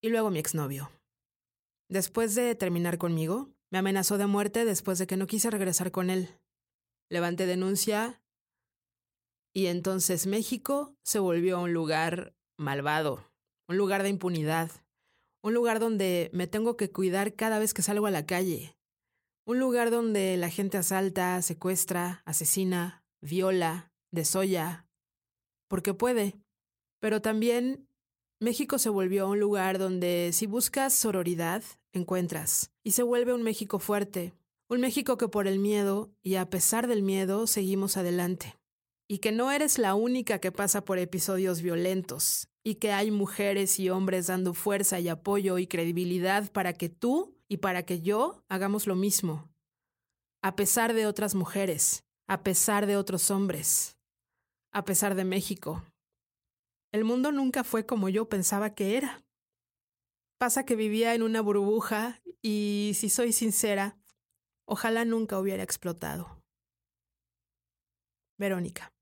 Y 0.03 0.11
luego 0.11 0.29
mi 0.29 0.39
exnovio. 0.39 0.91
Después 1.89 2.35
de 2.35 2.55
terminar 2.57 2.99
conmigo, 2.99 3.49
me 3.71 3.79
amenazó 3.79 4.19
de 4.19 4.27
muerte 4.27 4.67
después 4.67 4.99
de 4.99 5.07
que 5.07 5.17
no 5.17 5.27
quise 5.27 5.51
regresar 5.51 5.91
con 5.93 6.11
él 6.11 6.40
levanté 7.11 7.45
denuncia 7.45 8.23
y 9.53 9.67
entonces 9.67 10.27
México 10.27 10.97
se 11.03 11.19
volvió 11.19 11.61
un 11.61 11.73
lugar 11.73 12.35
malvado, 12.57 13.31
un 13.69 13.77
lugar 13.77 14.03
de 14.03 14.09
impunidad, 14.09 14.71
un 15.43 15.55
lugar 15.55 15.81
donde 15.81 16.31
me 16.33 16.47
tengo 16.47 16.77
que 16.77 16.91
cuidar 16.91 17.35
cada 17.35 17.59
vez 17.59 17.75
que 17.75 17.83
salgo 17.83 18.07
a 18.07 18.11
la 18.11 18.27
calle, 18.27 18.77
un 19.45 19.59
lugar 19.59 19.91
donde 19.91 20.37
la 20.37 20.51
gente 20.51 20.79
asalta, 20.79 21.43
secuestra, 21.43 22.23
asesina, 22.25 23.05
viola, 23.21 23.93
desolla, 24.13 24.87
porque 25.69 25.95
puede. 25.95 26.37
Pero 27.01 27.21
también 27.21 27.89
México 28.39 28.79
se 28.79 28.89
volvió 28.89 29.29
un 29.29 29.41
lugar 29.41 29.79
donde 29.79 30.31
si 30.33 30.47
buscas 30.47 30.95
sororidad, 30.95 31.65
encuentras, 31.93 32.71
y 32.85 32.93
se 32.93 33.03
vuelve 33.03 33.35
un 33.35 33.43
México 33.43 33.79
fuerte, 33.79 34.33
un 34.71 34.81
México 34.81 35.19
que 35.19 35.29
por 35.29 35.49
el 35.49 35.59
miedo, 35.59 36.15
y 36.23 36.37
a 36.37 36.49
pesar 36.49 36.87
del 36.87 37.03
miedo, 37.03 37.49
seguimos 37.49 37.97
adelante. 37.97 38.57
Y 39.09 39.19
que 39.19 39.33
no 39.33 39.51
eres 39.51 39.79
la 39.79 39.97
única 39.97 40.39
que 40.39 40.53
pasa 40.53 40.85
por 40.85 40.99
episodios 40.99 41.61
violentos, 41.61 42.49
y 42.63 42.77
que 42.77 42.93
hay 42.93 43.11
mujeres 43.11 43.81
y 43.81 43.91
hombres 43.91 44.29
dando 44.29 44.55
fuerza 44.55 45.01
y 45.01 45.09
apoyo 45.09 45.59
y 45.59 45.67
credibilidad 45.67 46.53
para 46.53 46.73
que 46.73 46.89
tú 46.89 47.37
y 47.49 47.57
para 47.57 47.85
que 47.85 48.01
yo 48.01 48.45
hagamos 48.49 48.87
lo 48.87 48.95
mismo. 48.95 49.51
A 50.41 50.55
pesar 50.55 50.95
de 50.95 51.07
otras 51.07 51.35
mujeres, 51.35 52.05
a 52.29 52.45
pesar 52.45 52.87
de 52.87 52.97
otros 52.97 53.33
hombres, 53.33 53.99
a 54.73 54.85
pesar 54.85 55.17
de 55.17 55.25
México. 55.25 55.83
El 56.93 57.05
mundo 57.05 57.33
nunca 57.33 57.65
fue 57.65 57.87
como 57.87 58.09
yo 58.09 58.29
pensaba 58.29 58.75
que 58.75 58.97
era. 58.97 59.25
Pasa 60.39 60.65
que 60.65 60.77
vivía 60.77 61.15
en 61.15 61.23
una 61.23 61.41
burbuja 61.41 62.23
y, 62.41 62.93
si 62.95 63.11
soy 63.11 63.33
sincera, 63.33 64.00
Ojalá 64.73 65.05
nunca 65.05 65.37
hubiera 65.37 65.65
explotado. 65.65 66.39
Verónica. 68.39 68.93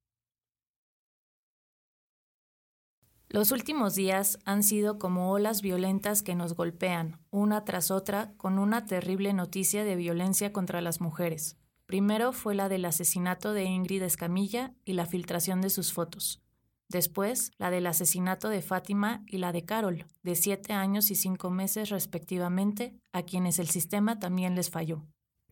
Los 3.28 3.52
últimos 3.52 3.94
días 3.94 4.38
han 4.46 4.62
sido 4.62 4.98
como 4.98 5.30
olas 5.30 5.60
violentas 5.60 6.22
que 6.22 6.34
nos 6.34 6.54
golpean, 6.54 7.20
una 7.28 7.66
tras 7.66 7.90
otra, 7.90 8.32
con 8.38 8.58
una 8.58 8.86
terrible 8.86 9.34
noticia 9.34 9.84
de 9.84 9.94
violencia 9.94 10.54
contra 10.54 10.80
las 10.80 11.02
mujeres. 11.02 11.58
Primero 11.84 12.32
fue 12.32 12.54
la 12.54 12.70
del 12.70 12.86
asesinato 12.86 13.52
de 13.52 13.64
Ingrid 13.64 14.00
Escamilla 14.04 14.74
y 14.86 14.94
la 14.94 15.04
filtración 15.04 15.60
de 15.60 15.68
sus 15.68 15.92
fotos. 15.92 16.40
Después, 16.88 17.52
la 17.58 17.68
del 17.68 17.86
asesinato 17.86 18.48
de 18.48 18.62
Fátima 18.62 19.22
y 19.26 19.36
la 19.36 19.52
de 19.52 19.66
Carol, 19.66 20.06
de 20.22 20.34
siete 20.34 20.72
años 20.72 21.10
y 21.10 21.14
cinco 21.14 21.50
meses 21.50 21.90
respectivamente, 21.90 22.98
a 23.12 23.24
quienes 23.24 23.58
el 23.58 23.68
sistema 23.68 24.18
también 24.18 24.54
les 24.54 24.70
falló. 24.70 25.04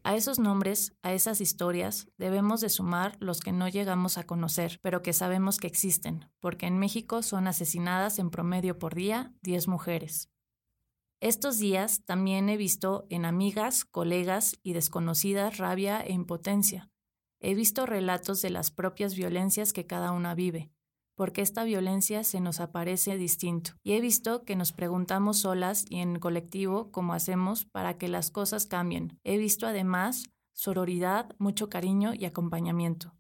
A 0.06 0.14
esos 0.14 0.38
nombres, 0.38 0.96
a 1.02 1.14
esas 1.14 1.40
historias, 1.40 2.06
debemos 2.16 2.60
de 2.60 2.68
sumar 2.68 3.16
los 3.18 3.40
que 3.40 3.50
no 3.50 3.66
llegamos 3.66 4.18
a 4.18 4.24
conocer, 4.24 4.78
pero 4.80 5.02
que 5.02 5.12
sabemos 5.12 5.58
que 5.58 5.66
existen, 5.66 6.30
porque 6.38 6.66
en 6.66 6.78
México 6.78 7.24
son 7.24 7.48
asesinadas 7.48 8.20
en 8.20 8.30
promedio 8.30 8.78
por 8.78 8.94
día 8.94 9.34
10 9.42 9.66
mujeres. 9.66 10.30
Estos 11.20 11.58
días 11.58 12.04
también 12.04 12.48
he 12.48 12.56
visto 12.56 13.08
en 13.10 13.24
amigas, 13.24 13.84
colegas 13.84 14.60
y 14.62 14.74
desconocidas 14.74 15.58
rabia 15.58 16.00
e 16.02 16.12
impotencia. 16.12 16.88
He 17.40 17.56
visto 17.56 17.84
relatos 17.84 18.40
de 18.42 18.50
las 18.50 18.70
propias 18.70 19.16
violencias 19.16 19.72
que 19.72 19.86
cada 19.86 20.12
una 20.12 20.36
vive, 20.36 20.70
porque 21.16 21.42
esta 21.42 21.64
violencia 21.64 22.22
se 22.22 22.40
nos 22.40 22.60
aparece 22.60 23.16
distinto. 23.16 23.72
Y 23.82 23.94
he 23.94 24.00
visto 24.00 24.44
que 24.44 24.54
nos 24.54 24.72
preguntamos 24.72 25.38
solas 25.40 25.86
y 25.88 25.96
en 25.96 26.20
colectivo 26.20 26.92
cómo 26.92 27.14
hacemos 27.14 27.64
para 27.64 27.98
que 27.98 28.06
las 28.06 28.30
cosas 28.30 28.66
cambien. 28.66 29.18
He 29.24 29.38
visto 29.38 29.66
además 29.66 30.24
sororidad, 30.52 31.34
mucho 31.38 31.68
cariño 31.68 32.14
y 32.14 32.26
acompañamiento. 32.26 33.14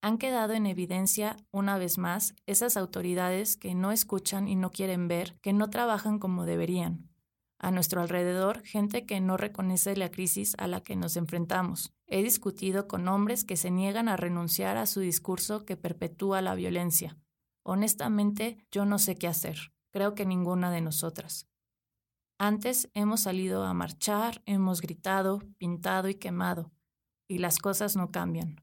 Han 0.00 0.18
quedado 0.18 0.52
en 0.52 0.66
evidencia, 0.66 1.36
una 1.50 1.76
vez 1.76 1.98
más, 1.98 2.34
esas 2.46 2.76
autoridades 2.76 3.56
que 3.56 3.74
no 3.74 3.90
escuchan 3.90 4.46
y 4.46 4.54
no 4.54 4.70
quieren 4.70 5.08
ver, 5.08 5.38
que 5.40 5.52
no 5.52 5.70
trabajan 5.70 6.18
como 6.18 6.44
deberían, 6.44 7.10
a 7.58 7.70
nuestro 7.70 8.00
alrededor 8.00 8.62
gente 8.62 9.06
que 9.06 9.20
no 9.20 9.36
reconoce 9.36 9.96
la 9.96 10.10
crisis 10.10 10.54
a 10.58 10.68
la 10.68 10.82
que 10.82 10.94
nos 10.94 11.16
enfrentamos. 11.16 11.92
He 12.10 12.22
discutido 12.22 12.88
con 12.88 13.06
hombres 13.06 13.44
que 13.44 13.56
se 13.56 13.70
niegan 13.70 14.08
a 14.08 14.16
renunciar 14.16 14.78
a 14.78 14.86
su 14.86 15.00
discurso 15.00 15.66
que 15.66 15.76
perpetúa 15.76 16.40
la 16.40 16.54
violencia. 16.54 17.18
Honestamente, 17.64 18.66
yo 18.70 18.86
no 18.86 18.98
sé 18.98 19.16
qué 19.16 19.28
hacer. 19.28 19.74
Creo 19.92 20.14
que 20.14 20.24
ninguna 20.24 20.70
de 20.70 20.80
nosotras. 20.80 21.46
Antes 22.38 22.88
hemos 22.94 23.20
salido 23.20 23.64
a 23.64 23.74
marchar, 23.74 24.42
hemos 24.46 24.80
gritado, 24.80 25.40
pintado 25.58 26.08
y 26.08 26.14
quemado, 26.14 26.72
y 27.28 27.38
las 27.38 27.58
cosas 27.58 27.94
no 27.94 28.10
cambian. 28.10 28.56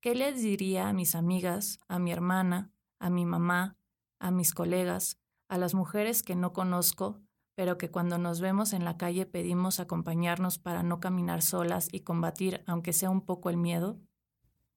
¿Qué 0.00 0.14
les 0.16 0.42
diría 0.42 0.88
a 0.88 0.92
mis 0.92 1.14
amigas, 1.14 1.78
a 1.86 2.00
mi 2.00 2.10
hermana, 2.10 2.72
a 2.98 3.10
mi 3.10 3.26
mamá, 3.26 3.76
a 4.18 4.30
mis 4.32 4.54
colegas, 4.54 5.18
a 5.48 5.58
las 5.58 5.74
mujeres 5.74 6.22
que 6.22 6.34
no 6.34 6.52
conozco 6.52 7.20
pero 7.56 7.78
que 7.78 7.90
cuando 7.90 8.18
nos 8.18 8.40
vemos 8.40 8.72
en 8.72 8.84
la 8.84 8.96
calle 8.96 9.26
pedimos 9.26 9.80
acompañarnos 9.80 10.58
para 10.58 10.84
no 10.84 11.00
caminar 11.00 11.42
solas 11.42 11.88
y 11.90 12.00
combatir, 12.00 12.62
aunque 12.66 12.92
sea 12.92 13.10
un 13.10 13.22
poco 13.22 13.50
el 13.50 13.56
miedo? 13.56 13.98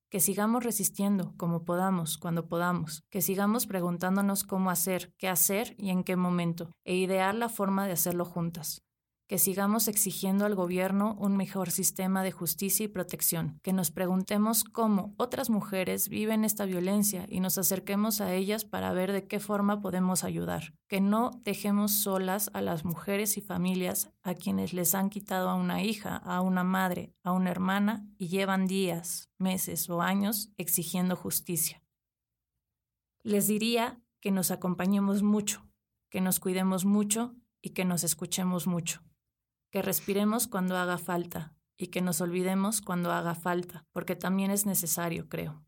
Que 0.09 0.19
sigamos 0.19 0.63
resistiendo 0.63 1.35
como 1.37 1.65
podamos, 1.65 2.17
cuando 2.17 2.47
podamos, 2.47 3.03
que 3.11 3.21
sigamos 3.21 3.67
preguntándonos 3.67 4.43
cómo 4.43 4.71
hacer, 4.71 5.13
qué 5.17 5.27
hacer 5.27 5.75
y 5.77 5.91
en 5.91 6.03
qué 6.03 6.15
momento, 6.15 6.71
e 6.83 6.95
idear 6.95 7.35
la 7.35 7.49
forma 7.49 7.85
de 7.85 7.93
hacerlo 7.93 8.25
juntas. 8.25 8.88
Que 9.29 9.37
sigamos 9.37 9.87
exigiendo 9.87 10.47
al 10.47 10.55
gobierno 10.55 11.15
un 11.19 11.37
mejor 11.37 11.69
sistema 11.69 12.23
de 12.23 12.31
justicia 12.31 12.85
y 12.85 12.87
protección, 12.87 13.59
que 13.61 13.73
nos 13.73 13.91
preguntemos 13.91 14.63
cómo 14.63 15.13
otras 15.17 15.51
mujeres 15.51 16.09
viven 16.09 16.43
esta 16.43 16.65
violencia 16.65 17.27
y 17.29 17.39
nos 17.39 17.59
acerquemos 17.59 18.21
a 18.21 18.33
ellas 18.33 18.65
para 18.65 18.91
ver 18.91 19.11
de 19.11 19.27
qué 19.27 19.39
forma 19.39 19.81
podemos 19.81 20.23
ayudar, 20.23 20.73
que 20.87 20.99
no 20.99 21.29
dejemos 21.43 21.91
solas 21.91 22.49
a 22.55 22.61
las 22.61 22.83
mujeres 22.85 23.37
y 23.37 23.41
familias 23.41 24.11
a 24.23 24.33
quienes 24.33 24.73
les 24.73 24.95
han 24.95 25.11
quitado 25.11 25.47
a 25.49 25.55
una 25.55 25.83
hija, 25.83 26.17
a 26.17 26.41
una 26.41 26.63
madre, 26.63 27.13
a 27.23 27.31
una 27.31 27.51
hermana 27.51 28.07
y 28.17 28.29
llevan 28.29 28.65
días, 28.65 29.29
meses 29.37 29.91
o 29.91 30.01
años 30.01 30.49
exigiendo 30.57 31.15
justicia. 31.15 31.83
Les 33.21 33.47
diría 33.47 34.01
que 34.21 34.31
nos 34.31 34.49
acompañemos 34.49 35.21
mucho, 35.21 35.69
que 36.09 36.19
nos 36.19 36.39
cuidemos 36.39 36.83
mucho 36.83 37.35
y 37.61 37.71
que 37.71 37.85
nos 37.85 38.03
escuchemos 38.03 38.65
mucho 38.65 39.03
que 39.69 39.81
respiremos 39.81 40.47
cuando 40.47 40.77
haga 40.77 40.97
falta 40.97 41.55
y 41.77 41.87
que 41.87 42.01
nos 42.01 42.21
olvidemos 42.21 42.81
cuando 42.81 43.11
haga 43.11 43.35
falta, 43.35 43.85
porque 43.91 44.15
también 44.15 44.51
es 44.51 44.65
necesario, 44.65 45.29
creo. 45.29 45.63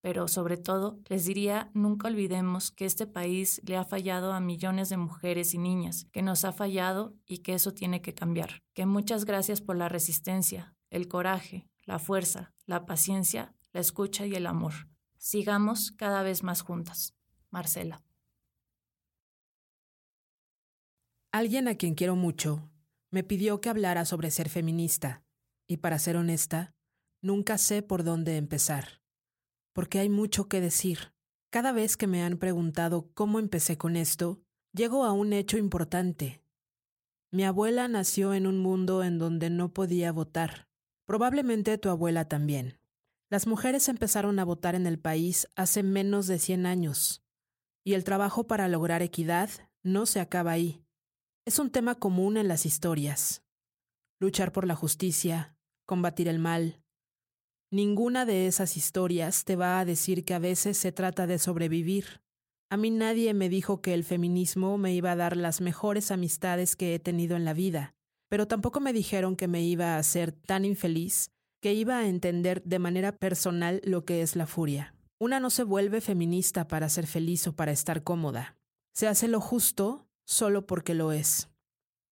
Pero 0.00 0.28
sobre 0.28 0.56
todo, 0.56 1.00
les 1.08 1.24
diría, 1.24 1.70
nunca 1.74 2.08
olvidemos 2.08 2.70
que 2.70 2.84
este 2.84 3.06
país 3.06 3.60
le 3.64 3.76
ha 3.76 3.84
fallado 3.84 4.32
a 4.32 4.40
millones 4.40 4.88
de 4.88 4.96
mujeres 4.96 5.54
y 5.54 5.58
niñas, 5.58 6.06
que 6.12 6.22
nos 6.22 6.44
ha 6.44 6.52
fallado 6.52 7.14
y 7.26 7.38
que 7.38 7.54
eso 7.54 7.72
tiene 7.72 8.02
que 8.02 8.14
cambiar. 8.14 8.62
Que 8.74 8.86
muchas 8.86 9.24
gracias 9.24 9.60
por 9.60 9.76
la 9.76 9.88
resistencia, 9.88 10.76
el 10.90 11.08
coraje, 11.08 11.68
la 11.84 11.98
fuerza, 11.98 12.52
la 12.66 12.86
paciencia, 12.86 13.54
la 13.72 13.80
escucha 13.80 14.26
y 14.26 14.34
el 14.34 14.46
amor. 14.46 14.74
Sigamos 15.18 15.92
cada 15.92 16.22
vez 16.22 16.42
más 16.42 16.62
juntas. 16.62 17.14
Marcela. 17.50 18.02
Alguien 21.32 21.68
a 21.68 21.74
quien 21.74 21.94
quiero 21.94 22.16
mucho 22.16 22.70
me 23.10 23.22
pidió 23.22 23.60
que 23.60 23.68
hablara 23.68 24.04
sobre 24.04 24.30
ser 24.30 24.48
feminista, 24.48 25.22
y 25.66 25.78
para 25.78 25.98
ser 25.98 26.16
honesta, 26.16 26.74
nunca 27.22 27.58
sé 27.58 27.82
por 27.82 28.04
dónde 28.04 28.36
empezar, 28.36 29.02
porque 29.72 29.98
hay 29.98 30.08
mucho 30.08 30.48
que 30.48 30.60
decir. 30.60 31.12
Cada 31.50 31.72
vez 31.72 31.96
que 31.96 32.06
me 32.06 32.22
han 32.22 32.38
preguntado 32.38 33.10
cómo 33.14 33.38
empecé 33.38 33.78
con 33.78 33.96
esto, 33.96 34.42
llego 34.72 35.04
a 35.04 35.12
un 35.12 35.32
hecho 35.32 35.58
importante. 35.58 36.42
Mi 37.30 37.44
abuela 37.44 37.88
nació 37.88 38.34
en 38.34 38.46
un 38.46 38.58
mundo 38.58 39.02
en 39.02 39.18
donde 39.18 39.48
no 39.48 39.72
podía 39.72 40.12
votar. 40.12 40.68
Probablemente 41.06 41.78
tu 41.78 41.88
abuela 41.88 42.28
también. 42.28 42.78
Las 43.30 43.46
mujeres 43.46 43.88
empezaron 43.88 44.38
a 44.38 44.44
votar 44.44 44.74
en 44.74 44.86
el 44.86 44.98
país 44.98 45.48
hace 45.56 45.82
menos 45.82 46.26
de 46.26 46.38
100 46.38 46.66
años, 46.66 47.24
y 47.84 47.94
el 47.94 48.04
trabajo 48.04 48.46
para 48.46 48.68
lograr 48.68 49.02
equidad 49.02 49.50
no 49.82 50.06
se 50.06 50.20
acaba 50.20 50.52
ahí 50.52 50.85
es 51.46 51.60
un 51.60 51.70
tema 51.70 51.94
común 51.94 52.36
en 52.36 52.48
las 52.48 52.66
historias. 52.66 53.44
Luchar 54.18 54.50
por 54.50 54.66
la 54.66 54.74
justicia, 54.74 55.54
combatir 55.86 56.26
el 56.26 56.40
mal. 56.40 56.82
Ninguna 57.70 58.26
de 58.26 58.48
esas 58.48 58.76
historias 58.76 59.44
te 59.44 59.54
va 59.54 59.78
a 59.78 59.84
decir 59.84 60.24
que 60.24 60.34
a 60.34 60.40
veces 60.40 60.76
se 60.76 60.90
trata 60.90 61.28
de 61.28 61.38
sobrevivir. 61.38 62.20
A 62.68 62.76
mí 62.76 62.90
nadie 62.90 63.32
me 63.32 63.48
dijo 63.48 63.80
que 63.80 63.94
el 63.94 64.02
feminismo 64.02 64.76
me 64.76 64.92
iba 64.92 65.12
a 65.12 65.16
dar 65.16 65.36
las 65.36 65.60
mejores 65.60 66.10
amistades 66.10 66.74
que 66.74 66.96
he 66.96 66.98
tenido 66.98 67.36
en 67.36 67.44
la 67.44 67.52
vida, 67.52 67.94
pero 68.28 68.48
tampoco 68.48 68.80
me 68.80 68.92
dijeron 68.92 69.36
que 69.36 69.46
me 69.46 69.62
iba 69.62 69.94
a 69.94 69.98
hacer 69.98 70.32
tan 70.32 70.64
infeliz 70.64 71.30
que 71.62 71.74
iba 71.74 71.98
a 71.98 72.08
entender 72.08 72.60
de 72.64 72.80
manera 72.80 73.12
personal 73.12 73.80
lo 73.84 74.04
que 74.04 74.22
es 74.22 74.34
la 74.34 74.48
furia. 74.48 74.96
Una 75.20 75.38
no 75.38 75.50
se 75.50 75.62
vuelve 75.62 76.00
feminista 76.00 76.66
para 76.66 76.88
ser 76.88 77.06
feliz 77.06 77.46
o 77.46 77.54
para 77.54 77.70
estar 77.70 78.02
cómoda. 78.02 78.56
Se 78.92 79.06
hace 79.06 79.28
lo 79.28 79.40
justo 79.40 80.05
solo 80.26 80.66
porque 80.66 80.94
lo 80.94 81.12
es. 81.12 81.48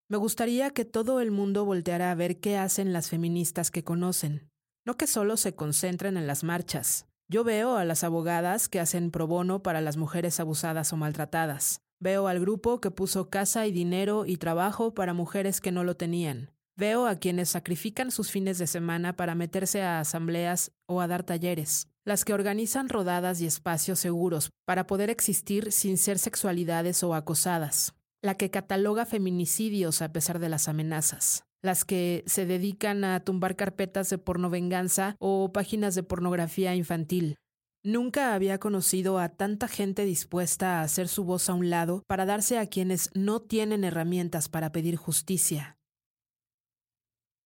Me 0.09 0.17
gustaría 0.17 0.71
que 0.71 0.85
todo 0.85 1.21
el 1.21 1.31
mundo 1.31 1.65
volteara 1.65 2.11
a 2.11 2.15
ver 2.15 2.41
qué 2.41 2.57
hacen 2.57 2.93
las 2.93 3.11
feministas 3.11 3.71
que 3.71 3.85
conocen, 3.85 4.49
no 4.87 4.97
que 4.97 5.07
solo 5.07 5.37
se 5.37 5.55
concentren 5.55 6.17
en 6.17 6.27
las 6.27 6.45
marchas. 6.45 7.07
Yo 7.29 7.43
veo 7.43 7.77
a 7.77 7.85
las 7.85 8.05
abogadas 8.05 8.69
que 8.69 8.81
hacen 8.81 9.11
pro 9.11 9.27
bono 9.27 9.63
para 9.63 9.81
las 9.81 9.97
mujeres 9.97 10.41
abusadas 10.41 10.93
o 10.93 10.97
maltratadas. 10.97 11.81
Veo 12.01 12.29
al 12.29 12.39
grupo 12.39 12.81
que 12.81 12.91
puso 12.91 13.31
casa 13.31 13.67
y 13.67 13.73
dinero 13.73 14.27
y 14.27 14.37
trabajo 14.37 14.95
para 14.95 15.15
mujeres 15.15 15.61
que 15.61 15.73
no 15.73 15.85
lo 15.85 15.97
tenían. 15.97 16.51
Veo 16.77 17.07
a 17.07 17.17
quienes 17.17 17.51
sacrifican 17.51 18.11
sus 18.11 18.31
fines 18.31 18.59
de 18.59 18.67
semana 18.67 19.17
para 19.17 19.35
meterse 19.35 19.83
a 19.83 20.01
asambleas 20.01 20.73
o 20.87 21.01
a 21.01 21.07
dar 21.07 21.23
talleres, 21.23 21.89
las 22.05 22.25
que 22.25 22.35
organizan 22.35 22.89
rodadas 22.89 23.41
y 23.41 23.47
espacios 23.47 24.01
seguros 24.01 24.51
para 24.67 24.87
poder 24.87 25.09
existir 25.09 25.73
sin 25.73 25.97
ser 25.97 26.19
sexualidades 26.19 27.03
o 27.05 27.15
acosadas, 27.15 27.95
la 28.25 28.37
que 28.37 28.51
cataloga 28.51 29.05
feminicidios 29.05 30.01
a 30.01 30.11
pesar 30.11 30.39
de 30.39 30.49
las 30.49 30.67
amenazas, 30.67 31.45
las 31.63 31.85
que 31.85 32.25
se 32.27 32.47
dedican 32.47 33.05
a 33.05 33.21
tumbar 33.21 33.55
carpetas 33.55 34.09
de 34.09 34.17
pornovenganza 34.17 35.15
o 35.19 35.53
páginas 35.53 35.95
de 35.95 36.05
pornografía 36.05 36.75
infantil. 36.75 37.37
Nunca 37.83 38.33
había 38.33 38.59
conocido 38.59 39.19
a 39.19 39.29
tanta 39.29 39.69
gente 39.69 40.07
dispuesta 40.07 40.81
a 40.81 40.85
hacer 40.85 41.09
su 41.09 41.25
voz 41.25 41.51
a 41.51 41.55
un 41.55 41.69
lado 41.69 42.03
para 42.07 42.25
darse 42.25 42.59
a 42.59 42.67
quienes 42.67 43.11
no 43.13 43.43
tienen 43.43 43.85
herramientas 43.85 44.49
para 44.49 44.73
pedir 44.73 44.97
justicia. 44.97 45.77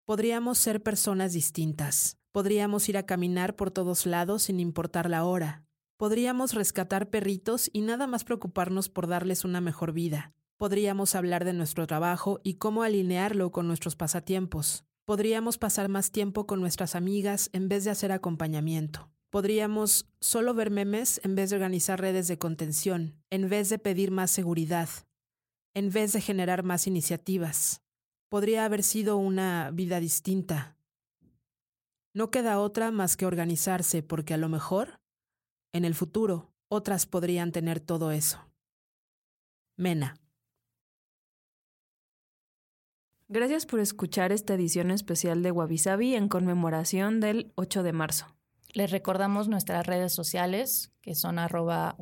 Podríamos 0.05 0.59
ser 0.59 0.83
personas 0.83 1.33
distintas. 1.33 2.17
Podríamos 2.31 2.87
ir 2.87 2.99
a 2.99 3.07
caminar 3.07 3.55
por 3.55 3.71
todos 3.71 4.05
lados 4.05 4.43
sin 4.43 4.59
importar 4.59 5.09
la 5.09 5.25
hora. 5.25 5.65
Podríamos 5.97 6.53
rescatar 6.53 7.09
perritos 7.09 7.67
y 7.73 7.81
nada 7.81 8.05
más 8.05 8.23
preocuparnos 8.23 8.89
por 8.89 9.07
darles 9.07 9.43
una 9.43 9.59
mejor 9.59 9.91
vida. 9.91 10.35
Podríamos 10.57 11.13
hablar 11.13 11.45
de 11.45 11.53
nuestro 11.53 11.85
trabajo 11.85 12.39
y 12.43 12.55
cómo 12.55 12.81
alinearlo 12.81 13.51
con 13.51 13.67
nuestros 13.67 13.95
pasatiempos. 13.95 14.85
Podríamos 15.05 15.59
pasar 15.59 15.87
más 15.87 16.11
tiempo 16.11 16.47
con 16.47 16.59
nuestras 16.61 16.95
amigas 16.95 17.51
en 17.53 17.69
vez 17.69 17.83
de 17.83 17.91
hacer 17.91 18.11
acompañamiento. 18.11 19.11
Podríamos 19.29 20.09
solo 20.19 20.55
ver 20.55 20.71
memes 20.71 21.21
en 21.23 21.35
vez 21.35 21.51
de 21.51 21.57
organizar 21.57 22.01
redes 22.01 22.27
de 22.27 22.39
contención, 22.39 23.21
en 23.29 23.49
vez 23.49 23.69
de 23.69 23.77
pedir 23.77 24.09
más 24.09 24.31
seguridad, 24.31 24.89
en 25.75 25.91
vez 25.91 26.13
de 26.13 26.21
generar 26.21 26.63
más 26.63 26.87
iniciativas. 26.87 27.83
Podría 28.27 28.65
haber 28.65 28.81
sido 28.81 29.17
una 29.17 29.69
vida 29.71 29.99
distinta. 29.99 30.75
No 32.15 32.31
queda 32.31 32.59
otra 32.59 32.89
más 32.89 33.15
que 33.15 33.27
organizarse 33.27 34.01
porque 34.01 34.33
a 34.33 34.37
lo 34.37 34.49
mejor, 34.49 35.01
en 35.71 35.85
el 35.85 35.93
futuro, 35.93 36.51
otras 36.67 37.05
podrían 37.05 37.51
tener 37.51 37.79
todo 37.79 38.11
eso. 38.11 38.39
Mena. 39.75 40.19
Gracias 43.29 43.65
por 43.65 43.81
escuchar 43.81 44.31
esta 44.31 44.53
edición 44.53 44.89
especial 44.89 45.43
de 45.43 45.51
Wabi 45.51 46.15
en 46.15 46.29
conmemoración 46.29 47.19
del 47.19 47.51
8 47.55 47.83
de 47.83 47.91
marzo. 47.91 48.25
Les 48.71 48.89
recordamos 48.89 49.49
nuestras 49.49 49.85
redes 49.85 50.13
sociales, 50.13 50.93
que 51.01 51.13
son 51.13 51.37
arroba 51.37 51.97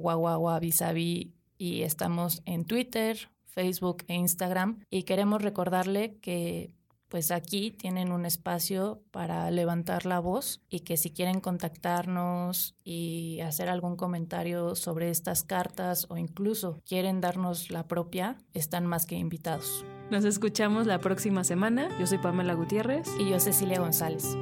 y 1.57 1.81
estamos 1.81 2.43
en 2.45 2.65
Twitter, 2.65 3.31
Facebook 3.45 4.03
e 4.07 4.13
Instagram. 4.13 4.81
Y 4.91 5.03
queremos 5.03 5.41
recordarle 5.41 6.19
que 6.19 6.71
pues 7.07 7.31
aquí 7.31 7.71
tienen 7.71 8.11
un 8.11 8.27
espacio 8.27 9.01
para 9.09 9.49
levantar 9.49 10.05
la 10.05 10.19
voz 10.19 10.61
y 10.69 10.81
que 10.81 10.95
si 10.95 11.09
quieren 11.09 11.39
contactarnos 11.39 12.75
y 12.83 13.39
hacer 13.39 13.69
algún 13.69 13.95
comentario 13.95 14.75
sobre 14.75 15.09
estas 15.09 15.43
cartas 15.43 16.05
o 16.09 16.17
incluso 16.17 16.81
quieren 16.85 17.19
darnos 17.19 17.71
la 17.71 17.87
propia, 17.87 18.37
están 18.53 18.85
más 18.85 19.07
que 19.07 19.15
invitados. 19.15 19.85
Nos 20.11 20.23
escuchamos 20.23 20.85
la 20.85 20.99
próxima 20.99 21.43
semana. 21.43 21.89
Yo 21.99 22.05
soy 22.05 22.19
Pamela 22.19 22.53
Gutiérrez. 22.53 23.07
Y 23.19 23.29
yo 23.29 23.39
Cecilia 23.39 23.79
González. 23.79 24.37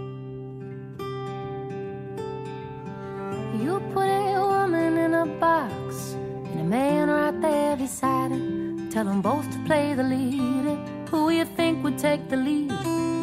You 3.63 3.79
put 3.93 4.03
a 4.03 4.41
woman 4.41 4.97
in 4.97 5.13
a 5.13 5.25
box 5.39 6.17
and 6.51 6.59
a 6.59 6.63
man 6.63 7.09
right 7.09 7.41
there 7.41 7.77
beside 7.77 8.31
her. 8.31 8.89
Tell 8.89 9.05
them 9.05 9.21
both 9.21 9.49
to 9.51 9.57
play 9.65 9.95
the 9.95 10.03
lead. 10.03 10.77
Who 11.09 11.29
you 11.29 11.45
think 11.55 11.81
would 11.83 11.97
take 11.97 12.27
the 12.27 12.35
lead? 12.35 12.71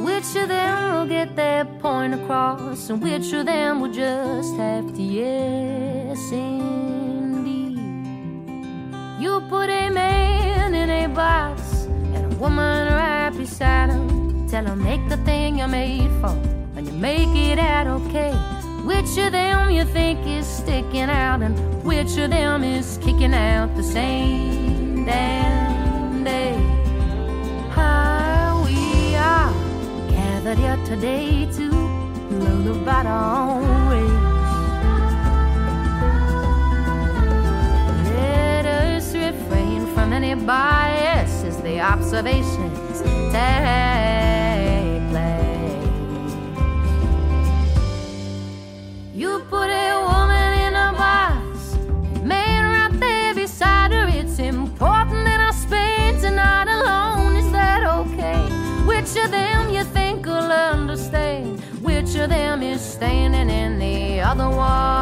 Which 0.02 0.34
of 0.36 0.48
them 0.48 0.94
will 0.94 1.06
get 1.06 1.36
their 1.36 1.66
point 1.66 2.14
across? 2.14 2.88
And 2.88 3.02
which 3.02 3.34
of 3.34 3.44
them 3.44 3.82
will 3.82 3.92
just 3.92 4.56
have 4.56 4.94
to 4.94 5.02
yes 5.02 6.32
indeed? 6.32 7.78
You 9.20 9.42
put 9.50 9.68
a 9.68 9.90
man 9.90 10.74
in 10.74 10.88
a 10.88 11.06
box 11.08 11.79
woman 12.40 12.88
right 12.88 13.30
beside 13.36 13.90
him. 13.90 14.48
Tell 14.48 14.64
him 14.64 14.82
make 14.82 15.06
the 15.10 15.18
thing 15.18 15.58
you're 15.58 15.68
made 15.68 16.10
for, 16.20 16.34
and 16.74 16.86
you 16.86 16.92
make 16.94 17.28
it 17.36 17.58
out 17.58 17.86
okay. 17.86 18.32
Which 18.84 19.18
of 19.18 19.32
them 19.32 19.70
you 19.70 19.84
think 19.84 20.26
is 20.26 20.46
sticking 20.46 21.10
out, 21.10 21.42
and 21.42 21.54
which 21.84 22.16
of 22.16 22.30
them 22.30 22.64
is 22.64 22.98
kicking 23.02 23.34
out 23.34 23.76
the 23.76 23.82
same 23.82 25.04
damn 25.04 26.24
day? 26.24 26.56
How 27.76 28.62
we 28.64 29.14
are 29.14 29.52
gathered 30.08 30.58
here 30.58 30.80
today 30.86 31.46
to 31.56 31.70
learn 32.30 32.66
about 32.68 33.06
our 33.06 33.39
observations 42.12 43.02
take 43.30 45.10
place. 45.10 46.34
You 49.14 49.38
put 49.48 49.70
a 49.70 50.02
woman 50.10 50.52
in 50.66 50.74
a 50.74 50.92
box, 50.98 51.76
man 52.24 52.90
right 52.90 52.98
there 52.98 53.34
beside 53.34 53.92
her. 53.92 54.08
It's 54.08 54.40
important 54.40 55.24
that 55.24 55.40
I 55.40 55.52
spend 55.52 56.20
tonight 56.20 56.66
alone. 56.66 57.36
Is 57.36 57.52
that 57.52 57.84
okay? 57.84 58.42
Which 58.86 59.16
of 59.24 59.30
them 59.30 59.70
you 59.72 59.84
think 59.84 60.26
will 60.26 60.50
understand? 60.50 61.60
Which 61.80 62.16
of 62.16 62.30
them 62.30 62.60
is 62.64 62.80
standing 62.80 63.48
in 63.48 63.78
the 63.78 64.20
other 64.20 64.48
one's 64.48 64.99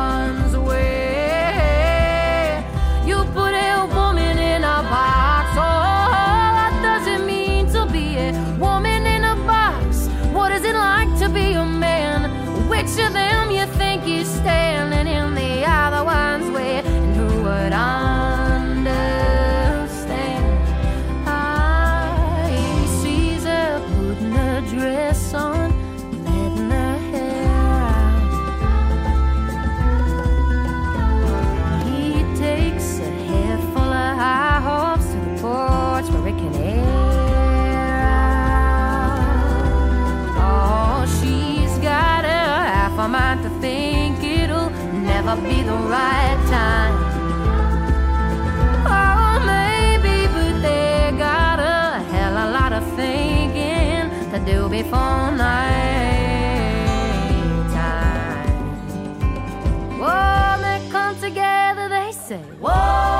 together, 61.28 61.88
they 61.90 62.12
say, 62.12 62.40
Whoa, 62.58 63.17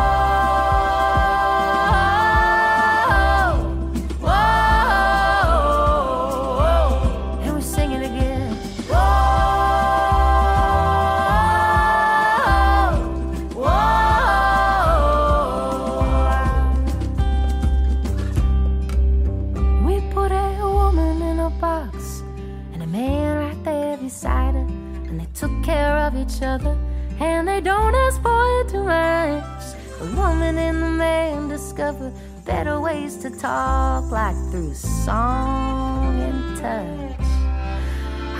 talk, 33.39 34.11
like 34.11 34.35
through 34.51 34.75
song 34.75 36.19
and 36.21 36.57
touch. 36.59 37.27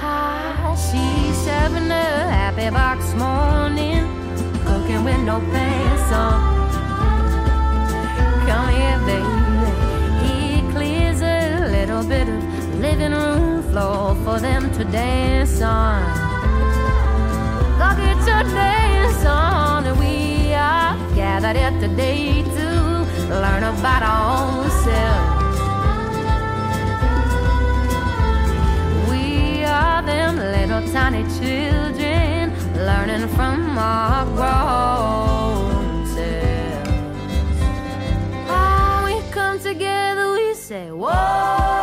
Ah, 0.01 0.75
she's 0.75 1.47
having 1.47 1.91
a 1.91 2.09
happy 2.37 2.69
box 2.71 3.15
morning, 3.15 4.05
cooking 4.65 5.05
with 5.05 5.21
no 5.21 5.39
pants 5.53 6.13
on. 6.13 6.59
Come 8.49 8.69
here, 8.75 8.99
baby. 9.07 9.39
He 10.25 10.73
clears 10.73 11.21
a 11.23 11.69
little 11.71 12.03
bit 12.03 12.29
of 12.29 12.81
living 12.81 13.13
room 13.13 13.63
floor 13.71 14.17
for 14.25 14.41
them 14.41 14.73
to 14.73 14.85
dance 14.85 15.61
on. 15.63 16.03
Go 17.79 17.89
get 18.03 18.19
your 18.27 18.43
dance 18.53 19.25
on, 19.25 19.87
and 19.87 19.99
we 19.99 20.55
are 20.55 20.97
gathered 21.15 21.57
here 21.57 21.81
today 21.81 22.43
to 22.43 22.68
learn 23.29 23.63
about 23.63 24.03
our 24.03 24.21
own 24.39 24.71
selves. 24.85 25.61
We 29.11 29.65
are 29.65 30.03
them 30.03 30.37
little 30.37 30.83
tiny 30.93 31.23
children 31.39 32.53
learning 32.75 33.29
from 33.29 33.79
our 33.79 34.25
grown 34.37 36.07
selves. 36.07 37.61
Oh, 38.49 39.03
we 39.05 39.31
come 39.31 39.59
together, 39.61 40.33
we 40.33 40.55
say, 40.55 40.91
Whoa. 40.91 41.78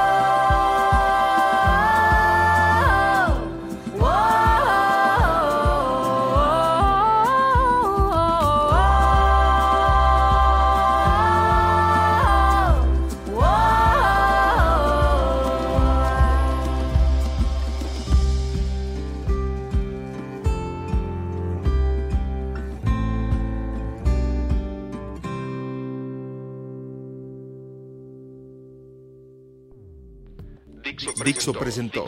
Dixo 31.45 31.59
presentó 31.59 32.05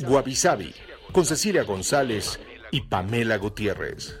Guavi 0.00 0.34
Sabi 0.34 0.74
con 1.12 1.24
Cecilia 1.24 1.62
González 1.62 2.40
y 2.72 2.80
Pamela 2.80 3.36
Gutiérrez. 3.38 4.20